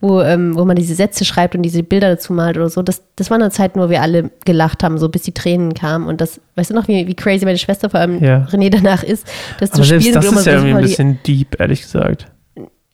wo, 0.00 0.20
ähm, 0.20 0.56
wo 0.56 0.64
man 0.64 0.74
diese 0.74 0.96
Sätze 0.96 1.24
schreibt 1.24 1.54
und 1.54 1.62
diese 1.62 1.84
Bilder 1.84 2.08
dazu 2.08 2.32
malt 2.32 2.56
oder 2.56 2.68
so. 2.68 2.82
Das, 2.82 3.04
das 3.14 3.30
waren 3.30 3.38
dann 3.38 3.52
Zeiten, 3.52 3.78
wo 3.78 3.88
wir 3.88 4.02
alle 4.02 4.32
gelacht 4.44 4.82
haben, 4.82 4.98
so 4.98 5.08
bis 5.08 5.22
die 5.22 5.32
Tränen 5.32 5.74
kamen. 5.74 6.08
Und 6.08 6.20
das, 6.20 6.40
weißt 6.56 6.70
du 6.70 6.74
noch, 6.74 6.88
wie, 6.88 7.06
wie 7.06 7.14
crazy 7.14 7.44
meine 7.44 7.58
Schwester 7.58 7.88
vor 7.88 8.00
allem 8.00 8.20
Ja. 8.22 8.46
René 8.50 8.68
danach 8.70 9.04
ist, 9.04 9.24
das 9.60 9.70
Aber 9.70 9.82
zu 9.82 9.88
selbst 9.88 10.06
spielen. 10.08 10.20
das 10.20 10.32
ist 10.32 10.46
ja 10.46 10.54
irgendwie 10.54 10.74
ein 10.74 10.82
bisschen 10.82 11.18
deep, 11.24 11.60
ehrlich 11.60 11.82
gesagt. 11.82 12.26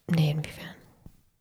Nee, 0.09 0.31
inwiefern? 0.33 0.67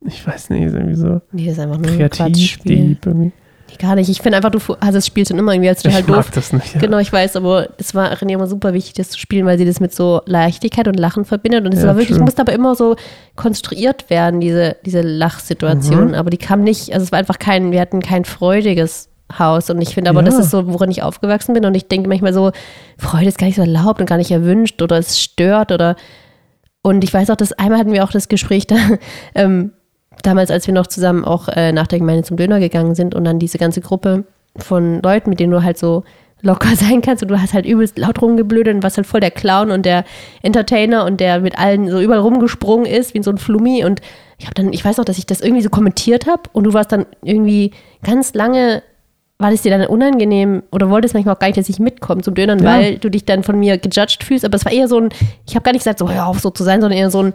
Ich 0.07 0.25
weiß 0.25 0.49
nicht, 0.51 0.63
ist 0.63 0.73
irgendwie 0.73 0.95
so 0.95 1.21
Nee, 1.31 1.49
ist 1.49 1.59
einfach 1.59 1.77
nur 1.77 1.87
ein 1.87 1.97
kreativ, 1.97 2.17
Quatschspiel. 2.17 2.75
deep 2.89 3.05
irgendwie. 3.05 3.31
Nee, 3.69 3.75
gar 3.79 3.95
nicht. 3.95 4.09
Ich 4.09 4.21
finde 4.21 4.37
einfach, 4.37 4.51
du 4.51 4.59
fu- 4.59 4.75
hast 4.79 4.93
das 4.93 5.07
Spiel 5.07 5.25
schon 5.25 5.39
immer 5.39 5.51
irgendwie 5.53 5.69
als 5.69 5.81
total 5.81 6.01
Ich 6.01 6.05
doof. 6.05 6.15
mag 6.17 6.31
das 6.33 6.53
nicht. 6.53 6.75
Ja. 6.75 6.79
Genau, 6.81 6.99
ich 6.99 7.11
weiß, 7.11 7.35
aber 7.35 7.69
es 7.79 7.95
war 7.95 8.11
René 8.13 8.33
immer 8.33 8.45
super 8.45 8.73
wichtig, 8.73 8.93
das 8.93 9.09
zu 9.09 9.17
spielen, 9.19 9.45
weil 9.47 9.57
sie 9.57 9.65
das 9.65 9.79
mit 9.79 9.93
so 9.93 10.21
Leichtigkeit 10.25 10.87
und 10.87 10.99
Lachen 10.99 11.25
verbindet. 11.25 11.65
Und 11.65 11.73
es 11.73 11.81
Ja, 11.81 11.87
war 11.87 11.95
wirklich, 11.95 12.17
true. 12.17 12.25
musste 12.25 12.41
aber 12.43 12.53
immer 12.53 12.75
so 12.75 12.95
konstruiert 13.35 14.09
werden, 14.11 14.39
diese, 14.41 14.75
diese 14.85 15.01
Lachsituation. 15.01 16.09
Mhm. 16.09 16.13
Aber 16.13 16.29
die 16.29 16.37
kam 16.37 16.61
nicht, 16.63 16.93
also 16.93 17.03
es 17.03 17.11
war 17.11 17.17
einfach 17.19 17.39
kein, 17.39 17.71
wir 17.71 17.81
hatten 17.81 18.01
kein 18.01 18.25
freudiges 18.25 19.09
Haus. 19.39 19.71
Und 19.71 19.81
ich 19.81 19.95
finde 19.95 20.11
aber, 20.11 20.19
Ja. 20.19 20.25
das 20.27 20.37
ist 20.37 20.51
so, 20.51 20.71
woran 20.71 20.91
ich 20.91 21.01
aufgewachsen 21.01 21.53
bin. 21.53 21.65
Und 21.65 21.73
ich 21.75 21.87
denke 21.87 22.07
manchmal 22.07 22.33
so, 22.33 22.51
Freude 22.99 23.27
ist 23.27 23.39
gar 23.39 23.47
nicht 23.47 23.55
so 23.55 23.63
erlaubt 23.63 23.99
und 23.99 24.05
gar 24.07 24.17
nicht 24.17 24.29
erwünscht 24.31 24.81
oder 24.83 24.97
es 24.99 25.19
stört 25.19 25.71
oder. 25.71 25.95
Und 26.85 27.03
ich 27.03 27.11
weiß 27.11 27.31
auch, 27.31 27.35
dass 27.35 27.51
einmal 27.51 27.79
hatten 27.79 27.93
wir 27.93 28.03
auch 28.03 28.11
das 28.11 28.27
Gespräch 28.27 28.67
da, 28.67 28.75
ähm, 29.33 29.71
damals, 30.21 30.51
als 30.51 30.67
wir 30.67 30.73
noch 30.75 30.85
zusammen 30.85 31.25
auch 31.25 31.47
äh, 31.47 31.71
nach 31.71 31.87
der 31.87 31.97
Gemeinde 31.97 32.21
zum 32.21 32.37
Döner 32.37 32.59
gegangen 32.59 32.93
sind 32.93 33.15
und 33.15 33.23
dann 33.23 33.39
diese 33.39 33.57
ganze 33.57 33.81
Gruppe 33.81 34.25
von 34.55 35.01
Leuten, 35.01 35.31
mit 35.31 35.39
denen 35.39 35.51
du 35.51 35.63
halt 35.63 35.79
so 35.79 36.03
locker 36.43 36.75
sein 36.75 37.01
kannst 37.01 37.23
und 37.23 37.29
du 37.29 37.41
hast 37.41 37.55
halt 37.55 37.65
übelst 37.65 37.97
laut 37.97 38.21
rumgeblödet 38.21 38.75
und 38.75 38.83
warst 38.83 38.97
halt 38.97 39.07
voll 39.07 39.19
der 39.19 39.31
Clown 39.31 39.71
und 39.71 39.83
der 39.83 40.05
Entertainer 40.43 41.05
und 41.05 41.19
der 41.19 41.39
mit 41.39 41.57
allen 41.57 41.89
so 41.89 41.99
überall 41.99 42.19
rumgesprungen 42.19 42.85
ist, 42.85 43.15
wie 43.15 43.23
so 43.23 43.31
ein 43.31 43.39
Flummi. 43.39 43.83
Und 43.83 44.01
ich 44.37 44.45
habe 44.45 44.53
dann, 44.53 44.71
ich 44.71 44.85
weiß 44.85 44.97
noch, 44.97 45.05
dass 45.05 45.17
ich 45.17 45.25
das 45.25 45.41
irgendwie 45.41 45.63
so 45.63 45.71
kommentiert 45.71 46.27
habe 46.27 46.43
und 46.53 46.65
du 46.65 46.73
warst 46.73 46.91
dann 46.91 47.07
irgendwie 47.23 47.71
ganz 48.03 48.35
lange, 48.35 48.83
war 49.37 49.51
das 49.51 49.63
dir 49.63 49.77
dann 49.77 49.85
unangenehm 49.87 50.63
oder 50.71 50.89
wolltest 50.89 51.13
manchmal 51.13 51.35
auch 51.35 51.39
gar 51.39 51.47
nicht, 51.47 51.57
dass 51.57 51.67
ich 51.69 51.79
mitkomme 51.79 52.21
zum 52.21 52.35
Dönern, 52.35 52.59
Ja. 52.59 52.77
weil 52.77 52.97
du 52.97 53.09
dich 53.09 53.25
dann 53.25 53.43
von 53.43 53.59
mir 53.59 53.77
gejudged 53.77 54.23
fühlst, 54.23 54.45
aber 54.45 54.55
es 54.55 54.63
war 54.65 54.71
eher 54.71 54.87
so 54.87 54.97
ein, 54.99 55.09
ich 55.47 55.55
habe 55.55 55.63
gar 55.63 55.71
nicht 55.73 55.81
gesagt, 55.81 55.99
so 55.99 56.09
hör 56.09 56.27
auf 56.27 56.39
so 56.39 56.49
zu 56.51 56.63
sein, 56.63 56.79
sondern 56.79 56.97
eher 56.97 57.09
so 57.09 57.21
ein, 57.21 57.33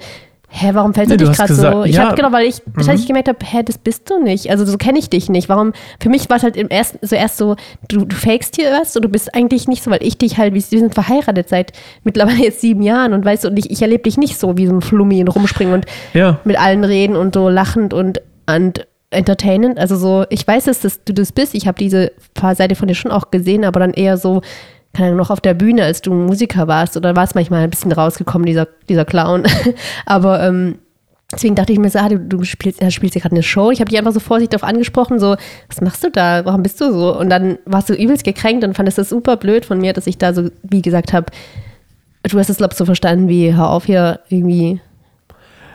hä, 0.52 0.70
warum 0.72 0.94
fällt 0.94 1.10
Nee, 1.10 1.16
du 1.18 1.26
dich 1.26 1.36
gerade 1.36 1.54
so? 1.54 1.84
Ich 1.84 1.94
ja. 1.96 2.06
habe 2.06 2.16
genau, 2.16 2.32
weil 2.32 2.46
ich 2.46 2.56
Mhm. 2.66 2.72
wahrscheinlich 2.74 3.06
gemerkt 3.06 3.28
habe, 3.28 3.38
hä, 3.44 3.62
das 3.62 3.76
bist 3.78 4.08
du 4.10 4.20
nicht. 4.20 4.50
Also 4.50 4.64
so 4.64 4.78
kenne 4.78 4.98
ich 4.98 5.08
dich 5.10 5.28
nicht. 5.28 5.48
Warum? 5.48 5.72
Für 6.00 6.08
mich 6.08 6.28
war 6.30 6.38
es 6.38 6.42
halt 6.42 6.56
im 6.56 6.68
ersten, 6.68 7.06
so 7.06 7.14
erst 7.14 7.36
so, 7.36 7.54
du, 7.88 8.04
du 8.06 8.16
fakest 8.16 8.56
hier 8.56 8.72
was 8.72 8.96
und 8.96 9.02
du 9.04 9.08
bist 9.08 9.32
eigentlich 9.34 9.68
nicht 9.68 9.82
so, 9.84 9.90
weil 9.92 10.02
ich 10.02 10.18
dich 10.18 10.38
halt, 10.38 10.54
wir 10.54 10.60
sind 10.60 10.92
verheiratet 10.94 11.48
seit 11.50 11.72
mittlerweile 12.02 12.38
jetzt 12.42 12.62
sieben 12.62 12.82
Jahren 12.82 13.12
und 13.12 13.24
weißt 13.24 13.44
du, 13.44 13.48
und 13.48 13.58
ich, 13.58 13.70
ich 13.70 13.82
erlebe 13.82 14.02
dich 14.04 14.16
nicht 14.16 14.38
so 14.40 14.56
wie 14.56 14.66
so 14.66 14.72
ein 14.74 14.80
Flummi 14.80 15.20
und 15.20 15.28
rumspringen 15.28 15.74
und 15.74 15.84
Ja. 16.14 16.40
mit 16.44 16.58
allen 16.58 16.82
reden 16.82 17.14
und 17.14 17.34
so 17.34 17.48
lachend 17.48 17.94
und, 17.94 18.20
und 18.48 18.86
entertainend. 19.10 19.78
Also 19.78 19.96
so, 19.96 20.24
ich 20.30 20.46
weiß, 20.46 20.64
dass 20.64 20.80
das, 20.80 21.04
du 21.04 21.12
das 21.12 21.32
bist. 21.32 21.54
Ich 21.54 21.66
habe 21.66 21.78
diese 21.78 22.12
paar 22.34 22.54
Seite 22.54 22.74
von 22.74 22.88
dir 22.88 22.94
schon 22.94 23.10
auch 23.10 23.30
gesehen, 23.30 23.64
aber 23.64 23.80
dann 23.80 23.92
eher 23.92 24.16
so, 24.16 24.40
keine 24.92 25.08
Ahnung, 25.08 25.18
noch 25.18 25.30
auf 25.30 25.40
der 25.40 25.54
Bühne, 25.54 25.84
als 25.84 26.00
du 26.00 26.12
Musiker 26.12 26.68
warst. 26.68 26.96
Oder 26.96 27.16
war 27.16 27.24
es 27.24 27.34
manchmal 27.34 27.64
ein 27.64 27.70
bisschen 27.70 27.92
rausgekommen, 27.92 28.46
dieser, 28.46 28.68
dieser 28.88 29.04
Clown. 29.04 29.44
aber 30.06 30.42
ähm, 30.42 30.78
deswegen 31.32 31.56
dachte 31.56 31.72
ich 31.72 31.78
mir 31.78 31.90
so, 31.90 31.98
ah, 31.98 32.08
du, 32.08 32.18
du 32.18 32.44
spielst, 32.44 32.80
ja, 32.80 32.90
spielst 32.90 33.14
hier 33.14 33.22
gerade 33.22 33.34
eine 33.34 33.42
Show. 33.42 33.70
Ich 33.70 33.80
habe 33.80 33.90
dich 33.90 33.98
einfach 33.98 34.12
so 34.12 34.20
vorsichtig 34.20 34.58
darauf 34.58 34.68
angesprochen, 34.68 35.18
so, 35.18 35.36
was 35.68 35.80
machst 35.80 36.04
du 36.04 36.10
da? 36.10 36.44
Warum 36.44 36.62
bist 36.62 36.80
du 36.80 36.92
so? 36.92 37.16
Und 37.16 37.30
dann 37.30 37.58
warst 37.66 37.88
du 37.88 37.94
übelst 37.94 38.24
gekränkt 38.24 38.64
und 38.64 38.74
fandest 38.74 38.98
das 38.98 39.08
super 39.08 39.36
blöd 39.36 39.64
von 39.64 39.80
mir, 39.80 39.92
dass 39.92 40.06
ich 40.06 40.18
da 40.18 40.32
so, 40.32 40.50
wie 40.62 40.82
gesagt 40.82 41.12
habe, 41.12 41.26
du 42.22 42.38
hast 42.38 42.50
es, 42.50 42.58
glaube 42.58 42.72
ich, 42.72 42.78
so 42.78 42.84
verstanden, 42.84 43.28
wie, 43.28 43.54
hör 43.54 43.70
auf 43.70 43.86
hier 43.86 44.20
irgendwie 44.28 44.80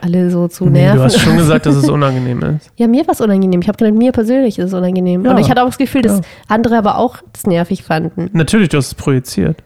alle 0.02 0.30
so 0.30 0.48
zu 0.48 0.64
Nee, 0.66 0.80
nerven. 0.82 0.98
du 0.98 1.04
hast 1.04 1.18
schon 1.20 1.36
gesagt, 1.36 1.66
dass 1.66 1.74
es 1.76 1.88
unangenehm 1.88 2.42
ist. 2.42 2.70
Ja, 2.76 2.86
mir 2.86 3.06
war 3.06 3.12
es 3.14 3.20
unangenehm. 3.20 3.60
Ich 3.62 3.68
habe 3.68 3.76
gedacht, 3.78 3.94
mir 3.96 4.12
persönlich 4.12 4.58
ist 4.58 4.66
es 4.66 4.74
unangenehm. 4.74 5.24
Ja. 5.24 5.30
Und 5.32 5.38
ich 5.38 5.50
hatte 5.50 5.62
auch 5.62 5.66
das 5.66 5.78
Gefühl, 5.78 6.02
dass 6.02 6.18
Ja. 6.18 6.24
andere 6.48 6.76
aber 6.78 6.98
auch 6.98 7.18
das 7.32 7.46
nervig 7.46 7.82
fanden. 7.82 8.30
Natürlich, 8.32 8.68
du 8.68 8.76
hast 8.78 8.86
es 8.88 8.94
projiziert. 8.94 9.62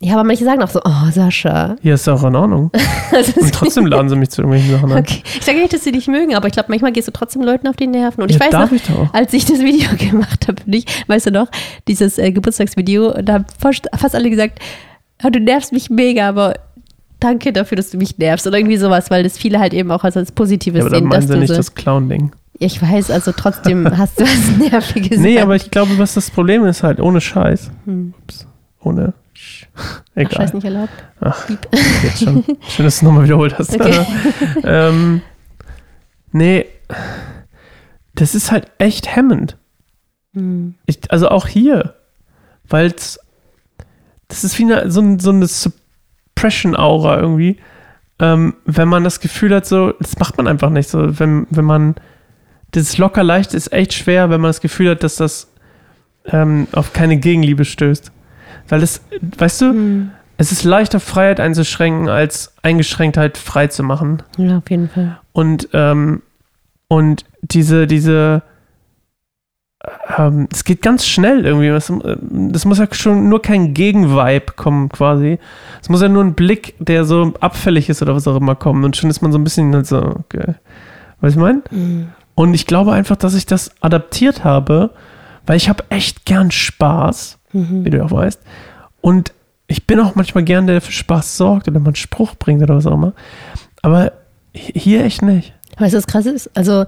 Ja, 0.00 0.14
aber 0.14 0.22
manche 0.22 0.44
sagen 0.44 0.62
auch 0.62 0.68
so, 0.68 0.80
oh, 0.84 1.10
Sascha. 1.10 1.74
Hier 1.82 1.94
ist 1.94 2.08
auch 2.08 2.22
in 2.22 2.36
Ordnung. 2.36 2.70
Und 3.40 3.52
trotzdem 3.52 3.84
laden 3.86 4.08
sie 4.08 4.14
mich 4.14 4.30
zu 4.30 4.42
irgendwelchen 4.42 4.70
Sachen 4.76 4.92
an. 4.92 4.98
okay. 5.00 5.22
Ich 5.40 5.44
sage 5.44 5.58
nicht, 5.58 5.72
dass 5.72 5.82
sie 5.82 5.90
dich 5.90 6.06
mögen, 6.06 6.36
aber 6.36 6.46
ich 6.46 6.52
glaube, 6.52 6.68
manchmal 6.68 6.92
gehst 6.92 7.08
du 7.08 7.12
trotzdem 7.12 7.42
Leuten 7.42 7.66
auf 7.66 7.74
die 7.74 7.88
Nerven. 7.88 8.22
Und 8.22 8.30
ich 8.30 8.36
Ja, 8.38 8.44
weiß 8.44 8.50
darf 8.52 8.70
noch, 8.70 8.76
ich 8.76 8.84
doch. 8.86 9.12
als 9.12 9.32
ich 9.32 9.44
das 9.44 9.58
Video 9.58 9.88
gemacht 10.10 10.46
habe, 10.46 10.62
dich, 10.70 10.84
weißt 11.08 11.26
du 11.26 11.30
noch, 11.32 11.48
dieses 11.88 12.16
äh, 12.18 12.30
Geburtstagsvideo, 12.30 13.22
da 13.22 13.32
haben 13.34 13.46
fast, 13.58 13.88
fast 13.96 14.14
alle 14.14 14.30
gesagt, 14.30 14.60
oh, 15.24 15.30
du 15.30 15.40
nervst 15.40 15.72
mich 15.72 15.90
mega, 15.90 16.28
aber 16.28 16.54
danke 17.20 17.52
dafür, 17.52 17.76
dass 17.76 17.90
du 17.90 17.98
mich 17.98 18.18
nervst. 18.18 18.46
Oder 18.46 18.58
irgendwie 18.58 18.76
sowas, 18.76 19.10
weil 19.10 19.22
das 19.22 19.38
viele 19.38 19.58
halt 19.58 19.74
eben 19.74 19.90
auch 19.90 20.04
als, 20.04 20.16
als 20.16 20.32
Positives 20.32 20.80
Ja, 20.80 20.86
aber 20.86 20.90
dann 20.90 21.00
sehen, 21.00 21.08
meinen 21.08 21.20
dass 21.20 21.28
sie 21.28 21.34
du 21.34 21.40
nicht 21.40 21.48
so, 21.48 21.54
das 21.54 21.74
Clown-Ding. 21.74 22.32
Ich 22.58 22.82
weiß, 22.82 23.10
also 23.10 23.32
trotzdem 23.32 23.86
hast 23.98 24.20
du 24.20 24.24
was 24.24 24.70
Nerviges. 24.70 25.18
Nee, 25.20 25.40
aber 25.40 25.56
ich 25.56 25.70
glaube, 25.70 25.98
was 25.98 26.14
das 26.14 26.30
Problem 26.30 26.64
ist 26.64 26.82
halt, 26.82 27.00
ohne 27.00 27.20
Scheiß. 27.20 27.70
Ups, 27.86 28.46
ohne 28.80 29.14
Sch 29.34 29.66
Ach, 29.76 30.02
Egal. 30.14 30.32
Scheiß 30.32 30.54
nicht 30.54 30.64
erlaubt. 30.64 30.92
Ach, 31.20 31.48
jetzt 32.02 32.24
schon. 32.24 32.44
Schön, 32.44 32.56
dass 32.56 32.76
du 32.76 32.84
es 32.84 33.02
nochmal 33.02 33.24
wiederholt 33.24 33.56
hast. 33.58 33.74
Okay. 33.74 34.04
ähm, 34.64 35.22
nee, 36.32 36.66
das 38.14 38.34
ist 38.34 38.50
halt 38.50 38.70
echt 38.78 39.14
hemmend. 39.14 39.56
Hm. 40.34 40.74
Ich, 40.86 40.98
also 41.10 41.28
auch 41.28 41.46
hier, 41.46 41.94
weil 42.68 42.92
das 44.28 44.44
ist 44.44 44.58
wie 44.58 44.64
eine, 44.64 44.90
so, 44.90 45.18
so 45.18 45.30
eine 45.30 45.46
Suppression-Aura 46.38 47.18
irgendwie. 47.20 47.58
Ähm, 48.20 48.54
wenn 48.64 48.88
man 48.88 49.04
das 49.04 49.20
Gefühl 49.20 49.54
hat, 49.54 49.66
so, 49.66 49.92
das 50.00 50.18
macht 50.18 50.36
man 50.38 50.46
einfach 50.46 50.70
nicht 50.70 50.88
so. 50.88 51.18
Wenn, 51.18 51.46
wenn 51.50 51.64
man, 51.64 51.94
das 52.72 52.98
locker 52.98 53.22
leicht 53.22 53.54
ist 53.54 53.72
echt 53.72 53.92
schwer, 53.94 54.30
wenn 54.30 54.40
man 54.40 54.48
das 54.48 54.60
Gefühl 54.60 54.90
hat, 54.90 55.02
dass 55.02 55.16
das 55.16 55.48
ähm, 56.26 56.66
auf 56.72 56.92
keine 56.92 57.16
Gegenliebe 57.18 57.64
stößt. 57.64 58.12
Weil 58.68 58.80
das, 58.80 59.02
weißt 59.20 59.60
du, 59.62 59.66
Hm. 59.70 60.10
es 60.36 60.52
ist 60.52 60.64
leichter, 60.64 61.00
Freiheit 61.00 61.40
einzuschränken, 61.40 62.08
als 62.08 62.54
Eingeschränktheit 62.62 63.38
frei 63.38 63.68
zu 63.68 63.82
machen. 63.82 64.22
Ja, 64.36 64.58
auf 64.58 64.68
jeden 64.70 64.88
Fall. 64.88 65.18
Und, 65.32 65.68
ähm, 65.72 66.22
und 66.88 67.24
diese, 67.42 67.86
diese, 67.86 68.42
ähm, 70.16 70.48
es 70.52 70.64
geht 70.64 70.82
ganz 70.82 71.06
schnell 71.06 71.44
irgendwie. 71.44 71.68
Das, 71.68 71.92
das 72.20 72.64
muss 72.64 72.78
ja 72.78 72.86
schon 72.92 73.28
nur 73.28 73.42
kein 73.42 73.74
Gegenvibe 73.74 74.52
kommen, 74.56 74.88
quasi. 74.88 75.38
Es 75.80 75.88
muss 75.88 76.02
ja 76.02 76.08
nur 76.08 76.24
ein 76.24 76.34
Blick, 76.34 76.74
der 76.78 77.04
so 77.04 77.34
abfällig 77.40 77.88
ist 77.88 78.02
oder 78.02 78.14
was 78.14 78.26
auch 78.28 78.36
immer 78.36 78.54
kommen. 78.54 78.84
Und 78.84 78.96
schon 78.96 79.10
ist 79.10 79.22
man 79.22 79.32
so 79.32 79.38
ein 79.38 79.44
bisschen 79.44 79.74
halt 79.74 79.86
so, 79.86 79.98
okay. 79.98 80.54
Weißt 81.20 81.36
du, 81.36 81.40
ich 81.40 81.44
meine? 81.44 81.62
Hm. 81.70 82.08
Und 82.34 82.54
ich 82.54 82.66
glaube 82.66 82.92
einfach, 82.92 83.16
dass 83.16 83.34
ich 83.34 83.46
das 83.46 83.70
adaptiert 83.80 84.44
habe, 84.44 84.90
weil 85.46 85.56
ich 85.56 85.68
habe 85.68 85.84
echt 85.88 86.24
gern 86.24 86.50
Spaß, 86.50 87.38
Mhm. 87.52 87.84
wie 87.84 87.90
du 87.90 88.04
auch 88.04 88.10
weißt. 88.10 88.40
Und 89.00 89.32
ich 89.68 89.86
bin 89.86 90.00
auch 90.00 90.14
manchmal 90.14 90.44
gern, 90.44 90.66
der 90.66 90.80
für 90.80 90.92
Spaß 90.92 91.36
sorgt 91.36 91.66
oder 91.68 91.78
einen 91.78 91.94
Spruch 91.94 92.34
bringt 92.34 92.62
oder 92.62 92.76
was 92.76 92.86
auch 92.86 92.92
immer. 92.94 93.12
Aber 93.82 94.12
hier 94.52 95.04
echt 95.04 95.22
nicht. 95.22 95.54
Weißt 95.78 95.94
du, 95.94 95.98
was 95.98 96.06
krass 96.06 96.26
ist? 96.26 96.50
Also 96.56 96.84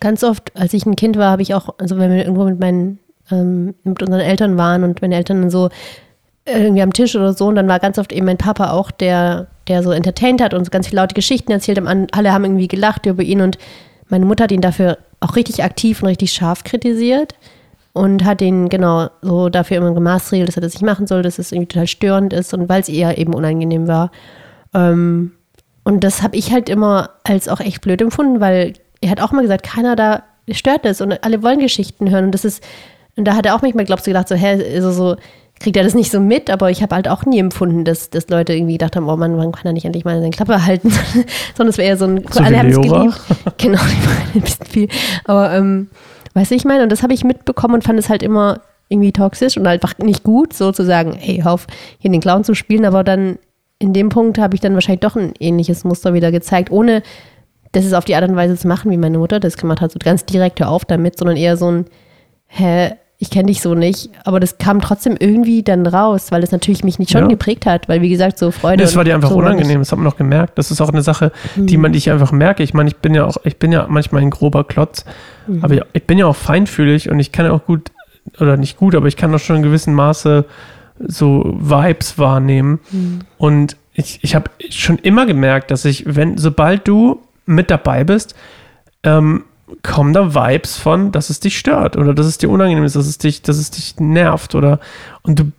ganz 0.00 0.24
oft, 0.24 0.56
als 0.56 0.72
ich 0.74 0.86
ein 0.86 0.96
Kind 0.96 1.16
war, 1.16 1.30
habe 1.30 1.42
ich 1.42 1.54
auch, 1.54 1.74
also 1.78 1.98
wenn 1.98 2.10
wir 2.10 2.18
irgendwo 2.24 2.44
mit 2.44 2.58
meinen, 2.58 2.98
ähm, 3.30 3.74
mit 3.84 4.02
unseren 4.02 4.20
Eltern 4.20 4.58
waren 4.58 4.82
und 4.84 5.00
meine 5.02 5.16
Eltern 5.16 5.42
dann 5.42 5.50
so 5.50 5.68
irgendwie 6.46 6.82
am 6.82 6.92
Tisch 6.92 7.14
oder 7.14 7.32
so, 7.34 7.46
und 7.46 7.54
dann 7.54 7.68
war 7.68 7.78
ganz 7.78 7.98
oft 7.98 8.12
eben 8.12 8.26
mein 8.26 8.38
Papa 8.38 8.70
auch, 8.72 8.90
der, 8.90 9.46
der 9.68 9.82
so 9.82 9.92
entertained 9.92 10.40
hat 10.42 10.54
und 10.54 10.64
so 10.64 10.70
ganz 10.70 10.88
viele 10.88 11.02
laute 11.02 11.14
Geschichten 11.14 11.52
erzählt 11.52 11.78
hat. 11.78 11.86
An- 11.86 12.08
Alle 12.12 12.32
haben 12.32 12.44
irgendwie 12.44 12.68
gelacht 12.68 13.06
über 13.06 13.22
ihn 13.22 13.40
und 13.40 13.58
meine 14.08 14.24
Mutter 14.24 14.44
hat 14.44 14.52
ihn 14.52 14.62
dafür 14.62 14.98
auch 15.20 15.36
richtig 15.36 15.62
aktiv 15.62 16.02
und 16.02 16.08
richtig 16.08 16.32
scharf 16.32 16.64
kritisiert 16.64 17.34
und 17.92 18.24
hat 18.24 18.40
ihn 18.40 18.68
genau 18.68 19.10
so 19.20 19.48
dafür 19.48 19.76
immer 19.76 19.92
gemaßregelt, 19.92 20.48
dass 20.48 20.56
er 20.56 20.62
das 20.62 20.74
nicht 20.74 20.82
machen 20.84 21.06
soll, 21.06 21.22
dass 21.22 21.38
es 21.38 21.52
irgendwie 21.52 21.68
total 21.68 21.86
störend 21.86 22.32
ist 22.32 22.54
und 22.54 22.68
weil 22.68 22.80
es 22.80 22.88
ihr 22.88 23.18
eben 23.18 23.34
unangenehm 23.34 23.86
war. 23.86 24.10
Ähm, 24.74 25.32
und 25.84 26.02
das 26.04 26.22
habe 26.22 26.36
ich 26.36 26.52
halt 26.52 26.68
immer 26.68 27.10
als 27.24 27.48
auch 27.48 27.60
echt 27.60 27.82
blöd 27.82 28.00
empfunden, 28.00 28.40
weil 28.40 28.72
er 29.00 29.10
hat 29.10 29.20
auch 29.20 29.32
mal 29.32 29.42
gesagt, 29.42 29.64
keiner 29.64 29.96
da 29.96 30.24
stört 30.50 30.84
das 30.84 31.00
und 31.00 31.24
alle 31.24 31.42
wollen 31.42 31.58
Geschichten 31.58 32.10
hören. 32.10 32.26
Und 32.26 32.32
das 32.32 32.44
ist, 32.44 32.62
und 33.16 33.24
da 33.24 33.34
hat 33.34 33.46
er 33.46 33.54
auch 33.54 33.62
manchmal, 33.62 33.84
glaubst 33.84 34.06
du, 34.06 34.10
gedacht, 34.10 34.28
so, 34.28 34.34
hä, 34.34 34.74
also 34.74 34.92
so, 34.92 35.16
kriegt 35.60 35.76
er 35.76 35.84
das 35.84 35.94
nicht 35.94 36.10
so 36.10 36.20
mit, 36.20 36.50
aber 36.50 36.70
ich 36.70 36.82
habe 36.82 36.94
halt 36.94 37.06
auch 37.06 37.26
nie 37.26 37.38
empfunden, 37.38 37.84
dass, 37.84 38.08
dass 38.08 38.28
Leute 38.28 38.54
irgendwie 38.54 38.72
gedacht 38.72 38.96
haben, 38.96 39.08
oh 39.08 39.16
Mann, 39.16 39.36
wann 39.36 39.52
kann 39.52 39.66
er 39.66 39.72
nicht 39.74 39.84
endlich 39.84 40.04
mal 40.04 40.18
seine 40.18 40.30
Klappe 40.30 40.64
halten? 40.64 40.90
Sondern 41.54 41.68
es 41.68 41.78
wäre 41.78 41.88
eher 41.88 41.96
so 41.98 42.06
ein, 42.06 42.24
So 42.30 42.40
alle 42.40 42.58
haben 42.58 42.68
es 42.68 42.80
geliebt. 42.80 43.20
Genau, 43.58 43.78
die 43.78 44.06
waren 44.06 44.30
ein 44.34 44.40
bisschen 44.40 44.66
viel. 44.66 44.88
Aber 45.24 45.52
ähm, 45.52 45.90
weißt 46.32 46.50
du, 46.50 46.54
ich 46.54 46.64
meine, 46.64 46.82
und 46.82 46.90
das 46.90 47.02
habe 47.02 47.12
ich 47.12 47.24
mitbekommen 47.24 47.74
und 47.74 47.84
fand 47.84 47.98
es 47.98 48.08
halt 48.08 48.22
immer 48.22 48.60
irgendwie 48.88 49.12
toxisch 49.12 49.56
und 49.58 49.66
einfach 49.66 49.98
nicht 49.98 50.24
gut, 50.24 50.54
sozusagen, 50.54 51.12
hey, 51.12 51.40
hör 51.42 51.52
auf, 51.52 51.66
hier 51.98 52.10
den 52.10 52.22
Clown 52.22 52.42
zu 52.42 52.54
spielen, 52.54 52.86
aber 52.86 53.04
dann 53.04 53.38
in 53.78 53.92
dem 53.92 54.08
Punkt 54.08 54.38
habe 54.38 54.54
ich 54.54 54.60
dann 54.60 54.74
wahrscheinlich 54.74 55.00
doch 55.00 55.16
ein 55.16 55.34
ähnliches 55.38 55.84
Muster 55.84 56.14
wieder 56.14 56.32
gezeigt, 56.32 56.70
ohne 56.70 57.02
das 57.72 57.84
ist 57.84 57.94
auf 57.94 58.04
die 58.04 58.14
Art 58.14 58.28
und 58.28 58.36
Weise 58.36 58.56
zu 58.56 58.66
machen, 58.68 58.90
wie 58.90 58.96
meine 58.96 59.18
Mutter 59.18 59.40
das 59.40 59.56
gemacht 59.56 59.80
hat, 59.80 59.92
so 59.92 59.98
ganz 60.02 60.24
direkt 60.24 60.60
hör 60.60 60.70
auf 60.70 60.84
damit, 60.84 61.18
sondern 61.18 61.36
eher 61.36 61.56
so 61.56 61.70
ein, 61.70 61.86
hä, 62.46 62.92
ich 63.22 63.28
kenne 63.28 63.46
dich 63.46 63.60
so 63.60 63.74
nicht, 63.74 64.08
aber 64.24 64.40
das 64.40 64.56
kam 64.56 64.80
trotzdem 64.80 65.14
irgendwie 65.18 65.62
dann 65.62 65.86
raus, 65.86 66.32
weil 66.32 66.42
es 66.42 66.52
natürlich 66.52 66.84
mich 66.84 66.98
nicht 66.98 67.10
schon 67.10 67.22
Ja. 67.22 67.28
geprägt 67.28 67.66
hat, 67.66 67.86
weil 67.86 68.00
wie 68.00 68.08
gesagt, 68.08 68.38
so 68.38 68.50
Freude. 68.50 68.82
Das 68.82 68.96
war 68.96 69.04
dir 69.04 69.14
einfach 69.14 69.28
so 69.28 69.36
unangenehm, 69.36 69.78
das 69.80 69.92
hat 69.92 69.98
man 69.98 70.06
noch 70.06 70.16
gemerkt. 70.16 70.56
Das 70.56 70.70
ist 70.70 70.80
auch 70.80 70.88
eine 70.88 71.02
Sache, 71.02 71.30
die 71.54 71.76
man 71.76 71.92
die 71.92 71.98
ich 71.98 72.10
einfach 72.10 72.32
merke. 72.32 72.62
Ich 72.62 72.72
meine, 72.72 72.88
ich 72.88 72.96
bin 72.96 73.14
ja 73.14 73.26
auch, 73.26 73.36
ich 73.44 73.58
bin 73.58 73.72
ja 73.72 73.86
manchmal 73.90 74.22
ein 74.22 74.30
grober 74.30 74.64
Klotz, 74.64 75.04
aber 75.60 75.84
ich, 75.92 76.04
bin 76.04 76.16
ja 76.16 76.26
auch 76.26 76.36
feinfühlig 76.36 77.10
und 77.10 77.18
ich 77.20 77.30
kann 77.30 77.44
ja 77.44 77.52
auch 77.52 77.66
gut, 77.66 77.90
oder 78.40 78.56
nicht 78.56 78.78
gut, 78.78 78.94
aber 78.94 79.06
ich 79.06 79.18
kann 79.18 79.34
auch 79.34 79.38
schon 79.38 79.56
in 79.56 79.62
gewissem 79.62 79.92
Maße 79.92 80.46
so 80.98 81.54
Vibes 81.60 82.18
wahrnehmen. 82.18 82.80
Und 83.36 83.76
ich, 83.92 84.20
ich 84.22 84.34
habe 84.34 84.50
schon 84.70 84.96
immer 84.96 85.26
gemerkt, 85.26 85.70
dass 85.70 85.84
ich, 85.84 86.04
wenn, 86.06 86.38
sobald 86.38 86.88
du 86.88 87.20
mit 87.50 87.70
dabei 87.70 88.04
bist, 88.04 88.34
ähm, 89.02 89.44
kommen 89.82 90.12
da 90.12 90.34
Vibes 90.34 90.76
von, 90.76 91.12
dass 91.12 91.30
es 91.30 91.40
dich 91.40 91.58
stört 91.58 91.96
oder 91.96 92.14
dass 92.14 92.26
es 92.26 92.38
dir 92.38 92.50
unangenehm 92.50 92.84
ist, 92.84 92.96
dass 92.96 93.06
es 93.06 93.18
dich, 93.18 93.42
dass 93.42 93.56
es 93.56 93.70
dich 93.70 93.98
nervt 93.98 94.54
oder 94.54 94.80
und 95.22 95.38
du 95.38 95.52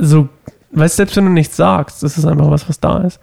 so, 0.00 0.28
weißt 0.72 0.96
selbst 0.96 1.16
wenn 1.16 1.24
du 1.24 1.30
nichts 1.30 1.56
sagst, 1.56 2.02
das 2.02 2.18
ist 2.18 2.24
einfach 2.24 2.50
was, 2.50 2.68
was 2.68 2.80
da 2.80 2.98
ist. 2.98 3.20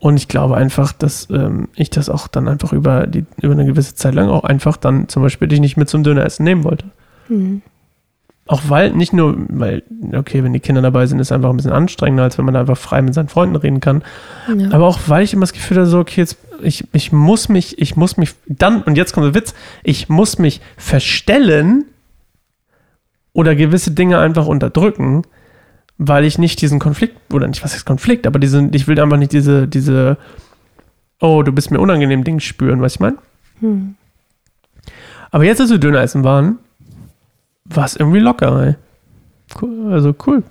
Und 0.00 0.16
ich 0.16 0.28
glaube 0.28 0.56
einfach, 0.56 0.92
dass 0.92 1.28
ähm, 1.30 1.68
ich 1.74 1.90
das 1.90 2.08
auch 2.08 2.28
dann 2.28 2.46
einfach 2.46 2.72
über 2.72 3.06
die 3.06 3.24
über 3.40 3.54
eine 3.54 3.66
gewisse 3.66 3.94
Zeit 3.94 4.14
lang 4.14 4.28
auch 4.28 4.44
einfach 4.44 4.76
dann 4.76 5.08
zum 5.08 5.22
Beispiel 5.22 5.48
dich 5.48 5.60
nicht 5.60 5.76
mit 5.76 5.88
zum 5.88 6.04
Döneressen 6.04 6.44
nehmen 6.44 6.64
wollte. 6.64 6.86
Mhm. 7.28 7.62
Auch 8.48 8.62
weil, 8.68 8.92
nicht 8.92 9.12
nur, 9.12 9.36
weil, 9.50 9.82
okay, 10.14 10.42
wenn 10.42 10.54
die 10.54 10.60
Kinder 10.60 10.80
dabei 10.80 11.04
sind, 11.06 11.18
ist 11.18 11.28
es 11.28 11.32
einfach 11.32 11.50
ein 11.50 11.56
bisschen 11.56 11.72
anstrengender, 11.72 12.22
als 12.22 12.38
wenn 12.38 12.46
man 12.46 12.54
da 12.54 12.60
einfach 12.60 12.78
frei 12.78 13.02
mit 13.02 13.12
seinen 13.12 13.28
Freunden 13.28 13.56
reden 13.56 13.80
kann. 13.80 14.02
Ja. 14.56 14.70
Aber 14.72 14.86
auch 14.86 14.98
weil 15.06 15.22
ich 15.22 15.34
immer 15.34 15.42
das 15.42 15.52
Gefühl 15.52 15.76
habe, 15.76 15.86
so, 15.86 15.98
okay, 15.98 16.22
jetzt, 16.22 16.38
ich, 16.62 16.84
ich 16.94 17.12
muss 17.12 17.50
mich, 17.50 17.78
ich 17.78 17.96
muss 17.96 18.16
mich, 18.16 18.34
dann, 18.46 18.82
und 18.82 18.96
jetzt 18.96 19.12
kommt 19.12 19.26
der 19.26 19.34
Witz, 19.34 19.54
ich 19.84 20.08
muss 20.08 20.38
mich 20.38 20.62
verstellen 20.78 21.84
oder 23.34 23.54
gewisse 23.54 23.90
Dinge 23.90 24.18
einfach 24.18 24.46
unterdrücken, 24.46 25.24
weil 25.98 26.24
ich 26.24 26.38
nicht 26.38 26.62
diesen 26.62 26.78
Konflikt, 26.78 27.16
oder 27.30 27.46
nicht, 27.48 27.62
was 27.62 27.74
ist 27.74 27.84
Konflikt, 27.84 28.26
aber 28.26 28.38
diese, 28.38 28.66
ich 28.72 28.88
will 28.88 28.98
einfach 28.98 29.18
nicht 29.18 29.32
diese, 29.32 29.68
diese, 29.68 30.16
oh, 31.20 31.42
du 31.42 31.52
bist 31.52 31.70
mir 31.70 31.80
unangenehm 31.80 32.24
Ding 32.24 32.40
spüren, 32.40 32.80
was 32.80 32.94
ich 32.94 33.00
meine. 33.00 33.18
Hm. 33.60 33.94
Aber 35.30 35.44
jetzt, 35.44 35.60
als 35.60 35.70
wir 35.70 35.76
Döner 35.76 36.00
essen 36.00 36.24
waren, 36.24 36.60
war 37.70 37.84
es 37.84 37.96
irgendwie 37.96 38.20
locker, 38.20 38.66
ey. 38.66 38.74
Cool, 39.60 39.92
also 39.92 40.14
cool. 40.26 40.42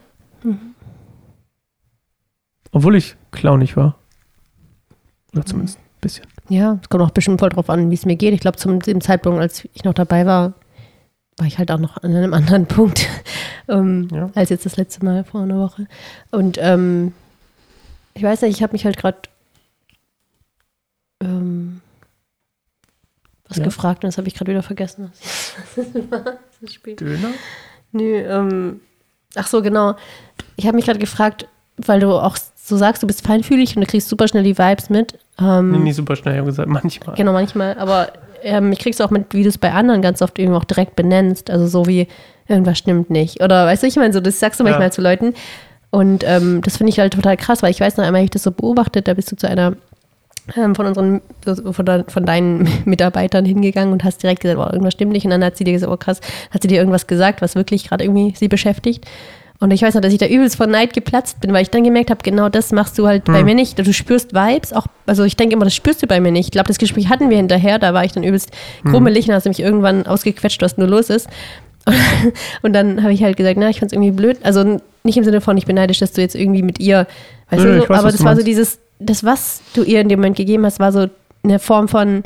Obwohl 2.72 2.96
ich 2.96 3.16
clownig 3.32 3.78
war. 3.78 3.96
Oder 5.34 5.46
zumindest 5.46 5.78
ein 5.78 5.84
bisschen. 6.02 6.26
Ja, 6.50 6.80
es 6.82 6.90
kommt 6.90 7.04
auch 7.04 7.12
bestimmt 7.12 7.40
voll 7.40 7.50
drauf 7.50 7.70
an, 7.70 7.90
wie 7.90 7.96
es 7.96 8.06
mir 8.06 8.16
geht. 8.16 8.34
Ich 8.34 8.40
glaube, 8.40 8.58
zum 8.58 8.80
dem 8.80 9.02
Zeitpunkt, 9.02 9.40
als 9.40 9.66
ich 9.74 9.84
noch 9.84 9.94
dabei 9.94 10.26
war, 10.26 10.54
war 11.38 11.48
ich 11.48 11.58
halt 11.58 11.72
auch 11.72 11.80
noch 11.80 11.98
an 11.98 12.16
einem 12.16 12.34
anderen 12.36 12.66
Punkt 12.66 13.08
ähm, 13.68 14.08
Ja. 14.12 14.30
als 14.36 14.50
jetzt 14.50 14.66
das 14.66 14.78
letzte 14.78 15.04
Mal 15.06 15.24
vor 15.24 15.42
einer 15.42 15.58
Woche. 15.60 15.88
Und 16.32 16.58
ähm, 16.62 17.14
ich 18.14 18.24
weiß 18.24 18.42
nicht, 18.42 18.58
ich 18.58 18.64
habe 18.64 18.74
mich 18.74 18.86
halt 18.86 18.98
gerade 18.98 19.18
ähm, 21.22 21.82
was 23.50 23.58
Ja. 23.58 23.64
gefragt 23.64 24.04
und 24.04 24.10
das 24.10 24.18
habe 24.18 24.28
ich 24.28 24.36
gerade 24.36 24.52
wieder 24.52 24.64
vergessen. 24.64 25.12
Was 25.76 25.86
das 26.62 26.74
Spiel? 26.74 26.96
Döner? 26.96 27.30
Nö, 27.92 28.16
ähm, 28.18 28.82
ach 29.36 29.48
so, 29.48 29.62
genau. 29.62 29.96
Ich 30.56 30.66
habe 30.68 30.76
mich 30.76 30.86
gerade 30.86 31.00
gefragt, 31.00 31.48
weil 31.78 32.00
du 32.00 32.12
auch 32.12 32.38
so 32.56 32.76
sagst, 32.78 33.04
du 33.04 33.08
bist 33.08 33.26
feinfühlig 33.26 33.76
und 33.76 33.82
du 33.82 33.88
kriegst 33.88 34.10
super 34.10 34.28
schnell 34.28 34.44
die 34.44 34.58
Vibes 34.58 34.90
mit. 34.90 35.18
Ähm, 35.40 35.72
Nee, 35.72 35.78
nicht 35.80 35.96
super 35.96 36.16
schnell, 36.16 36.34
ich 36.34 36.40
habe 36.40 36.50
gesagt, 36.50 36.68
manchmal. 36.84 37.16
Genau, 37.16 37.32
manchmal. 37.32 37.78
Aber 37.78 38.10
ähm, 38.44 38.72
ich 38.72 38.80
krieg's 38.80 39.00
auch 39.02 39.10
mit, 39.10 39.34
wie 39.34 39.44
du 39.44 39.50
es 39.50 39.58
bei 39.58 39.72
anderen 39.72 40.02
ganz 40.02 40.22
oft 40.22 40.38
irgendwie 40.38 40.58
auch 40.58 40.64
direkt 40.66 40.96
benennst. 40.96 41.50
Also 41.50 41.68
so 41.68 41.86
wie, 41.88 42.08
irgendwas 42.48 42.78
stimmt 42.78 43.10
nicht. 43.10 43.42
Oder 43.42 43.66
weißt 43.66 43.84
du, 43.84 43.88
ich 43.88 43.96
meine, 43.96 44.14
so, 44.14 44.20
das 44.20 44.40
sagst 44.40 44.60
du 44.60 44.64
Ja. 44.64 44.72
manchmal 44.72 44.92
zu 44.92 45.02
Leuten. 45.02 45.34
Und 45.90 46.24
ähm, 46.28 46.62
das 46.64 46.78
finde 46.78 46.90
ich 46.92 47.00
halt 47.00 47.14
total 47.14 47.38
krass, 47.38 47.64
weil 47.64 47.72
ich 47.72 47.80
weiß 47.80 47.96
noch 47.98 48.04
einmal, 48.04 48.20
habe 48.20 48.26
ich 48.26 48.32
das 48.32 48.44
so 48.44 48.52
beobachtet, 48.52 49.08
da 49.08 49.14
bist 49.14 49.32
du 49.32 49.38
zu 49.38 49.48
einer 49.48 49.74
von 50.54 50.86
unseren, 50.86 51.22
von, 51.44 51.86
de, 51.86 52.04
von 52.08 52.26
deinen 52.26 52.68
Mitarbeitern 52.86 53.46
hingegangen 53.46 53.94
und 53.94 54.04
hast 54.04 54.24
direkt 54.24 54.42
gesagt, 54.42 54.60
oh, 54.60 54.72
irgendwas 54.72 54.94
stimmt 54.94 55.12
nicht. 55.12 55.26
Und 55.26 55.32
dann 55.32 55.44
hat 55.44 55.58
sie 55.58 55.64
dir 55.64 55.74
gesagt, 55.74 55.92
oh 55.92 55.98
krass, 55.98 56.22
hat 56.52 56.62
sie 56.62 56.68
dir 56.68 56.78
irgendwas 56.78 57.08
gesagt, 57.08 57.42
was 57.42 57.56
wirklich 57.56 57.88
gerade 57.90 58.04
irgendwie 58.04 58.34
sie 58.36 58.48
beschäftigt. 58.48 59.06
Und 59.60 59.72
ich 59.72 59.82
weiß 59.82 59.96
noch, 59.96 60.02
dass 60.02 60.14
ich 60.14 60.20
da 60.20 60.28
übelst 60.28 60.56
von 60.56 60.70
Neid 60.70 60.94
geplatzt 60.94 61.42
bin, 61.42 61.52
weil 61.52 61.64
ich 61.64 61.72
dann 61.72 61.84
gemerkt 61.84 62.12
habe, 62.12 62.20
genau 62.22 62.48
das 62.48 62.72
machst 62.72 62.98
du 63.00 63.08
halt 63.08 63.26
bei 63.26 63.44
mir 63.44 63.56
nicht. 63.56 63.80
Du 63.80 63.92
spürst 63.92 64.34
Vibes, 64.36 64.72
auch, 64.72 64.86
also 65.08 65.24
ich 65.24 65.36
denke 65.36 65.56
immer, 65.56 65.66
das 65.66 65.74
spürst 65.74 66.04
du 66.04 66.08
bei 66.08 66.20
mir 66.20 66.32
nicht. 66.32 66.48
Ich 66.48 66.52
glaube, 66.52 66.68
das 66.68 66.78
Gespräch 66.78 67.10
hatten 67.10 67.32
wir 67.32 67.38
hinterher, 67.38 67.80
da 67.80 67.92
war 67.94 68.06
ich 68.06 68.12
dann 68.12 68.24
übelst 68.24 68.52
krummelig 68.86 69.28
und 69.28 69.34
hast 69.34 69.48
mich 69.48 69.60
irgendwann 69.60 70.06
ausgequetscht, 70.06 70.62
was 70.62 70.78
nur 70.78 70.88
los 70.88 71.10
ist. 71.10 71.28
Und 72.62 72.74
dann 72.74 73.02
habe 73.02 73.14
ich 73.14 73.24
halt 73.24 73.38
gesagt, 73.38 73.58
na, 73.58 73.70
ich 73.70 73.80
fand's 73.80 73.94
irgendwie 73.94 74.12
blöd. 74.12 74.40
Also 74.44 74.80
nicht 75.04 75.18
im 75.18 75.24
Sinne 75.24 75.42
von, 75.42 75.58
ich 75.58 75.66
bin 75.66 75.76
neidisch, 75.76 76.00
dass 76.00 76.12
du 76.12 76.22
jetzt 76.22 76.36
irgendwie 76.36 76.62
mit 76.62 76.80
ihr, 76.80 77.08
weißt 77.50 77.64
Nö, 77.64 77.76
du, 77.76 77.82
so, 77.82 77.90
weiß, 77.90 78.00
aber 78.00 78.12
das 78.12 78.24
war 78.24 78.36
so 78.36 78.44
dieses, 78.44 78.80
das, 79.00 79.24
was 79.24 79.62
du 79.74 79.84
ihr 79.84 80.02
in 80.02 80.10
dem 80.10 80.20
Moment 80.20 80.38
gegeben 80.38 80.66
hast, 80.66 80.80
war 80.80 80.92
so 80.92 81.08
eine 81.44 81.60
Form 81.60 81.88
von 81.88 82.24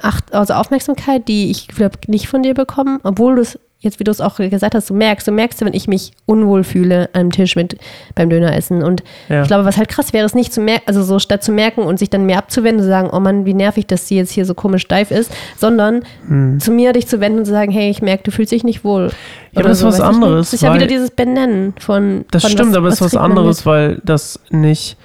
Acht, 0.00 0.34
also 0.34 0.54
Aufmerksamkeit, 0.54 1.28
die 1.28 1.50
ich 1.50 1.68
glaube 1.68 1.98
nicht 2.08 2.26
von 2.26 2.42
dir 2.42 2.54
bekommen, 2.54 2.98
obwohl 3.04 3.36
du 3.36 3.42
es 3.42 3.58
jetzt, 3.82 4.00
wie 4.00 4.04
du 4.04 4.10
es 4.10 4.20
auch 4.20 4.36
gesagt 4.36 4.74
hast, 4.74 4.88
du 4.88 4.94
merkst, 4.94 5.26
du 5.28 5.32
merkst, 5.32 5.60
wenn 5.64 5.74
ich 5.74 5.86
mich 5.88 6.12
unwohl 6.24 6.64
fühle 6.64 7.10
am 7.12 7.30
Tisch 7.30 7.56
mit 7.56 7.76
beim 8.14 8.30
Döneressen. 8.30 8.82
Und 8.82 9.02
Ja. 9.28 9.42
ich 9.42 9.48
glaube, 9.48 9.64
was 9.64 9.76
halt 9.76 9.88
krass 9.88 10.12
wäre, 10.12 10.24
ist 10.24 10.34
nicht 10.34 10.52
zu 10.52 10.60
merken, 10.60 10.84
also 10.86 11.02
so 11.02 11.18
statt 11.18 11.42
zu 11.44 11.52
merken 11.52 11.82
und 11.82 11.98
sich 11.98 12.08
dann 12.08 12.24
mehr 12.24 12.38
abzuwenden 12.38 12.78
und 12.78 12.84
zu 12.84 12.88
sagen, 12.88 13.10
oh 13.12 13.20
Mann, 13.20 13.44
wie 13.44 13.54
nervig, 13.54 13.86
dass 13.86 14.08
sie 14.08 14.16
jetzt 14.16 14.30
hier 14.30 14.46
so 14.46 14.54
komisch 14.54 14.82
steif 14.82 15.10
ist, 15.10 15.30
sondern 15.58 16.02
Hm. 16.26 16.58
zu 16.60 16.70
mir 16.72 16.92
dich 16.92 17.06
zu 17.08 17.20
wenden 17.20 17.40
und 17.40 17.44
zu 17.44 17.50
sagen, 17.52 17.72
hey, 17.72 17.90
ich 17.90 18.00
merke, 18.02 18.22
du 18.22 18.30
fühlst 18.30 18.52
dich 18.52 18.64
nicht 18.64 18.84
wohl. 18.84 19.10
Ja, 19.52 19.60
aber 19.60 19.68
das 19.68 19.78
ist 19.78 19.84
was 19.84 19.94
weißt 19.98 20.00
du? 20.00 20.06
anderes, 20.06 20.46
Das 20.50 20.54
ist 20.54 20.62
ja 20.62 20.74
wieder 20.74 20.86
dieses 20.86 21.10
Benennen 21.10 21.74
von. 21.78 22.24
Das 22.30 22.42
von 22.42 22.52
stimmt, 22.52 22.76
aber 22.76 22.88
es 22.88 22.94
ist 22.94 23.00
was 23.02 23.16
anderes, 23.16 23.66
weil 23.66 24.00
das 24.04 24.40
nicht 24.50 24.96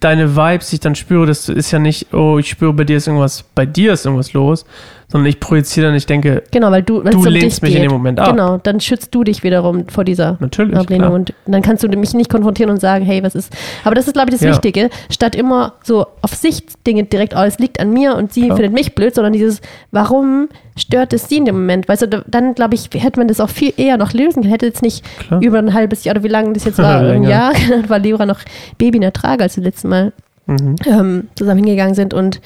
deine 0.00 0.34
Vibes, 0.36 0.70
die 0.70 0.76
ich 0.76 0.80
dann 0.80 0.94
spüre, 0.96 1.26
das 1.26 1.48
ist 1.48 1.70
ja 1.70 1.78
nicht, 1.78 2.12
oh, 2.12 2.38
ich 2.38 2.48
spüre 2.50 2.72
bei 2.72 2.84
dir 2.84 2.96
ist 2.96 3.06
irgendwas, 3.06 3.44
bei 3.54 3.66
dir 3.66 3.92
ist 3.92 4.04
irgendwas 4.04 4.32
los, 4.32 4.64
sondern 5.10 5.28
ich 5.28 5.40
projiziere 5.40 5.88
dann, 5.88 5.96
ich 5.96 6.06
denke. 6.06 6.42
Genau, 6.50 6.70
weil 6.70 6.82
du, 6.82 7.02
Du 7.02 7.24
lehnst 7.26 7.62
mich 7.62 7.72
in 7.74 7.82
geht. 7.82 7.90
dem 7.90 7.92
Moment 7.92 8.18
ab. 8.20 8.30
Genau, 8.30 8.58
dann 8.58 8.80
schützt 8.80 9.14
du 9.14 9.24
dich 9.24 9.42
wiederum 9.42 9.88
vor 9.88 10.04
dieser 10.04 10.36
natürlich, 10.40 10.76
Ablehnung 10.76 11.08
klar. 11.08 11.14
und 11.14 11.34
dann 11.46 11.62
kannst 11.62 11.82
du 11.82 11.88
mich 11.88 12.14
nicht 12.14 12.30
konfrontieren 12.30 12.70
und 12.70 12.80
sagen, 12.80 13.04
hey, 13.04 13.22
was 13.22 13.34
ist. 13.34 13.52
Aber 13.84 13.94
das 13.94 14.06
ist, 14.06 14.12
glaube 14.14 14.28
ich, 14.30 14.34
das 14.36 14.42
Ja. 14.42 14.50
Wichtige. 14.52 14.88
Statt 15.10 15.34
immer 15.34 15.74
so 15.82 16.06
auf 16.22 16.34
Sicht 16.34 16.86
Dinge 16.86 17.04
direkt, 17.04 17.34
oh, 17.36 17.42
es 17.42 17.58
liegt 17.58 17.80
an 17.80 17.92
mir 17.92 18.14
und 18.16 18.32
sie 18.32 18.44
Klar. 18.46 18.56
findet 18.56 18.72
mich 18.72 18.94
blöd, 18.94 19.14
sondern 19.14 19.32
dieses, 19.32 19.60
warum 19.90 20.48
stört 20.76 21.12
es 21.12 21.28
sie 21.28 21.38
in 21.38 21.44
dem 21.44 21.56
Moment? 21.56 21.88
Weißt 21.88 22.02
du, 22.02 22.06
da- 22.08 22.22
dann, 22.26 22.54
glaube 22.54 22.74
ich, 22.74 22.88
hätte 22.94 23.18
man 23.18 23.28
das 23.28 23.40
auch 23.40 23.50
viel 23.50 23.72
eher 23.76 23.96
noch 23.96 24.12
lösen 24.12 24.42
können. 24.42 24.52
Hätte 24.52 24.66
jetzt 24.66 24.82
nicht 24.82 25.04
Klar. 25.26 25.42
über 25.42 25.58
ein 25.58 25.74
halbes 25.74 26.04
Jahr 26.04 26.14
oder 26.16 26.24
wie 26.24 26.28
lange 26.28 26.52
das 26.52 26.64
jetzt 26.64 26.78
war, 26.82 27.00
ein. 27.00 27.24
Jahr, 27.24 27.52
war 27.88 27.98
Leora 27.98 28.26
noch 28.26 28.38
Baby 28.78 28.96
in 28.98 29.02
der 29.02 29.12
Trage, 29.12 29.42
als 29.42 29.56
wir 29.56 29.64
letztes 29.64 29.84
Mal 29.90 30.12
Mhm. 30.46 30.74
ähm, 30.86 31.28
zusammen 31.36 31.58
hingegangen 31.58 31.94
sind. 31.94 32.12
Und 32.12 32.40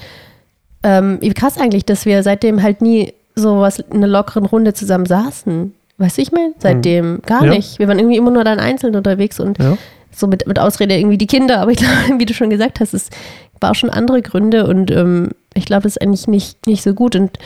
ähm, 0.85 1.17
wie 1.19 1.33
krass 1.33 1.57
eigentlich, 1.57 1.83
dass 1.83 2.05
wir 2.05 2.21
seitdem 2.21 2.61
halt 2.61 2.81
nie 2.81 3.11
so 3.35 3.59
was 3.59 3.79
in 3.79 3.91
einer 3.97 4.07
lockeren 4.07 4.45
Runde 4.45 4.73
zusammen 4.73 5.05
saßen. 5.07 5.73
Weißt 5.97 6.17
du, 6.17 6.21
ich 6.21 6.31
meine? 6.31 6.53
Seitdem 6.59 7.21
gar 7.25 7.43
Ja. 7.43 7.53
nicht. 7.53 7.79
Wir 7.79 7.87
waren 7.87 7.97
irgendwie 7.99 8.17
immer 8.17 8.29
nur 8.31 8.43
dann 8.43 8.59
einzeln 8.59 8.95
unterwegs 8.95 9.39
und 9.39 9.57
Ja. 9.57 9.77
so 10.11 10.27
mit, 10.27 10.45
mit 10.47 10.59
Ausrede 10.59 10.95
irgendwie 10.95 11.17
die 11.17 11.27
Kinder. 11.27 11.59
Aber 11.59 11.71
ich 11.71 11.77
glaube, 11.79 12.19
wie 12.19 12.25
du 12.25 12.33
schon 12.33 12.49
gesagt 12.49 12.79
hast, 12.79 12.93
es 12.93 13.09
war 13.59 13.71
auch 13.71 13.75
schon 13.75 13.89
andere 13.89 14.21
Gründe 14.21 14.67
und 14.67 14.91
ähm, 14.91 15.31
ich 15.53 15.65
glaube, 15.65 15.83
das 15.83 15.93
ist 15.95 16.01
eigentlich 16.01 16.27
nicht, 16.27 16.67
nicht 16.67 16.83
so 16.83 16.93
gut. 16.93 17.15
Und 17.15 17.39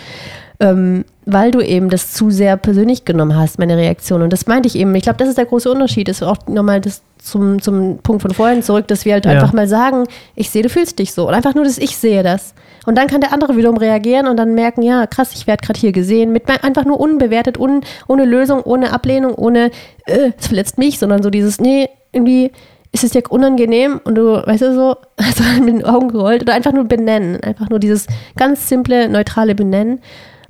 ähm, 0.60 1.06
weil 1.26 1.52
du 1.52 1.62
eben 1.62 1.90
das 1.90 2.14
zu 2.14 2.32
sehr 2.32 2.58
persönlich 2.58 3.06
genommen 3.06 3.36
hast, 3.38 3.60
meine 3.60 3.78
Reaktion. 3.78 4.22
Und 4.22 4.34
das 4.34 4.48
meinte 4.48 4.68
ich 4.68 4.76
eben. 4.76 4.94
Ich 4.96 5.04
glaube, 5.04 5.18
das 5.18 5.30
ist 5.30 5.38
der 5.38 5.46
große 5.46 5.72
Unterschied. 5.72 6.08
Das 6.08 6.18
ist 6.18 6.24
auch 6.24 6.38
nochmal 6.48 6.82
das 6.82 7.02
zum, 7.18 7.62
zum 7.62 8.00
Punkt 8.00 8.22
von 8.22 8.32
vorhin 8.32 8.62
zurück, 8.64 8.88
dass 8.88 9.06
wir 9.06 9.14
halt 9.14 9.26
Ja. 9.26 9.32
einfach 9.32 9.54
mal 9.54 9.68
sagen, 9.68 10.06
ich 10.36 10.50
sehe, 10.50 10.64
du 10.64 10.70
fühlst 10.70 11.00
dich 11.00 11.14
so. 11.14 11.28
Und 11.28 11.34
einfach 11.34 11.56
nur, 11.56 11.64
dass 11.64 11.78
ich 11.78 11.96
sehe 11.96 12.24
das. 12.24 12.54
Und 12.86 12.98
dann 12.98 13.08
kann 13.08 13.22
der 13.22 13.32
andere 13.32 13.56
wiederum 13.56 13.78
reagieren 13.78 14.28
und 14.28 14.38
dann 14.38 14.54
merken, 14.56 14.82
ja, 14.82 15.06
krass, 15.06 15.32
ich 15.34 15.48
werde 15.48 15.66
gerade 15.66 15.80
hier 15.80 15.92
gesehen. 15.92 16.32
Mit 16.34 16.50
einfach 16.64 16.86
nur 16.86 17.00
unbewertet, 17.00 17.58
un, 17.60 17.82
ohne 18.08 18.26
Lösung, 18.26 18.62
ohne 18.64 18.92
Ablehnung, 18.92 19.36
ohne, 19.36 19.72
äh, 20.08 20.32
es 20.38 20.48
verletzt 20.48 20.78
mich, 20.78 20.98
sondern 21.00 21.22
so 21.22 21.30
dieses, 21.30 21.62
nee, 21.62 21.90
irgendwie 22.12 22.52
ist 22.92 23.04
es 23.04 23.12
dir 23.12 23.22
unangenehm 23.30 24.02
und 24.04 24.16
du, 24.16 24.46
weißt 24.46 24.64
du, 24.64 24.74
so, 24.74 24.96
also 25.18 25.44
mit 25.64 25.76
den 25.76 25.86
Augen 25.86 26.10
gerollt 26.10 26.42
oder 26.42 26.54
einfach 26.54 26.72
nur 26.74 26.86
benennen. 26.86 27.40
Einfach 27.44 27.70
nur 27.70 27.80
dieses 27.80 28.08
ganz 28.36 28.68
simple, 28.68 29.08
neutrale 29.10 29.56
Benennen. 29.56 30.00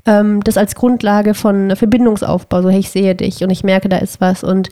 Ähm, 0.10 0.42
das 0.44 0.58
als 0.58 0.76
Grundlage 0.76 1.34
von 1.34 1.76
Verbindungsaufbau. 1.76 2.62
So, 2.64 2.70
hey, 2.70 2.80
ich 2.80 2.90
sehe 2.90 3.14
dich 3.16 3.44
und 3.44 3.50
ich 3.52 3.64
merke, 3.64 3.90
da 3.90 3.98
ist 3.98 4.20
was. 4.20 4.44
Und 4.44 4.70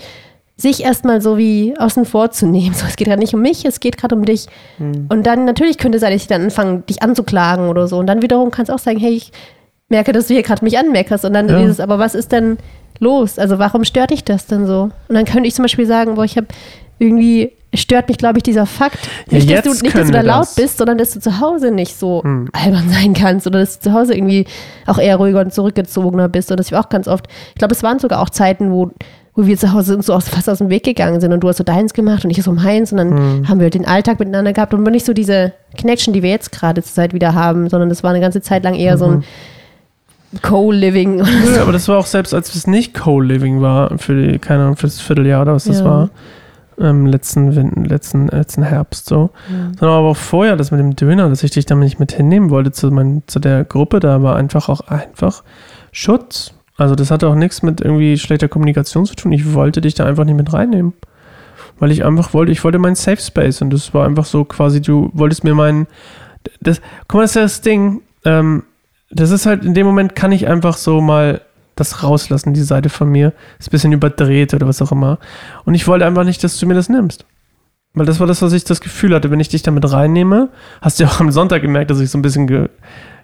sich 0.60 0.84
erstmal 0.84 1.22
so 1.22 1.38
wie 1.38 1.76
außen 1.78 2.06
vor 2.06 2.32
zu 2.32 2.48
nehmen. 2.48 2.74
So, 2.76 2.86
es 2.88 2.96
geht 2.96 3.08
gerade 3.08 3.20
nicht 3.22 3.34
um 3.36 3.42
mich, 3.42 3.64
es 3.66 3.80
geht 3.80 3.98
gerade 3.98 4.16
um 4.16 4.26
dich. 4.26 4.48
Und 5.10 5.28
dann 5.28 5.46
natürlich 5.46 5.78
könnte 5.78 5.98
es 5.98 6.02
sein, 6.02 6.12
dass 6.12 6.22
ich 6.24 6.28
dann 6.28 6.42
anfange, 6.46 6.80
dich 6.80 7.04
anzuklagen 7.04 7.70
oder 7.70 7.88
so. 7.88 7.98
Und 7.98 8.08
dann 8.08 8.22
wiederum 8.24 8.50
kannst 8.50 8.70
du 8.70 8.74
auch 8.74 8.80
sagen, 8.80 8.98
hey, 9.00 9.12
ich 9.14 9.32
merke, 9.90 10.12
dass 10.12 10.28
du 10.28 10.34
hier 10.34 10.44
gerade 10.44 10.64
mich 10.66 10.78
anmeckerst. 10.78 11.24
Und 11.26 11.34
dann 11.34 11.48
Ja. 11.48 11.60
dieses, 11.60 11.80
aber 11.80 12.00
was 12.00 12.16
ist 12.16 12.32
denn 12.32 12.58
los? 13.00 13.38
Also 13.38 13.60
warum 13.60 13.84
stört 13.84 14.10
dich 14.10 14.24
das 14.24 14.48
denn 14.48 14.66
so? 14.66 14.90
Und 15.08 15.16
dann 15.16 15.26
könnte 15.26 15.48
ich 15.48 15.54
zum 15.54 15.64
Beispiel 15.64 15.86
sagen, 15.86 16.16
boah, 16.16 16.26
ich 16.26 16.36
habe 16.38 16.48
irgendwie 16.98 17.52
stört 17.80 18.08
mich, 18.10 18.18
glaube 18.18 18.38
ich, 18.40 18.44
dieser 18.44 18.66
Fakt. 18.66 18.98
Ja, 19.30 19.38
nicht, 19.38 19.50
dass 19.52 19.64
du, 19.64 19.84
nicht, 19.84 19.96
dass 19.96 20.08
du 20.08 20.14
da 20.14 20.22
laut 20.22 20.42
das. 20.42 20.56
bist, 20.56 20.78
sondern 20.78 20.98
dass 20.98 21.12
du 21.12 21.20
zu 21.20 21.40
Hause 21.40 21.72
nicht 21.72 21.96
so 21.98 22.24
Hm. 22.24 22.50
albern 22.54 22.90
sein 22.92 23.14
kannst 23.14 23.48
oder 23.48 23.60
dass 23.60 23.80
du 23.80 23.90
zu 23.90 23.94
Hause 23.94 24.14
irgendwie 24.16 24.46
auch 24.86 24.98
eher 25.00 25.16
ruhiger 25.18 25.40
und 25.42 25.54
zurückgezogener 25.54 26.30
bist. 26.30 26.52
Und 26.52 26.60
das 26.60 26.72
wir 26.72 26.80
auch 26.80 26.90
ganz 26.90 27.08
oft, 27.08 27.28
ich 27.50 27.56
glaube, 27.56 27.74
es 27.74 27.84
waren 27.84 28.00
sogar 28.00 28.22
auch 28.22 28.30
Zeiten, 28.30 28.72
wo, 28.72 28.92
wo 29.36 29.46
wir 29.46 29.58
zu 29.58 29.72
Hause 29.74 29.96
uns 29.96 30.08
so 30.08 30.14
aus, 30.14 30.28
fast 30.30 30.50
aus 30.50 30.58
dem 30.58 30.70
Weg 30.70 30.84
gegangen 30.84 31.22
sind 31.22 31.32
und 31.32 31.42
du 31.42 31.48
hast 31.48 31.58
so 31.58 31.64
deins 31.64 31.94
gemacht 31.94 32.26
und 32.26 32.32
ich 32.32 32.42
so 32.44 32.52
meins 32.52 32.92
und 32.92 32.98
dann 32.98 33.12
Hm. 33.18 33.48
haben 33.50 33.60
wir 33.60 33.70
den 33.70 33.86
Alltag 33.86 34.20
miteinander 34.20 34.54
gehabt 34.54 34.74
und 34.74 34.84
nicht 34.84 35.06
so 35.06 35.14
diese 35.14 35.54
Connection, 35.80 36.14
die 36.14 36.24
wir 36.24 36.30
jetzt 36.32 36.52
gerade 36.52 36.82
zur 36.82 36.94
Zeit 36.94 37.14
wieder 37.14 37.34
haben, 37.36 37.70
sondern 37.70 37.90
das 37.90 38.04
war 38.04 38.10
eine 38.12 38.20
ganze 38.22 38.42
Zeit 38.42 38.64
lang 38.64 38.74
eher 38.76 38.98
so 38.98 39.06
ein 39.06 39.24
Co-Living. 40.42 41.16
Nö, 41.46 41.60
aber 41.62 41.72
das 41.72 41.88
war 41.88 41.98
auch 41.98 42.06
selbst, 42.06 42.34
als 42.34 42.54
es 42.54 42.68
nicht 42.68 42.94
Co-Living 42.94 43.62
war, 43.62 43.98
für 43.98 44.14
die, 44.22 44.40
keine 44.40 44.64
Ahnung, 44.64 44.76
für 44.76 44.88
das 44.88 45.00
Vierteljahr 45.00 45.44
oder 45.44 45.54
was 45.54 45.66
das 45.66 45.80
Ja. 45.80 45.86
war, 45.86 46.10
ähm, 46.80 47.06
letzten, 47.06 47.56
Win- 47.56 47.86
letzten, 47.86 48.28
letzten 48.28 48.64
Herbst 48.64 49.08
so. 49.08 49.32
Sondern 49.80 49.98
aber 49.98 50.08
auch 50.10 50.18
vorher, 50.18 50.56
das 50.56 50.72
mit 50.72 50.80
dem 50.80 50.96
Döner, 50.96 51.30
dass 51.30 51.44
ich 51.44 51.52
dich 51.52 51.66
damit 51.66 51.86
nicht 51.86 52.00
mit 52.00 52.12
hinnehmen 52.12 52.50
wollte 52.50 52.72
zu, 52.72 52.92
mein, 52.92 53.24
zu 53.28 53.40
der 53.40 53.64
Gruppe, 53.64 54.00
da 54.00 54.22
war 54.22 54.36
einfach 54.36 54.70
auch 54.70 54.82
einfach 54.82 55.44
Schutz. 55.92 56.54
Also 56.78 56.94
das 56.96 57.10
hatte 57.10 57.28
auch 57.28 57.36
nichts 57.36 57.64
mit 57.64 57.82
irgendwie 57.82 58.18
schlechter 58.18 58.48
Kommunikation 58.48 59.06
zu 59.06 59.16
tun. 59.16 59.32
Ich 59.32 59.54
wollte 59.54 59.82
dich 59.82 59.96
da 59.96 60.06
einfach 60.06 60.26
nicht 60.26 60.38
mit 60.38 60.54
reinnehmen. 60.54 60.94
Weil 61.80 61.92
ich 61.92 62.06
einfach 62.06 62.34
wollte, 62.34 62.52
ich 62.52 62.64
wollte 62.64 62.80
meinen 62.80 62.96
Safe 62.96 63.22
Space 63.22 63.62
und 63.62 63.72
das 63.72 63.94
war 63.94 64.06
einfach 64.06 64.26
so 64.26 64.46
quasi, 64.46 64.82
du 64.82 65.10
wolltest 65.14 65.44
mir 65.44 65.54
meinen, 65.54 65.88
das, 66.62 66.82
guck 67.08 67.20
mal, 67.20 67.22
das 67.24 67.32
ist 67.32 67.36
ja 67.36 67.42
das 67.44 67.62
Ding, 67.62 68.02
ähm, 68.26 68.64
das 69.12 69.32
ist 69.32 69.46
halt, 69.46 69.64
in 69.64 69.74
dem 69.74 69.86
Moment 69.86 70.16
kann 70.16 70.32
ich 70.32 70.48
einfach 70.48 70.76
so 70.76 71.02
mal 71.02 71.42
das 71.80 72.04
rauslassen, 72.04 72.54
die 72.54 72.62
Seite 72.62 72.90
von 72.90 73.10
mir. 73.10 73.34
Ist 73.60 73.70
ein 73.70 73.72
bisschen 73.72 73.94
überdreht 73.94 74.54
oder 74.54 74.68
was 74.68 74.82
auch 74.82 74.92
immer. 74.92 75.20
Und 75.66 75.74
ich 75.74 75.88
wollte 75.88 76.06
einfach 76.06 76.24
nicht, 76.24 76.44
dass 76.44 76.60
du 76.60 76.66
mir 76.66 76.74
das 76.74 76.90
nimmst. 76.90 77.26
Weil 77.94 78.06
das 78.06 78.20
war 78.20 78.28
das, 78.28 78.42
was 78.42 78.54
ich 78.54 78.64
das 78.64 78.82
Gefühl 78.82 79.16
hatte, 79.16 79.32
wenn 79.32 79.40
ich 79.40 79.50
dich 79.50 79.64
damit 79.64 79.90
reinnehme, 79.92 80.50
hast 80.82 81.00
du 81.00 81.06
ja 81.06 81.10
auch 81.10 81.20
am 81.20 81.32
Sonntag 81.32 81.62
gemerkt, 81.62 81.90
dass 81.90 82.00
ich 82.00 82.12
so 82.12 82.18
ein 82.18 82.22
bisschen 82.22 82.46
ge, 82.48 82.70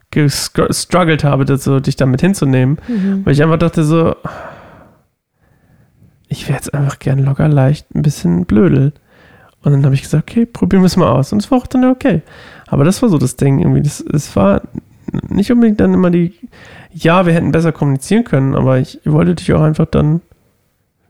gestruggelt 0.09 1.23
habe, 1.23 1.45
das 1.45 1.63
so, 1.63 1.79
dich 1.79 1.95
damit 1.95 2.21
hinzunehmen. 2.21 2.77
Weil 3.23 3.33
ich 3.33 3.43
einfach 3.43 3.59
dachte 3.59 3.83
so, 3.83 4.15
ich 6.27 6.47
wäre 6.47 6.57
jetzt 6.57 6.73
einfach 6.73 6.99
gern 6.99 7.19
locker 7.19 7.47
leicht 7.47 7.93
ein 7.93 8.01
bisschen 8.01 8.45
blödel. 8.45 8.93
Und 9.61 9.71
dann 9.71 9.85
habe 9.85 9.95
ich 9.95 10.01
gesagt, 10.01 10.29
okay, 10.29 10.45
probieren 10.45 10.81
wir 10.81 10.87
es 10.87 10.97
mal 10.97 11.09
aus. 11.09 11.31
Und 11.31 11.41
es 11.41 11.49
war 11.51 11.59
auch 11.59 11.67
dann 11.67 11.85
okay. 11.85 12.21
Aber 12.67 12.83
das 12.83 13.01
war 13.01 13.09
so 13.09 13.17
das 13.17 13.35
Ding 13.35 13.59
irgendwie. 13.59 13.81
Das, 13.81 14.01
es 14.01 14.35
war 14.35 14.61
nicht 15.29 15.51
unbedingt 15.51 15.79
dann 15.79 15.93
immer 15.93 16.09
die, 16.09 16.33
ja, 16.93 17.25
wir 17.25 17.33
hätten 17.33 17.51
besser 17.51 17.71
kommunizieren 17.71 18.23
können, 18.23 18.55
aber 18.55 18.79
ich 18.79 18.99
wollte 19.05 19.35
dich 19.35 19.51
auch 19.53 19.61
einfach 19.61 19.85
dann, 19.85 20.21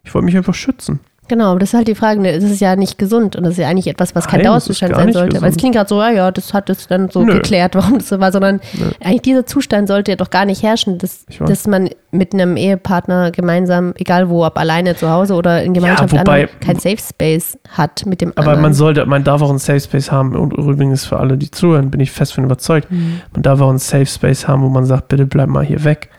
ich 0.03 0.13
wollte 0.13 0.25
mich 0.25 0.37
einfach 0.37 0.53
schützen. 0.53 0.99
Genau, 1.29 1.51
aber 1.51 1.59
das 1.59 1.69
ist 1.69 1.73
halt 1.73 1.87
die 1.87 1.95
Frage, 1.95 2.19
ne, 2.19 2.33
das 2.33 2.43
ist 2.43 2.59
ja 2.59 2.75
nicht 2.75 2.97
gesund 2.97 3.37
und 3.37 3.43
das 3.43 3.53
ist 3.53 3.57
ja 3.59 3.69
eigentlich 3.69 3.87
etwas, 3.87 4.13
was 4.13 4.27
kein 4.27 4.41
Nein, 4.41 4.47
Dauerzustand 4.47 4.93
sein 4.93 5.13
sollte. 5.13 5.41
Weil 5.41 5.49
es 5.51 5.55
klingt 5.57 5.73
gerade 5.73 5.87
so, 5.87 5.99
ja, 6.01 6.09
ja, 6.11 6.31
das 6.31 6.53
hat 6.53 6.69
es 6.69 6.87
dann 6.87 7.09
so 7.09 7.23
Nö. 7.23 7.35
geklärt, 7.35 7.75
warum 7.75 7.99
das 7.99 8.09
so 8.09 8.19
war, 8.19 8.31
sondern 8.33 8.59
eigentlich 8.99 9.21
dieser 9.21 9.45
Zustand 9.45 9.87
sollte 9.87 10.11
ja 10.11 10.17
doch 10.17 10.29
gar 10.29 10.43
nicht 10.43 10.63
herrschen, 10.63 10.97
dass, 10.97 11.25
dass 11.39 11.65
man 11.65 11.89
mit 12.11 12.33
einem 12.33 12.57
Ehepartner 12.57 13.31
gemeinsam, 13.31 13.93
egal 13.97 14.29
wo, 14.29 14.45
ob 14.45 14.57
alleine 14.57 14.97
zu 14.97 15.09
Hause 15.09 15.35
oder 15.35 15.63
in 15.63 15.73
Gemeinschaft, 15.73 16.11
mit 16.11 16.21
wobei- 16.21 16.41
anderen, 16.43 16.59
kein 16.59 16.75
Safe 16.79 16.97
Space 16.97 17.57
hat 17.69 18.05
mit 18.05 18.19
dem 18.19 18.31
Aber 18.31 18.39
anderen. 18.41 18.61
man 18.61 18.73
sollte, 18.73 19.05
man 19.05 19.23
darf 19.23 19.41
auch 19.41 19.49
einen 19.49 19.59
Safe 19.59 19.79
Space 19.79 20.11
haben. 20.11 20.35
Und 20.35 20.51
übrigens 20.53 21.05
für 21.05 21.19
alle, 21.19 21.37
die 21.37 21.49
zuhören, 21.49 21.89
bin 21.89 22.01
ich 22.01 22.11
fest 22.11 22.33
von 22.33 22.43
überzeugt. 22.43 22.91
Mhm. 22.91 23.21
Man 23.31 23.41
darf 23.43 23.61
auch 23.61 23.69
einen 23.69 23.79
Safe 23.79 24.05
Space 24.05 24.47
haben, 24.47 24.61
wo 24.61 24.67
man 24.69 24.85
sagt, 24.85 25.07
bitte 25.07 25.25
bleib 25.25 25.47
mal 25.47 25.63
hier 25.63 25.83
weg. 25.85 26.09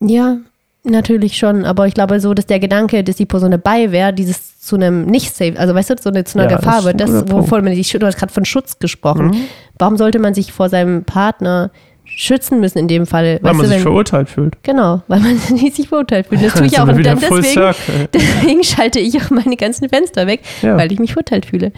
Ja, 0.00 0.36
natürlich 0.84 1.36
schon, 1.36 1.64
aber 1.64 1.86
ich 1.86 1.94
glaube 1.94 2.20
so, 2.20 2.34
dass 2.34 2.46
der 2.46 2.60
Gedanke, 2.60 3.02
dass 3.04 3.16
die 3.16 3.26
Person 3.26 3.50
dabei 3.50 3.90
wäre, 3.92 4.12
dieses 4.12 4.58
zu 4.60 4.76
einem 4.76 5.06
nicht 5.06 5.34
safe, 5.34 5.54
also 5.58 5.74
weißt 5.74 5.90
du, 5.90 5.96
so 6.00 6.10
eine, 6.10 6.24
zu 6.24 6.38
einer 6.38 6.50
Ja, 6.50 6.56
das 6.56 6.64
Gefahr 6.64 6.78
ist 6.80 6.84
wird, 6.86 7.00
das, 7.00 7.30
wovon 7.30 7.64
man 7.64 7.74
sich, 7.74 7.90
du 7.90 8.06
hast 8.06 8.18
gerade 8.18 8.32
von 8.32 8.44
Schutz 8.44 8.78
gesprochen. 8.78 9.26
Mhm. 9.28 9.36
Warum 9.78 9.96
sollte 9.96 10.18
man 10.18 10.34
sich 10.34 10.52
vor 10.52 10.68
seinem 10.68 11.04
Partner 11.04 11.70
schützen 12.04 12.60
müssen 12.60 12.78
in 12.78 12.88
dem 12.88 13.06
Fall? 13.06 13.38
Weil 13.42 13.52
man 13.54 13.62
du, 13.62 13.66
sich 13.68 13.76
wenn, 13.76 13.82
verurteilt 13.82 14.28
fühlt. 14.28 14.62
genau, 14.62 15.02
weil 15.08 15.20
man 15.20 15.36
sich 15.72 15.88
verurteilt 15.88 16.26
fühlt. 16.28 16.42
Das 16.44 16.54
tue 16.54 16.66
ich 16.66 16.78
auch. 16.78 16.86
Und 16.88 17.04
dann 17.04 17.18
deswegen, 17.18 17.74
deswegen 18.14 18.64
schalte 18.64 19.00
ich 19.00 19.20
auch 19.22 19.30
meine 19.30 19.56
ganzen 19.56 19.88
Fenster 19.88 20.26
weg, 20.26 20.40
Ja. 20.62 20.76
weil 20.76 20.92
ich 20.92 20.98
mich 20.98 21.12
verurteilt 21.12 21.46
fühle. 21.46 21.72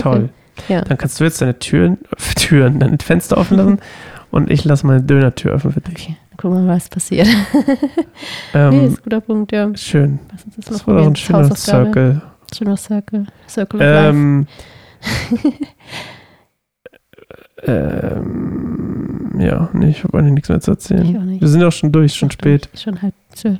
Toll. 0.00 0.28
Ja. 0.68 0.82
Dann 0.82 0.96
kannst 0.98 1.18
du 1.18 1.24
jetzt 1.24 1.40
deine 1.42 1.58
Türen, 1.58 1.98
Türen, 2.36 2.78
deine 2.78 2.98
Fenster 3.02 3.36
offen 3.38 3.56
lassen 3.56 3.78
und 4.30 4.50
ich 4.50 4.64
lasse 4.64 4.86
meine 4.86 5.02
Dönertür 5.02 5.54
offen 5.54 5.72
für 5.72 5.80
dich. 5.80 6.04
Okay, 6.04 6.16
gucken 6.44 6.68
was 6.68 6.88
passiert. 6.88 7.26
Ähm, 8.54 8.70
nee, 8.70 8.86
ist 8.86 8.98
ein 8.98 9.02
guter 9.02 9.20
Punkt, 9.20 9.50
ja. 9.50 9.68
schön. 9.74 10.20
Uns 10.30 10.44
das, 10.56 10.64
Das 10.66 10.86
war 10.86 10.98
doch 10.98 11.06
ein 11.06 11.16
schöner 11.16 11.38
Hausaufgabe. 11.40 11.84
Circle. 11.86 12.22
Schöner 12.56 12.76
Circle. 12.76 13.26
Circle 13.48 13.80
of 13.80 13.86
Life. 13.86 14.08
Ähm, 14.10 14.46
ähm, 17.64 19.40
ja, 19.40 19.68
nee, 19.72 19.88
ich 19.88 20.04
habe 20.04 20.16
eigentlich 20.18 20.34
nichts 20.34 20.48
mehr 20.48 20.60
zu 20.60 20.70
erzählen. 20.70 21.04
Ich 21.04 21.18
auch 21.18 21.22
nicht. 21.22 21.40
Wir 21.40 21.48
sind 21.48 21.64
auch 21.64 21.72
schon 21.72 21.90
durch, 21.90 22.14
schon 22.14 22.30
spät. 22.30 22.68
Schon 22.74 23.02
halb 23.02 23.14
zwölf. 23.34 23.58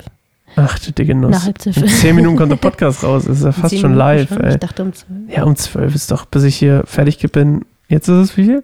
Ach, 0.55 0.79
du 0.79 0.93
dicke 0.93 1.13
Nuss. 1.13 1.31
Nach 1.31 1.45
halb 1.45 1.59
zwölf. 1.59 1.75
In 1.75 1.87
zehn 1.89 2.15
Minuten 2.15 2.37
kommt 2.37 2.51
der 2.53 2.55
Podcast 2.69 3.03
raus. 3.03 3.25
Ist 3.25 3.43
ja 3.43 3.51
fast 3.51 3.73
schon 3.73 3.91
Minuten 3.91 3.97
live, 3.97 4.29
schon. 4.29 4.41
ey. 4.41 4.53
Ich 4.53 4.59
dachte 4.59 4.83
um 4.83 4.93
zwölf. 4.93 5.19
Ja, 5.27 5.43
um 5.43 5.57
zwölf 5.57 5.93
ist 5.93 6.09
doch, 6.11 6.25
bis 6.25 6.43
ich 6.43 6.55
hier 6.55 6.83
fertig 6.85 7.19
bin. 7.33 7.65
Jetzt 7.89 8.07
ist 8.07 8.15
es 8.15 8.37
wie 8.37 8.45
viel? 8.45 8.63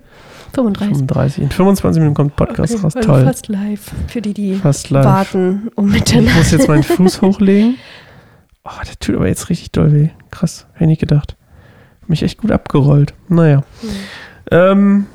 35. 0.54 0.98
35. 0.98 1.44
In 1.44 1.50
25 1.50 2.00
Minuten 2.00 2.16
kommt 2.16 2.36
Podcast 2.36 2.74
Okay, 2.76 2.84
raus. 2.84 2.94
Toll. 2.94 3.24
Fast 3.26 3.48
live. 3.48 3.92
Für 4.08 4.22
die, 4.22 4.34
die 4.34 4.64
warten 4.64 5.70
um 5.76 5.88
Ich 5.88 5.94
Mitternacht. 5.94 6.36
muss 6.38 6.52
jetzt 6.52 6.68
meinen 6.68 6.84
Fuß 6.84 7.22
hochlegen. 7.22 7.78
Oh, 8.64 8.70
der 8.86 8.96
tut 9.00 9.16
aber 9.16 9.28
jetzt 9.28 9.50
richtig 9.50 9.72
doll 9.72 9.92
weh. 9.92 10.10
Krass, 10.30 10.68
hätte 10.74 10.84
ich 10.84 10.90
nicht 10.90 11.00
gedacht. 11.00 11.36
Mich 12.08 12.22
echt 12.24 12.40
gut 12.40 12.52
abgerollt. 12.52 13.14
Naja. 13.28 13.64
Hm. 13.82 13.90
Ähm, 14.52 15.06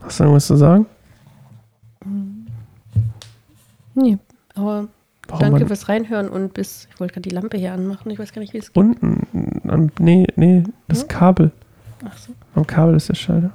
hast 0.00 0.18
du 0.20 0.24
irgendwas 0.24 0.46
zu 0.46 0.56
sagen? 0.56 0.86
Nee, 3.94 4.18
aber 4.54 4.88
Warum 5.28 5.40
danke 5.40 5.60
man 5.60 5.66
fürs 5.68 5.88
Reinhören 5.88 6.28
und 6.28 6.54
bis, 6.54 6.88
ich 6.92 6.98
wollte 6.98 7.14
gerade 7.14 7.28
die 7.28 7.34
Lampe 7.34 7.58
hier 7.58 7.72
anmachen, 7.74 8.10
ich 8.10 8.18
weiß 8.18 8.32
gar 8.32 8.40
nicht, 8.40 8.54
wie 8.54 8.58
es 8.58 8.68
geht. 8.72 8.76
unten, 8.76 9.26
nee, 9.98 10.26
nee, 10.36 10.64
das 10.88 11.02
Hm? 11.02 11.08
Kabel. 11.08 11.52
Ach 12.04 12.16
so. 12.16 12.32
Am 12.54 12.66
Kabel 12.66 12.96
ist 12.96 13.08
der 13.08 13.14
Schalter. 13.14 13.50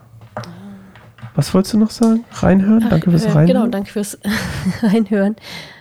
Was 1.36 1.54
wolltest 1.54 1.74
du 1.76 1.78
noch 1.78 1.92
sagen? 1.92 2.26
Reinhören? 2.32 2.82
Ach, 2.86 2.90
danke 2.90 3.12
fürs 3.12 3.26
äh, 3.26 3.30
Reinhören. 3.30 3.48
Genau, 3.48 3.68
danke 3.68 3.92
fürs 3.92 4.18
Reinhören. 4.82 5.36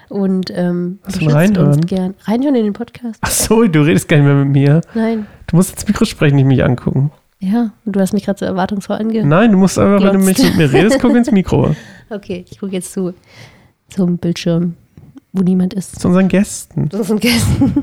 Und 0.09 0.51
ähm, 0.55 0.99
Was 1.03 1.15
unterstützt 1.15 1.35
Reinhören? 1.35 1.75
uns 1.75 1.87
gern. 1.87 2.15
Reinhören 2.25 2.55
in 2.55 2.65
den 2.65 2.73
Podcast. 2.75 3.19
Ach 3.23 3.31
so, 3.31 3.67
du 3.67 3.81
redest 3.81 4.09
gar 4.09 4.19
nicht 4.19 4.27
mehr 4.27 4.35
mit 4.37 4.49
mir. 4.49 4.81
Nein. 4.95 5.27
Du 5.47 5.57
musst 5.57 5.73
ins 5.73 5.89
Mikro 5.89 6.05
sprechen, 6.05 6.37
nicht 6.37 6.45
mich 6.45 6.63
angucken. 6.63 7.11
Ja, 7.39 7.71
und 7.85 7.97
du 7.97 8.01
hast 8.01 8.13
mich 8.13 8.25
gerade 8.25 8.39
so 8.39 8.45
erwartungsvoll 8.45 8.97
ange... 8.97 9.25
Nein, 9.25 9.53
du 9.53 9.59
musst 9.59 9.79
einfach, 9.79 10.03
wenn 10.05 10.21
du 10.21 10.25
mich 10.25 10.39
mit 10.39 10.57
mir 10.57 10.73
redest, 10.73 11.01
guck 11.01 11.15
ins 11.17 11.31
Mikro. 11.31 11.75
Okay, 12.09 12.45
ich 12.49 12.61
gucke 12.61 12.71
jetzt 12.71 12.93
zu 12.93 13.15
zum 13.89 14.19
Bildschirm, 14.19 14.77
wo 15.33 15.43
niemand 15.43 15.75
ist. 15.75 15.99
Zu 15.99 16.07
unseren 16.07 16.29
Gästen. 16.29 16.89
Das 16.89 17.09
sind 17.09 17.21
Gästen. 17.21 17.83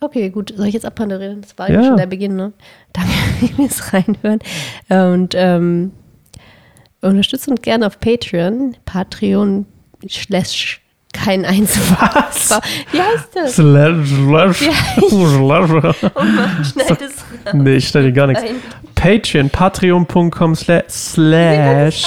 Okay, 0.00 0.30
gut. 0.30 0.52
Soll 0.56 0.66
ich 0.68 0.74
jetzt 0.74 0.86
abpanderieren? 0.86 1.40
Das 1.40 1.58
war 1.58 1.68
ja 1.70 1.80
Ja. 1.80 1.86
schon 1.88 1.96
der 1.96 2.06
Beginn, 2.06 2.36
ne? 2.36 2.52
Danke 2.92 3.10
fürs 3.56 3.92
Reinhören. 3.92 4.38
Und 4.88 5.34
ähm, 5.36 5.92
unterstützt 7.00 7.48
uns 7.48 7.62
gerne 7.62 7.86
auf 7.86 7.98
Patreon. 8.00 8.76
Patreon 8.84 9.66
slash 10.08 10.80
kein 11.12 11.44
Einzelner. 11.44 11.98
Was? 12.14 12.60
Wie 12.92 13.00
heißt 13.00 13.28
das? 13.34 13.54
Slash, 13.56 14.08
slash, 14.08 14.58
slash. 15.08 16.12
Oh 16.14 16.22
Mann, 16.22 16.64
schneid 16.64 17.00
es 17.02 17.24
Nee, 17.54 17.76
ich 17.76 17.88
stelle 17.88 18.06
dir 18.06 18.12
gar 18.12 18.26
nichts. 18.28 18.42
rein. 18.44 18.56
Patreon, 18.94 19.48
patreon.com 19.50 20.54
slash, 20.54 20.84
Ich 20.88 20.92
slash 20.94 22.02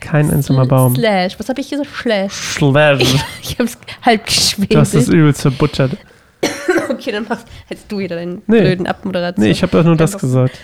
kein 0.00 0.30
einzelner 0.30 0.66
Baum. 0.66 0.94
Slash. 0.96 1.38
Was 1.38 1.48
habe 1.48 1.60
ich 1.60 1.70
gesagt? 1.70 1.88
Slash. 2.02 2.32
Slash. 2.32 3.14
Ich 3.42 3.52
habe 3.58 3.64
es 3.64 3.78
halb 4.02 4.26
hast 4.26 4.58
das 4.68 4.90
geschwebelt. 4.92 5.08
übelst 5.14 5.42
verbutschert. 5.42 5.96
Okay, 6.90 7.12
dann 7.12 7.26
machst 7.28 7.46
jetzt 7.68 7.90
du 7.90 7.98
wieder 7.98 8.16
deinen 8.16 8.42
Nee. 8.46 8.60
blöden 8.60 8.86
Abmoderation. 8.86 9.44
Nee, 9.44 9.50
ich 9.50 9.62
habe 9.62 9.76
doch 9.76 9.84
nur 9.84 9.96
das 9.96 10.16
gesagt. 10.18 10.58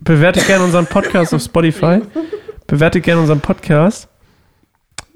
Bewertet 0.00 0.46
gerne 0.46 0.64
unseren 0.64 0.86
Podcast 0.86 1.32
auf 1.34 1.42
Spotify. 1.42 2.00
Bewertet 2.66 3.04
gerne 3.04 3.20
unseren 3.20 3.40
Podcast. 3.40 4.08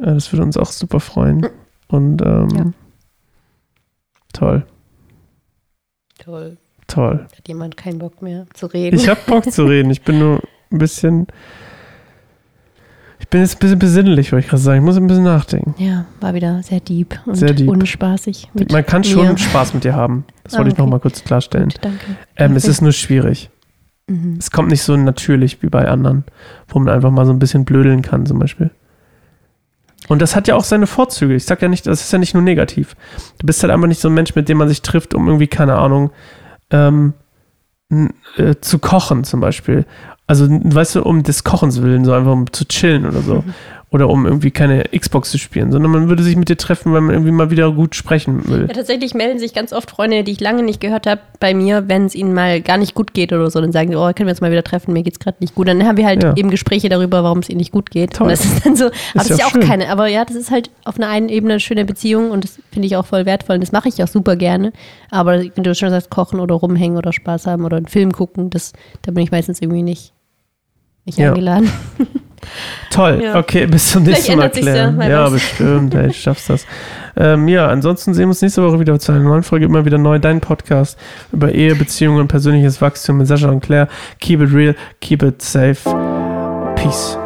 Äh, 0.01 0.15
Das 0.15 0.33
würde 0.33 0.43
uns 0.45 0.57
auch 0.57 0.71
super 0.71 1.01
freuen. 1.01 1.47
Und 1.89 2.23
ähm, 2.23 2.49
Ja. 2.57 2.73
toll, 4.33 4.67
Toll. 6.19 6.57
toll. 6.87 7.27
Hat 7.37 7.49
jemand 7.49 7.77
keinen 7.77 7.99
Bock 7.99 8.21
mehr 8.23 8.47
zu 8.55 8.67
reden? 8.67 8.97
Ich 8.97 9.09
habe 9.09 9.21
Bock 9.27 9.51
zu 9.51 9.65
reden. 9.65 9.91
Ich 9.91 10.03
bin 10.03 10.19
nur 10.19 10.41
ein 10.71 10.79
bisschen. 10.79 11.27
Ich 13.29 13.31
bin 13.31 13.43
jetzt 13.43 13.57
ein 13.57 13.59
bisschen 13.59 13.79
besinnlich, 13.79 14.33
wollte 14.33 14.45
ich 14.47 14.51
gerade 14.51 14.63
sagen. 14.63 14.79
Ich 14.79 14.85
muss 14.87 14.97
ein 14.97 15.07
bisschen 15.07 15.25
nachdenken. 15.25 15.75
ja, 15.77 16.07
war 16.21 16.33
wieder 16.33 16.63
sehr 16.63 16.81
deep 16.81 17.21
und 17.27 17.35
Sehr 17.35 17.53
deep. 17.53 17.69
unspaßig. 17.69 18.49
Man 18.73 18.87
kann 18.87 19.05
schon 19.05 19.29
mir. 19.29 19.37
Spaß 19.37 19.75
mit 19.75 19.85
dir 19.85 19.95
haben. 19.95 20.25
Das 20.45 20.55
Ah, 20.55 20.59
wollte 20.59 20.71
ich 20.71 20.79
noch 20.79 20.87
okay. 20.87 20.93
mal 20.93 20.99
kurz 21.01 21.23
klarstellen. 21.23 21.69
Gut, 21.69 21.79
danke. 21.83 22.07
Ähm, 22.37 22.57
es 22.57 22.67
ist 22.67 22.81
nur 22.81 22.93
schwierig. 22.93 23.51
Mhm. 24.07 24.37
Es 24.39 24.51
kommt 24.51 24.71
nicht 24.71 24.83
so 24.83 24.97
natürlich 24.97 25.63
wie 25.63 25.69
bei 25.69 25.87
anderen, 25.89 26.25
wo 26.69 26.79
man 26.79 26.89
einfach 26.95 27.11
mal 27.11 27.27
so 27.27 27.33
ein 27.35 27.39
bisschen 27.39 27.67
blödeln 27.67 28.01
kann, 28.01 28.25
zum 28.25 28.39
Beispiel. 28.39 28.71
Und 30.09 30.23
das 30.23 30.35
hat 30.35 30.49
ja 30.49 30.55
auch 30.55 30.65
seine 30.65 30.87
Vorzüge. 30.87 31.35
Ich 31.35 31.45
sag 31.45 31.61
ja 31.61 31.69
nicht, 31.69 31.87
das 31.87 32.01
ist 32.01 32.11
ja 32.11 32.19
nicht 32.19 32.33
nur 32.33 32.43
negativ. 32.43 32.97
Du 33.41 33.47
bist 33.47 33.63
halt 33.63 33.71
einfach 33.71 33.89
nicht 33.89 34.01
so 34.01 34.09
ein 34.09 34.15
Mensch, 34.15 34.35
mit 34.37 34.49
dem 34.49 34.57
man 34.57 34.69
sich 34.69 34.81
trifft, 34.81 35.13
um 35.13 35.27
irgendwie, 35.27 35.49
keine 35.49 35.75
Ahnung, 35.75 36.13
ähm, 36.71 37.13
äh, 38.39 38.55
zu 38.63 38.79
kochen 38.79 39.25
zum 39.25 39.41
Beispiel. 39.41 39.85
Also, 40.29 40.47
weißt 40.49 40.95
du, 40.95 41.03
um 41.03 41.23
des 41.25 41.43
Kochens 41.43 41.83
willen, 41.83 42.05
so 42.05 42.13
einfach 42.13 42.33
um 42.33 42.53
zu 42.53 42.65
chillen 42.67 43.07
oder 43.07 43.21
so. 43.23 43.43
Oder 43.91 44.11
um 44.11 44.27
irgendwie 44.27 44.51
keine 44.51 44.85
Xbox 44.95 45.31
zu 45.31 45.39
spielen, 45.39 45.73
sondern 45.73 45.91
man 45.91 46.11
würde 46.11 46.23
sich 46.23 46.37
mit 46.37 46.51
dir 46.51 46.59
treffen, 46.59 46.93
weil 46.93 47.01
man 47.01 47.15
irgendwie 47.15 47.31
mal 47.31 47.51
wieder 47.51 47.73
gut 47.73 47.95
sprechen 47.95 48.47
will. 48.47 48.67
Ja, 48.69 48.75
tatsächlich 48.75 49.15
melden 49.15 49.39
sich 49.39 49.55
ganz 49.55 49.73
oft 49.73 49.91
Freunde, 49.91 50.25
die 50.25 50.33
ich 50.33 50.41
lange 50.41 50.63
nicht 50.63 50.83
gehört 50.83 51.07
habe, 51.07 51.23
bei 51.41 51.55
mir, 51.55 51.89
wenn 51.89 52.05
es 52.05 52.15
ihnen 52.15 52.35
mal 52.35 52.61
gar 52.61 52.77
nicht 52.77 52.95
gut 52.95 53.15
geht 53.15 53.33
oder 53.33 53.51
so. 53.51 53.63
Dann 53.63 53.73
sagen 53.73 53.89
sie, 53.89 53.97
oh, 53.97 54.05
können 54.13 54.27
wir 54.27 54.33
uns 54.33 54.43
mal 54.43 54.51
wieder 54.51 54.63
treffen, 54.63 54.93
mir 54.93 55.03
geht's 55.03 55.19
gerade 55.19 55.39
nicht 55.41 55.55
gut. 55.55 55.69
Dann 55.69 55.83
haben 55.87 55.97
wir 55.97 56.05
halt 56.05 56.23
Ja. 56.23 56.35
eben 56.37 56.51
Gespräche 56.51 56.91
darüber, 56.91 57.25
warum 57.25 57.39
es 57.39 57.49
ihnen 57.49 57.57
nicht 57.61 57.73
gut 57.73 57.91
geht. 57.91 58.13
Toll. 58.13 58.27
Und 58.27 58.33
das 58.33 58.45
ist 58.45 58.67
dann 58.67 58.77
so, 58.77 58.85
aber 58.85 58.93
das 59.15 59.31
ist 59.31 59.41
ja 59.41 59.47
auch 59.47 59.53
schön. 59.53 59.63
keine, 59.63 59.89
aber 59.89 60.07
ja, 60.09 60.23
das 60.27 60.37
ist 60.37 60.51
halt 60.51 60.69
auf 60.85 60.99
einer 60.99 61.09
einen 61.09 61.31
Ebene 61.31 61.55
eine 61.55 61.61
schöne 61.61 61.87
Beziehung 61.87 62.31
und 62.31 62.45
das 62.45 62.59
finde 62.71 62.85
ich 62.89 62.97
auch 62.99 63.07
voll 63.07 63.25
wertvoll 63.25 63.55
und 63.55 63.63
das 63.63 63.73
mache 63.73 63.89
ich 63.89 64.03
auch 64.03 64.09
super 64.09 64.37
gerne. 64.37 64.75
Aber 65.11 65.41
wenn 65.41 65.65
du 65.65 65.75
schon 65.75 65.89
sagst, 65.89 66.11
kochen 66.11 66.41
oder 66.41 66.57
rumhängen 66.57 66.99
oder 66.99 67.15
Spaß 67.15 67.47
haben 67.47 67.65
oder 67.65 67.79
einen 67.79 67.87
Film 67.87 68.13
gucken, 68.13 68.51
das, 68.51 68.75
da 69.01 69.13
bin 69.13 69.25
ich 69.25 69.31
meistens 69.31 69.63
irgendwie 69.63 69.83
nicht, 69.83 70.13
nicht 71.09 71.19
Ja. 71.19 71.29
eingeladen. 71.31 71.71
Toll, 72.91 73.21
Ja. 73.23 73.37
okay, 73.39 73.67
bis 73.67 73.91
zum 73.91 74.05
nächsten 74.05 74.37
Mal 74.37 74.45
ja, 74.45 74.49
klären. 74.49 75.01
Ja, 75.03 75.25
weiß. 75.25 75.33
bestimmt, 75.33 75.95
ey, 75.95 76.07
du 76.07 76.13
schaffst 76.15 76.49
das. 76.49 76.65
Ähm, 77.17 77.49
ja, 77.49 77.67
ansonsten 77.69 78.15
sehen 78.15 78.25
wir 78.25 78.29
uns 78.29 78.41
nächste 78.41 78.63
Woche 78.63 78.79
wieder 78.81 78.99
zu 78.99 79.13
einer 79.13 79.21
neuen 79.23 79.43
Folge, 79.43 79.67
immer 79.67 79.85
wieder 79.85 79.99
neu, 79.99 80.19
dein 80.19 80.41
Podcast 80.41 80.99
über 81.33 81.53
Ehe, 81.53 81.75
Beziehungen 81.75 82.21
und 82.21 82.29
persönliches 82.29 82.81
Wachstum 82.81 83.19
mit 83.19 83.27
Sascha 83.27 83.49
und 83.49 83.61
Claire. 83.61 83.89
Keep 84.21 84.41
it 84.43 84.55
real, 84.55 84.75
keep 85.01 85.23
it 85.23 85.43
safe. 85.43 85.79
Peace. 86.77 87.19